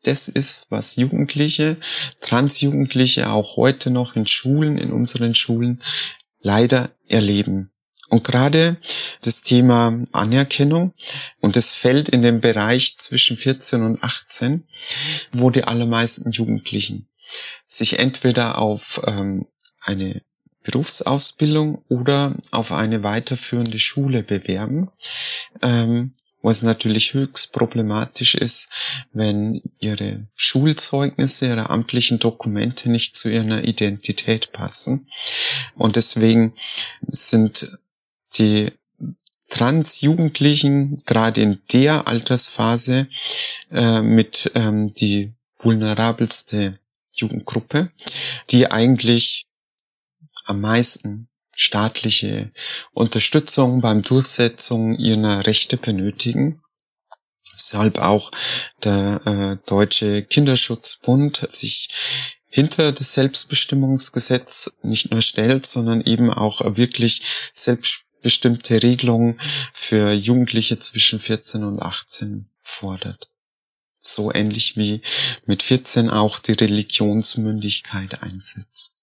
das 0.04 0.28
ist, 0.28 0.68
was 0.70 0.96
Jugendliche, 0.96 1.78
Transjugendliche 2.22 3.30
auch 3.30 3.58
heute 3.58 3.92
noch 3.92 4.16
in 4.16 4.26
Schulen, 4.26 4.78
in 4.78 4.92
unseren 4.92 5.36
Schulen 5.36 5.82
leider 6.42 6.92
erleben. 7.08 7.72
Und 8.10 8.24
gerade 8.24 8.78
das 9.22 9.44
Thema 9.44 10.02
Anerkennung 10.14 10.94
und 11.42 11.56
es 11.56 11.76
fällt 11.76 12.10
in 12.10 12.24
den 12.24 12.42
Bereich 12.42 12.98
zwischen 12.98 13.38
14 13.38 13.84
und 13.84 14.04
18, 14.04 14.68
wo 15.32 15.52
die 15.52 15.64
allermeisten 15.64 16.32
Jugendlichen 16.32 17.08
sich 17.66 18.00
entweder 18.00 18.58
auf 18.58 19.02
ähm, 19.06 19.46
eine 19.82 20.24
Berufsausbildung 20.64 21.84
oder 21.88 22.36
auf 22.52 22.72
eine 22.72 23.04
weiterführende 23.04 23.80
Schule 23.80 24.24
bewerben. 24.24 24.90
Ähm, 25.62 26.14
wo 26.42 26.50
es 26.50 26.62
natürlich 26.62 27.14
höchst 27.14 27.52
problematisch 27.52 28.36
ist, 28.36 28.70
wenn 29.12 29.62
ihre 29.80 30.28
Schulzeugnisse, 30.36 31.48
ihre 31.48 31.70
amtlichen 31.70 32.20
Dokumente 32.20 32.90
nicht 32.90 33.16
zu 33.16 33.30
ihrer 33.30 33.64
Identität 33.64 34.52
passen. 34.52 35.08
Und 35.76 35.96
deswegen 35.96 36.54
sind 37.08 37.78
die 38.38 38.72
Transjugendlichen 39.50 41.02
gerade 41.06 41.42
in 41.42 41.62
der 41.74 42.08
Altersphase 42.08 43.08
äh, 43.72 44.02
mit 44.02 44.52
ähm, 44.54 44.94
die 44.94 45.34
vulnerabelste 45.58 46.80
Jugendgruppe, 47.12 47.92
die 48.52 48.72
eigentlich 48.72 49.48
am 50.46 50.62
meisten 50.62 51.29
staatliche 51.60 52.52
Unterstützung 52.94 53.82
beim 53.82 54.02
Durchsetzung 54.02 54.98
ihrer 54.98 55.46
Rechte 55.46 55.76
benötigen. 55.76 56.62
Weshalb 57.54 57.98
auch 58.00 58.32
der 58.86 59.22
äh, 59.26 59.70
Deutsche 59.70 60.24
Kinderschutzbund 60.24 61.46
sich 61.50 61.90
hinter 62.48 62.94
das 62.94 63.14
Selbstbestimmungsgesetz 63.14 64.72
nicht 64.84 65.12
nur 65.12 65.22
stellt, 65.22 65.66
sondern 65.66 66.00
eben 66.02 66.32
auch 66.32 66.62
wirklich 66.78 67.22
selbst 67.52 68.06
bestimmte 68.22 68.82
Regelungen 68.82 69.38
für 69.74 70.14
Jugendliche 70.14 70.80
zwischen 70.80 71.20
14 71.20 71.66
und 71.66 71.82
18 71.82 72.50
fordert. 72.62 73.30
So 74.00 74.34
ähnlich 74.34 74.78
wie 74.78 75.02
mit 75.46 75.62
14 75.62 76.10
auch 76.10 76.40
die 76.40 76.54
Religionsmündigkeit 76.54 78.24
einsetzt. 78.24 78.99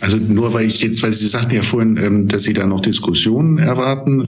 Also 0.00 0.16
nur 0.16 0.52
weil 0.52 0.66
ich 0.66 0.82
jetzt, 0.82 1.02
weil 1.02 1.12
Sie 1.12 1.26
sagten 1.26 1.54
ja 1.54 1.62
vorhin, 1.62 1.96
ähm, 1.96 2.28
dass 2.28 2.42
Sie 2.42 2.52
da 2.52 2.66
noch 2.66 2.80
Diskussionen 2.80 3.58
erwarten. 3.58 4.26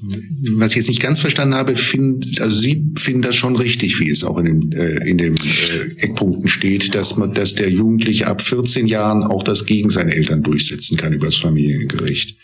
Was 0.56 0.72
ich 0.72 0.76
jetzt 0.76 0.88
nicht 0.88 1.02
ganz 1.02 1.20
verstanden 1.20 1.54
habe, 1.54 1.76
find, 1.76 2.40
also 2.40 2.56
Sie 2.56 2.84
finden 2.96 3.22
das 3.22 3.34
schon 3.34 3.56
richtig, 3.56 3.98
wie 3.98 4.10
es 4.10 4.22
auch 4.22 4.38
in 4.38 4.46
den, 4.46 4.72
äh, 4.72 5.08
in 5.08 5.18
den 5.18 5.34
äh, 5.34 6.02
Eckpunkten 6.02 6.48
steht, 6.48 6.94
dass 6.94 7.16
man, 7.16 7.34
dass 7.34 7.56
der 7.56 7.68
Jugendliche 7.68 8.28
ab 8.28 8.42
14 8.42 8.86
Jahren 8.86 9.24
auch 9.24 9.42
das 9.42 9.66
gegen 9.66 9.90
seine 9.90 10.14
Eltern 10.14 10.42
durchsetzen 10.42 10.96
kann 10.96 11.12
über 11.12 11.26
das 11.26 11.36
Familiengericht. 11.36 12.36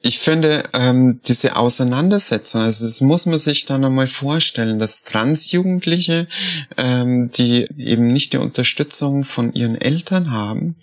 Ich 0.00 0.20
finde, 0.20 0.62
ähm, 0.74 1.20
diese 1.26 1.56
Auseinandersetzung, 1.56 2.60
also 2.60 2.86
das 2.86 3.00
muss 3.00 3.26
man 3.26 3.40
sich 3.40 3.64
dann 3.64 3.84
einmal 3.84 4.06
vorstellen, 4.06 4.78
dass 4.78 5.02
Transjugendliche, 5.02 6.28
ähm, 6.76 7.32
die 7.32 7.66
eben 7.76 8.12
nicht 8.12 8.32
die 8.32 8.36
Unterstützung 8.36 9.24
von 9.24 9.52
ihren 9.54 9.74
Eltern 9.74 10.30
haben, 10.30 10.76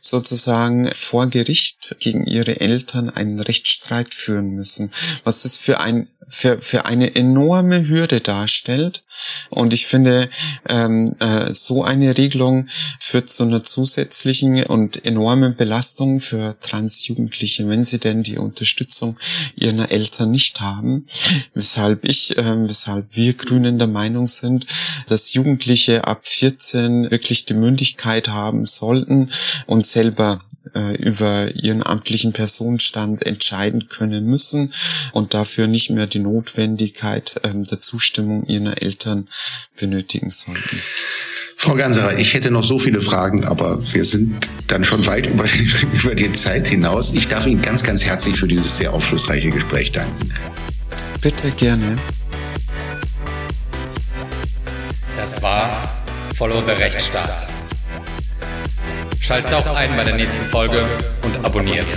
sozusagen 0.00 0.90
vor 0.94 1.26
Gericht 1.26 1.96
gegen 2.00 2.26
ihre 2.26 2.60
Eltern 2.62 3.10
einen 3.10 3.40
Rechtsstreit 3.40 4.14
führen 4.14 4.50
müssen. 4.50 4.90
Was 5.22 5.42
das 5.42 5.58
für 5.58 5.80
ein 5.80 6.08
für, 6.28 6.62
für 6.62 6.86
eine 6.86 7.14
enorme 7.14 7.88
Hürde 7.88 8.22
darstellt. 8.22 9.04
Und 9.50 9.74
ich 9.74 9.86
finde, 9.86 10.30
ähm, 10.66 11.04
äh, 11.18 11.52
so 11.52 11.84
eine 11.84 12.16
Regelung 12.16 12.68
führt 12.98 13.28
zu 13.28 13.42
einer 13.42 13.62
zusätzlichen 13.64 14.64
und 14.64 15.04
enormen 15.04 15.56
Belastung 15.56 16.20
für 16.20 16.56
Transjugendliche, 16.60 17.68
wenn 17.68 17.84
sie 17.84 17.98
denn 17.98 18.22
die 18.22 18.38
Unterstützung 18.38 18.61
ihrer 19.56 19.90
Eltern 19.90 20.30
nicht 20.30 20.60
haben. 20.60 21.06
Weshalb 21.54 22.04
ich, 22.04 22.36
äh, 22.36 22.68
weshalb 22.68 23.16
wir 23.16 23.34
Grünen 23.34 23.78
der 23.78 23.88
Meinung 23.88 24.28
sind, 24.28 24.66
dass 25.06 25.34
Jugendliche 25.34 26.04
ab 26.04 26.26
14 26.26 27.10
wirklich 27.10 27.44
die 27.46 27.54
Mündigkeit 27.54 28.28
haben 28.28 28.66
sollten 28.66 29.30
und 29.66 29.84
selber 29.84 30.42
äh, 30.74 30.94
über 30.96 31.54
ihren 31.54 31.84
amtlichen 31.84 32.32
Personenstand 32.32 33.26
entscheiden 33.26 33.88
können 33.88 34.24
müssen 34.24 34.72
und 35.12 35.34
dafür 35.34 35.66
nicht 35.66 35.90
mehr 35.90 36.06
die 36.06 36.20
Notwendigkeit 36.20 37.40
ähm, 37.44 37.64
der 37.64 37.80
Zustimmung 37.80 38.46
ihrer 38.46 38.80
Eltern 38.80 39.28
benötigen 39.76 40.30
sollten. 40.30 40.80
Frau 41.62 41.76
Ganserer, 41.76 42.18
ich 42.18 42.34
hätte 42.34 42.50
noch 42.50 42.64
so 42.64 42.76
viele 42.76 43.00
Fragen, 43.00 43.44
aber 43.44 43.78
wir 43.92 44.04
sind 44.04 44.48
dann 44.66 44.82
schon 44.82 45.06
weit 45.06 45.26
über, 45.26 45.44
über 45.92 46.12
die 46.16 46.32
Zeit 46.32 46.66
hinaus. 46.66 47.14
Ich 47.14 47.28
darf 47.28 47.46
Ihnen 47.46 47.62
ganz, 47.62 47.84
ganz 47.84 48.04
herzlich 48.04 48.36
für 48.36 48.48
dieses 48.48 48.78
sehr 48.78 48.92
aufschlussreiche 48.92 49.48
Gespräch 49.48 49.92
danken. 49.92 50.34
Bitte 51.20 51.52
gerne. 51.52 51.96
Das 55.16 55.40
war 55.40 56.02
Follow 56.34 56.64
the 56.66 56.72
Rechtsstaat. 56.72 57.46
Schaltet 59.20 59.54
auch 59.54 59.76
ein 59.76 59.90
bei 59.96 60.02
der 60.02 60.16
nächsten 60.16 60.44
Folge 60.46 60.82
und 61.22 61.44
abonniert. 61.44 61.96